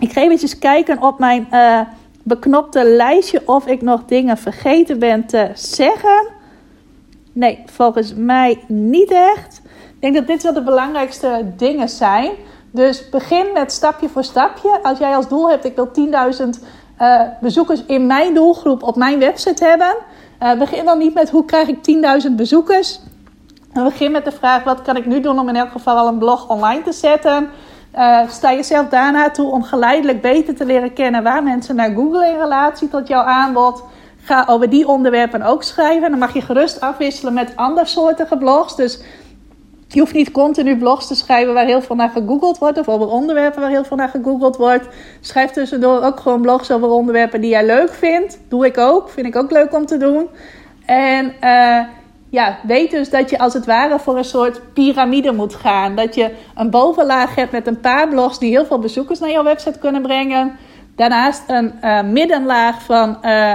Ik 0.00 0.12
ga 0.12 0.20
even 0.20 0.58
kijken 0.58 1.02
op 1.02 1.18
mijn 1.18 1.48
uh, 1.52 1.80
beknopte 2.22 2.84
lijstje 2.84 3.42
of 3.44 3.66
ik 3.66 3.82
nog 3.82 4.04
dingen 4.04 4.38
vergeten 4.38 4.98
ben 4.98 5.26
te 5.26 5.50
zeggen. 5.54 6.28
Nee, 7.32 7.62
volgens 7.66 8.14
mij 8.14 8.64
niet 8.66 9.10
echt. 9.10 9.62
Ik 9.64 10.00
denk 10.00 10.14
dat 10.14 10.26
dit 10.26 10.42
wel 10.42 10.52
de 10.52 10.62
belangrijkste 10.62 11.52
dingen 11.56 11.88
zijn. 11.88 12.30
Dus 12.70 13.08
begin 13.08 13.46
met 13.54 13.72
stapje 13.72 14.08
voor 14.08 14.24
stapje. 14.24 14.78
Als 14.82 14.98
jij 14.98 15.16
als 15.16 15.28
doel 15.28 15.50
hebt, 15.50 15.64
ik 15.64 15.76
wil 15.76 15.88
10.000 15.88 16.02
uh, 16.02 16.50
eh, 16.96 17.28
bezoekers 17.40 17.84
in 17.86 18.06
mijn 18.06 18.34
doelgroep 18.34 18.82
op 18.82 18.96
mijn 18.96 19.18
website 19.18 19.64
hebben. 19.64 19.94
Uh, 20.42 20.58
begin 20.58 20.84
dan 20.84 20.98
niet 20.98 21.14
met 21.14 21.30
hoe 21.30 21.44
krijg 21.44 21.68
ik 21.68 21.78
10.000 22.28 22.34
bezoekers. 22.36 23.00
begin 23.72 24.12
met 24.12 24.24
de 24.24 24.32
vraag, 24.32 24.64
wat 24.64 24.82
kan 24.82 24.96
ik 24.96 25.06
nu 25.06 25.20
doen 25.20 25.38
om 25.38 25.48
in 25.48 25.56
elk 25.56 25.70
geval 25.70 25.96
al 25.96 26.08
een 26.08 26.18
blog 26.18 26.48
online 26.48 26.82
te 26.82 26.92
zetten. 26.92 27.50
Uh, 27.94 28.28
sta 28.28 28.52
jezelf 28.52 28.88
daarna 28.88 29.30
toe 29.30 29.50
om 29.50 29.62
geleidelijk 29.62 30.20
beter 30.20 30.54
te 30.54 30.64
leren 30.64 30.92
kennen 30.92 31.22
waar 31.22 31.42
mensen 31.42 31.76
naar 31.76 31.90
googlen 31.90 32.28
in 32.28 32.38
relatie 32.38 32.88
tot 32.88 33.08
jouw 33.08 33.22
aanbod. 33.22 33.82
Ga 34.22 34.44
over 34.48 34.70
die 34.70 34.88
onderwerpen 34.88 35.42
ook 35.42 35.62
schrijven. 35.62 36.10
Dan 36.10 36.18
mag 36.18 36.34
je 36.34 36.40
gerust 36.40 36.80
afwisselen 36.80 37.32
met 37.32 37.56
andersoortige 37.56 38.36
blogs. 38.36 38.76
Dus 38.76 39.02
je 39.88 40.00
hoeft 40.00 40.14
niet 40.14 40.30
continu 40.30 40.78
blogs 40.78 41.06
te 41.06 41.14
schrijven 41.14 41.54
waar 41.54 41.64
heel 41.64 41.82
veel 41.82 41.96
naar 41.96 42.10
gegoogeld 42.10 42.58
wordt. 42.58 42.78
Of 42.78 42.88
over 42.88 43.08
onderwerpen 43.08 43.60
waar 43.60 43.70
heel 43.70 43.84
veel 43.84 43.96
naar 43.96 44.08
gegoogeld 44.08 44.56
wordt. 44.56 44.88
Schrijf 45.20 45.50
tussendoor 45.50 46.02
ook 46.02 46.20
gewoon 46.20 46.40
blogs 46.40 46.70
over 46.70 46.88
onderwerpen 46.88 47.40
die 47.40 47.50
jij 47.50 47.66
leuk 47.66 47.92
vindt. 47.92 48.38
Doe 48.48 48.66
ik 48.66 48.78
ook. 48.78 49.08
Vind 49.08 49.26
ik 49.26 49.36
ook 49.36 49.50
leuk 49.50 49.74
om 49.74 49.86
te 49.86 49.96
doen. 49.96 50.28
En 50.86 51.34
uh, 51.44 51.84
ja, 52.30 52.58
weet 52.62 52.90
dus 52.90 53.10
dat 53.10 53.30
je 53.30 53.38
als 53.38 53.54
het 53.54 53.66
ware 53.66 53.98
voor 53.98 54.16
een 54.16 54.24
soort 54.24 54.60
piramide 54.72 55.32
moet 55.32 55.54
gaan. 55.54 55.96
Dat 55.96 56.14
je 56.14 56.30
een 56.54 56.70
bovenlaag 56.70 57.34
hebt 57.34 57.52
met 57.52 57.66
een 57.66 57.80
paar 57.80 58.08
blogs 58.08 58.38
die 58.38 58.50
heel 58.50 58.66
veel 58.66 58.78
bezoekers 58.78 59.18
naar 59.18 59.30
jouw 59.30 59.44
website 59.44 59.78
kunnen 59.78 60.02
brengen. 60.02 60.56
Daarnaast 60.96 61.42
een 61.46 61.72
uh, 61.82 62.02
middenlaag 62.02 62.82
van 62.82 63.18
uh, 63.22 63.54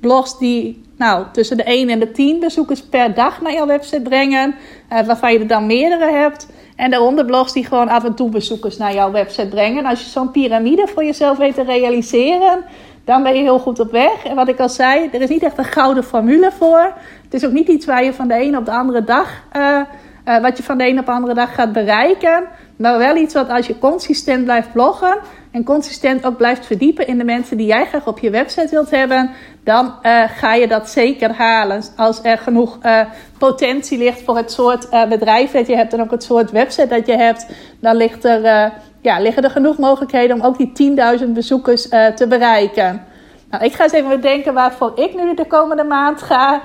blogs 0.00 0.38
die 0.38 0.82
nou, 0.96 1.26
tussen 1.32 1.56
de 1.56 1.62
1 1.62 1.88
en 1.88 1.98
de 1.98 2.10
10 2.10 2.40
bezoekers 2.40 2.82
per 2.82 3.14
dag 3.14 3.40
naar 3.40 3.52
jouw 3.52 3.66
website 3.66 4.02
brengen. 4.02 4.54
Uh, 4.92 5.00
waarvan 5.00 5.32
je 5.32 5.38
er 5.38 5.46
dan 5.46 5.66
meerdere 5.66 6.10
hebt. 6.10 6.48
En 6.76 6.90
daaronder 6.90 7.24
blogs 7.24 7.52
die 7.52 7.64
gewoon 7.66 7.88
af 7.88 8.04
en 8.04 8.14
toe 8.14 8.28
bezoekers 8.28 8.76
naar 8.76 8.94
jouw 8.94 9.10
website 9.10 9.48
brengen. 9.48 9.84
als 9.84 10.00
je 10.00 10.10
zo'n 10.10 10.30
piramide 10.30 10.86
voor 10.86 11.04
jezelf 11.04 11.38
weet 11.38 11.54
te 11.54 11.62
realiseren, 11.62 12.64
dan 13.08 13.22
ben 13.22 13.34
je 13.34 13.42
heel 13.42 13.58
goed 13.58 13.80
op 13.80 13.90
weg. 13.90 14.24
En 14.24 14.34
wat 14.34 14.48
ik 14.48 14.60
al 14.60 14.68
zei, 14.68 15.08
er 15.12 15.20
is 15.20 15.28
niet 15.28 15.42
echt 15.42 15.58
een 15.58 15.64
gouden 15.64 16.04
formule 16.04 16.50
voor. 16.58 16.92
Het 17.24 17.34
is 17.34 17.46
ook 17.46 17.52
niet 17.52 17.68
iets 17.68 17.86
waar 17.86 18.04
je 18.04 18.12
van 18.12 18.28
de 18.28 18.34
ene 18.34 18.58
op 18.58 18.64
de 18.64 18.70
andere 18.70 19.04
dag, 19.04 19.42
uh, 19.56 19.80
uh, 20.24 20.40
wat 20.40 20.56
je 20.56 20.62
van 20.62 20.78
de 20.78 20.84
ene 20.84 21.00
op 21.00 21.06
de 21.06 21.12
andere 21.12 21.34
dag 21.34 21.54
gaat 21.54 21.72
bereiken. 21.72 22.44
Maar 22.78 22.98
wel 22.98 23.16
iets 23.16 23.34
wat 23.34 23.48
als 23.48 23.66
je 23.66 23.78
consistent 23.78 24.44
blijft 24.44 24.72
bloggen 24.72 25.18
en 25.52 25.64
consistent 25.64 26.26
ook 26.26 26.36
blijft 26.36 26.66
verdiepen 26.66 27.06
in 27.06 27.18
de 27.18 27.24
mensen 27.24 27.56
die 27.56 27.66
jij 27.66 27.86
graag 27.86 28.06
op 28.06 28.18
je 28.18 28.30
website 28.30 28.68
wilt 28.70 28.90
hebben, 28.90 29.30
dan 29.64 29.94
uh, 30.02 30.22
ga 30.28 30.54
je 30.54 30.68
dat 30.68 30.90
zeker 30.90 31.32
halen. 31.34 31.82
Als 31.96 32.20
er 32.22 32.38
genoeg 32.38 32.78
potentie 33.38 33.98
ligt 33.98 34.22
voor 34.22 34.36
het 34.36 34.52
soort 34.52 34.88
bedrijf 35.08 35.50
dat 35.50 35.66
je 35.66 35.76
hebt 35.76 35.92
en 35.92 36.00
ook 36.00 36.10
het 36.10 36.22
soort 36.22 36.50
website 36.50 36.86
dat 36.86 37.06
je 37.06 37.16
hebt, 37.16 37.46
dan 37.80 37.96
ligt 37.96 38.24
er 38.24 38.72
ja, 39.00 39.20
liggen 39.20 39.42
er 39.42 39.50
genoeg 39.50 39.78
mogelijkheden 39.78 40.36
om 40.36 40.42
ook 40.42 40.74
die 40.74 40.96
10.000 41.20 41.24
bezoekers 41.28 41.88
te 41.88 42.26
bereiken. 42.28 43.06
Nou, 43.50 43.64
ik 43.64 43.72
ga 43.72 43.82
eens 43.82 43.92
even 43.92 44.08
bedenken 44.08 44.54
waarvoor 44.54 44.92
ik 44.94 45.14
nu 45.14 45.34
de 45.34 45.46
komende 45.46 45.84
maand 45.84 46.22
ga. 46.22 46.60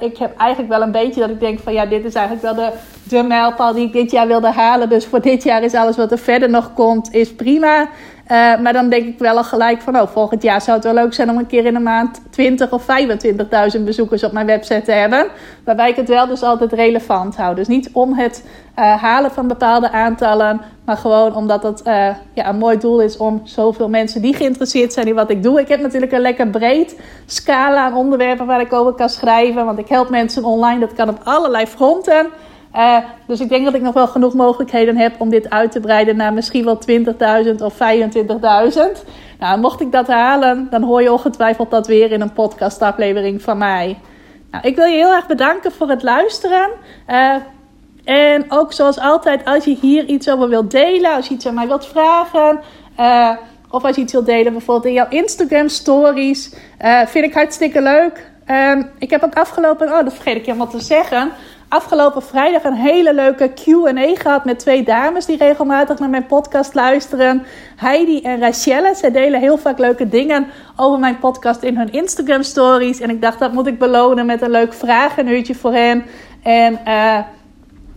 Ik 0.00 0.16
heb 0.18 0.36
eigenlijk 0.36 0.70
wel 0.70 0.82
een 0.82 0.92
beetje 0.92 1.20
dat 1.20 1.30
ik 1.30 1.40
denk 1.40 1.60
van 1.60 1.72
ja, 1.72 1.86
dit 1.86 2.04
is 2.04 2.14
eigenlijk 2.14 2.44
wel 2.44 2.54
de 2.54 2.72
de 3.08 3.22
mijlpaal 3.22 3.72
die 3.72 3.86
ik 3.86 3.92
dit 3.92 4.10
jaar 4.10 4.26
wilde 4.26 4.50
halen. 4.50 4.88
Dus 4.88 5.06
voor 5.06 5.20
dit 5.20 5.42
jaar 5.42 5.62
is 5.62 5.74
alles 5.74 5.96
wat 5.96 6.12
er 6.12 6.18
verder 6.18 6.50
nog 6.50 6.74
komt, 6.74 7.12
is 7.12 7.34
prima. 7.34 7.88
Uh, 8.24 8.58
maar 8.58 8.72
dan 8.72 8.88
denk 8.88 9.06
ik 9.06 9.18
wel 9.18 9.36
al 9.36 9.44
gelijk 9.44 9.80
van, 9.80 10.00
oh, 10.00 10.08
volgend 10.08 10.42
jaar 10.42 10.60
zou 10.60 10.76
het 10.76 10.84
wel 10.84 10.94
leuk 10.94 11.14
zijn 11.14 11.30
om 11.30 11.38
een 11.38 11.46
keer 11.46 11.64
in 11.64 11.74
de 11.74 11.80
maand 11.80 12.20
20 12.30 12.70
of 12.72 12.86
25.000 13.76 13.82
bezoekers 13.84 14.24
op 14.24 14.32
mijn 14.32 14.46
website 14.46 14.82
te 14.82 14.92
hebben. 14.92 15.26
Waarbij 15.64 15.90
ik 15.90 15.96
het 15.96 16.08
wel 16.08 16.26
dus 16.26 16.42
altijd 16.42 16.72
relevant 16.72 17.36
hou. 17.36 17.54
Dus 17.54 17.68
niet 17.68 17.90
om 17.92 18.14
het 18.14 18.44
uh, 18.78 19.02
halen 19.02 19.30
van 19.30 19.48
bepaalde 19.48 19.90
aantallen, 19.90 20.60
maar 20.84 20.96
gewoon 20.96 21.34
omdat 21.34 21.62
het 21.62 21.82
uh, 21.86 22.08
ja, 22.34 22.48
een 22.48 22.58
mooi 22.58 22.78
doel 22.78 23.00
is 23.00 23.16
om 23.16 23.40
zoveel 23.44 23.88
mensen 23.88 24.22
die 24.22 24.34
geïnteresseerd 24.34 24.92
zijn 24.92 25.06
in 25.06 25.14
wat 25.14 25.30
ik 25.30 25.42
doe. 25.42 25.60
Ik 25.60 25.68
heb 25.68 25.80
natuurlijk 25.80 26.12
een 26.12 26.20
lekker 26.20 26.48
breed 26.48 27.00
scala 27.26 27.84
aan 27.84 27.94
onderwerpen 27.94 28.46
waar 28.46 28.60
ik 28.60 28.72
over 28.72 28.92
kan 28.92 29.08
schrijven. 29.08 29.64
Want 29.64 29.78
ik 29.78 29.88
help 29.88 30.10
mensen 30.10 30.44
online, 30.44 30.80
dat 30.80 30.94
kan 30.94 31.08
op 31.08 31.20
allerlei 31.24 31.66
fronten. 31.66 32.26
Uh, 32.76 32.98
dus 33.26 33.40
ik 33.40 33.48
denk 33.48 33.64
dat 33.64 33.74
ik 33.74 33.82
nog 33.82 33.94
wel 33.94 34.06
genoeg 34.06 34.34
mogelijkheden 34.34 34.96
heb 34.96 35.20
om 35.20 35.30
dit 35.30 35.50
uit 35.50 35.72
te 35.72 35.80
breiden 35.80 36.16
naar 36.16 36.32
misschien 36.32 36.64
wel 36.64 36.78
20.000 37.46 37.62
of 37.62 37.74
25.000. 37.74 37.78
Nou, 39.38 39.60
mocht 39.60 39.80
ik 39.80 39.92
dat 39.92 40.06
halen, 40.06 40.66
dan 40.70 40.82
hoor 40.82 41.02
je 41.02 41.12
ongetwijfeld 41.12 41.70
dat 41.70 41.86
weer 41.86 42.12
in 42.12 42.20
een 42.20 42.32
podcastaflevering 42.32 43.42
van 43.42 43.58
mij. 43.58 43.98
Nou, 44.50 44.66
ik 44.66 44.76
wil 44.76 44.84
je 44.84 44.96
heel 44.96 45.14
erg 45.14 45.26
bedanken 45.26 45.72
voor 45.72 45.88
het 45.88 46.02
luisteren. 46.02 46.70
Uh, 47.10 47.34
en 48.04 48.44
ook 48.48 48.72
zoals 48.72 48.98
altijd, 48.98 49.44
als 49.44 49.64
je 49.64 49.76
hier 49.80 50.04
iets 50.04 50.30
over 50.30 50.48
wilt 50.48 50.70
delen, 50.70 51.14
als 51.14 51.28
je 51.28 51.34
iets 51.34 51.46
aan 51.46 51.54
mij 51.54 51.66
wilt 51.66 51.86
vragen. 51.86 52.60
Uh, 53.00 53.30
of 53.70 53.84
als 53.84 53.96
je 53.96 54.02
iets 54.02 54.12
wilt 54.12 54.26
delen, 54.26 54.52
bijvoorbeeld 54.52 54.86
in 54.86 54.92
jouw 54.92 55.08
Instagram 55.08 55.68
stories. 55.68 56.54
vind 57.06 57.24
ik 57.24 57.34
hartstikke 57.34 57.82
leuk. 57.82 58.32
Um, 58.50 58.90
ik 58.98 59.10
heb 59.10 59.22
ook 59.22 59.34
afgelopen, 59.34 59.92
oh 59.92 60.04
dat 60.04 60.12
vergeet 60.14 60.36
ik 60.36 60.46
helemaal 60.46 60.68
te 60.68 60.80
zeggen 60.80 61.32
afgelopen 61.74 62.22
vrijdag 62.22 62.64
een 62.64 62.74
hele 62.74 63.14
leuke 63.14 63.52
QA 63.54 64.14
gehad 64.14 64.44
met 64.44 64.58
twee 64.58 64.82
dames 64.82 65.26
die 65.26 65.36
regelmatig 65.36 65.98
naar 65.98 66.08
mijn 66.08 66.26
podcast 66.26 66.74
luisteren. 66.74 67.42
Heidi 67.76 68.22
en 68.22 68.40
Rachelle. 68.40 68.94
Zij 68.94 69.10
delen 69.10 69.40
heel 69.40 69.58
vaak 69.58 69.78
leuke 69.78 70.08
dingen 70.08 70.46
over 70.76 70.98
mijn 70.98 71.18
podcast 71.18 71.62
in 71.62 71.76
hun 71.76 71.92
Instagram 71.92 72.42
stories. 72.42 73.00
En 73.00 73.10
ik 73.10 73.22
dacht 73.22 73.38
dat 73.38 73.52
moet 73.52 73.66
ik 73.66 73.78
belonen 73.78 74.26
met 74.26 74.42
een 74.42 74.50
leuk 74.50 74.72
vragenuurtje 74.72 75.54
voor 75.54 75.72
hen. 75.72 76.04
En 76.42 76.78
uh, 76.86 77.18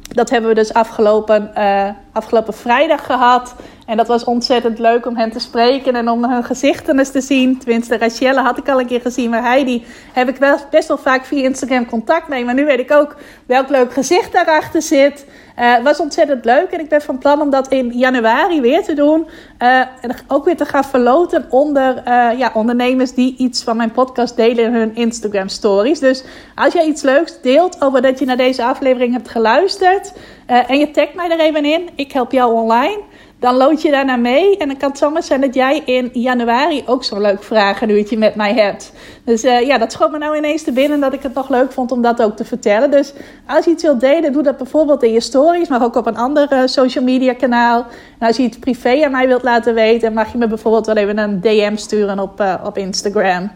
dat 0.02 0.30
hebben 0.30 0.50
we 0.50 0.56
dus 0.56 0.74
afgelopen, 0.74 1.52
uh, 1.58 1.90
afgelopen 2.12 2.54
vrijdag 2.54 3.06
gehad. 3.06 3.56
En 3.88 3.97
dat 3.97 4.08
was 4.08 4.23
ontzettend 4.23 4.80
leuk 4.80 5.06
om 5.06 5.15
hen 5.15 5.32
te 5.32 5.39
spreken 5.39 5.95
en 5.95 6.10
om 6.10 6.23
hun 6.23 6.43
gezichten 6.43 7.00
eens 7.00 7.12
te 7.12 7.21
zien. 7.21 7.58
Tenminste, 7.58 7.97
Rachelle 7.97 8.41
had 8.41 8.58
ik 8.58 8.69
al 8.69 8.80
een 8.80 8.88
keer 8.88 9.02
gezien, 9.02 9.30
maar 9.30 9.43
Heidi 9.43 9.86
heb 10.13 10.30
ik 10.30 10.38
wel, 10.38 10.58
best 10.71 10.88
wel 10.88 10.97
vaak 10.97 11.26
via 11.26 11.43
Instagram 11.43 11.86
contact 11.86 12.28
mee. 12.28 12.45
Maar 12.45 12.54
nu 12.54 12.65
weet 12.65 12.80
ik 12.80 12.91
ook 12.91 13.15
welk 13.45 13.69
leuk 13.69 13.93
gezicht 13.93 14.34
daarachter 14.34 14.82
zit. 14.82 15.26
Uh, 15.60 15.73
het 15.73 15.84
was 15.84 16.00
ontzettend 16.00 16.45
leuk 16.45 16.71
en 16.71 16.80
ik 16.80 16.89
ben 16.89 17.02
van 17.02 17.17
plan 17.17 17.41
om 17.41 17.50
dat 17.50 17.67
in 17.67 17.91
januari 17.91 18.62
weer 18.62 18.84
te 18.84 18.93
doen. 18.93 19.28
Uh, 19.62 19.80
en 19.80 20.15
ook 20.28 20.45
weer 20.45 20.58
te 20.58 20.65
gaan 20.65 20.84
verloten 20.84 21.45
onder 21.50 22.04
uh, 22.08 22.30
ja, 22.38 22.52
ondernemers 22.54 23.13
die 23.13 23.36
iets 23.38 23.63
van 23.63 23.78
mijn 23.78 23.91
podcast 23.91 24.36
delen 24.36 24.65
in 24.65 24.73
hun 24.73 24.95
Instagram 24.95 25.47
stories. 25.47 26.00
Dus 26.00 26.23
als 26.56 26.73
jij 26.73 26.86
iets 26.86 27.02
leuks 27.02 27.41
deelt 27.41 27.82
over 27.82 28.02
dat 28.02 28.19
je 28.19 28.26
naar 28.26 28.38
deze 28.38 28.63
aflevering 28.63 29.13
hebt 29.13 29.30
geluisterd 29.30 30.13
en 30.45 30.80
je 30.80 30.91
tagt 30.91 31.13
mij 31.13 31.30
er 31.30 31.39
even 31.39 31.65
in, 31.65 31.89
ik 31.95 32.12
help 32.12 32.32
jou 32.32 32.54
online 32.54 33.00
dan 33.39 33.56
lood 33.56 33.82
je 33.82 33.91
daarna 33.91 34.15
mee. 34.15 34.58
En 34.58 34.67
dan 34.67 34.78
kan 34.78 34.89
het 34.89 34.97
zomaar 34.97 35.23
zijn 35.23 35.41
dat 35.41 35.54
jij 35.54 35.82
in 35.86 36.10
januari 36.13 36.84
ook 36.86 37.04
zo'n 37.04 37.21
leuk 37.21 37.43
vragenuurtje 37.43 38.17
met 38.17 38.36
mij 38.36 38.54
hebt. 38.54 38.91
Dus 39.23 39.43
uh, 39.43 39.62
ja, 39.62 39.78
dat 39.78 39.91
schoot 39.91 40.12
me 40.12 40.17
nou 40.17 40.38
ineens 40.38 40.63
te 40.63 40.71
binnen 40.71 41.00
dat 41.00 41.13
ik 41.13 41.23
het 41.23 41.34
nog 41.34 41.50
leuk 41.50 41.71
vond 41.71 41.91
om 41.91 42.02
dat 42.02 42.21
ook 42.21 42.36
te 42.36 42.45
vertellen. 42.45 42.91
Dus 42.91 43.13
als 43.47 43.65
je 43.65 43.71
iets 43.71 43.84
wilt 43.84 44.00
delen, 44.00 44.34
doe 44.34 44.43
dat 44.43 44.58
bijvoorbeeld 44.58 45.04
in 45.04 45.12
je 45.12 45.21
stories, 45.21 45.67
maar 45.67 45.84
ook 45.84 45.95
op 45.95 46.08
een 46.08 46.17
ander 46.17 46.54
uh, 46.54 46.62
social 46.65 47.04
media 47.04 47.34
kanaal. 47.34 47.86
En 48.19 48.28
als 48.28 48.38
je 48.38 48.43
iets 48.43 48.60
privé 48.60 49.06
aan 49.06 49.12
mij 49.12 49.28
wilt 49.28 49.43
laten 49.43 49.73
weten, 49.73 50.13
mag 50.13 50.32
je 50.32 50.38
me 50.38 50.47
bijvoorbeeld 50.47 50.86
wel 50.86 50.95
even 50.95 51.17
een 51.17 51.41
DM 51.41 51.76
sturen 51.76 52.19
op, 52.19 52.41
uh, 52.41 52.54
op 52.63 52.78
Instagram. 52.78 53.52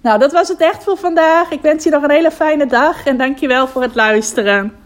Nou, 0.00 0.18
dat 0.18 0.32
was 0.32 0.48
het 0.48 0.60
echt 0.60 0.84
voor 0.84 0.96
vandaag. 0.96 1.50
Ik 1.50 1.60
wens 1.60 1.84
je 1.84 1.90
nog 1.90 2.02
een 2.02 2.10
hele 2.10 2.30
fijne 2.30 2.66
dag 2.66 3.06
en 3.06 3.16
dankjewel 3.16 3.66
voor 3.66 3.82
het 3.82 3.94
luisteren. 3.94 4.85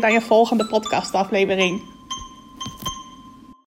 weer 0.00 0.08
bij 0.08 0.14
een 0.14 0.26
volgende 0.26 0.66
podcastaflevering. 0.66 1.82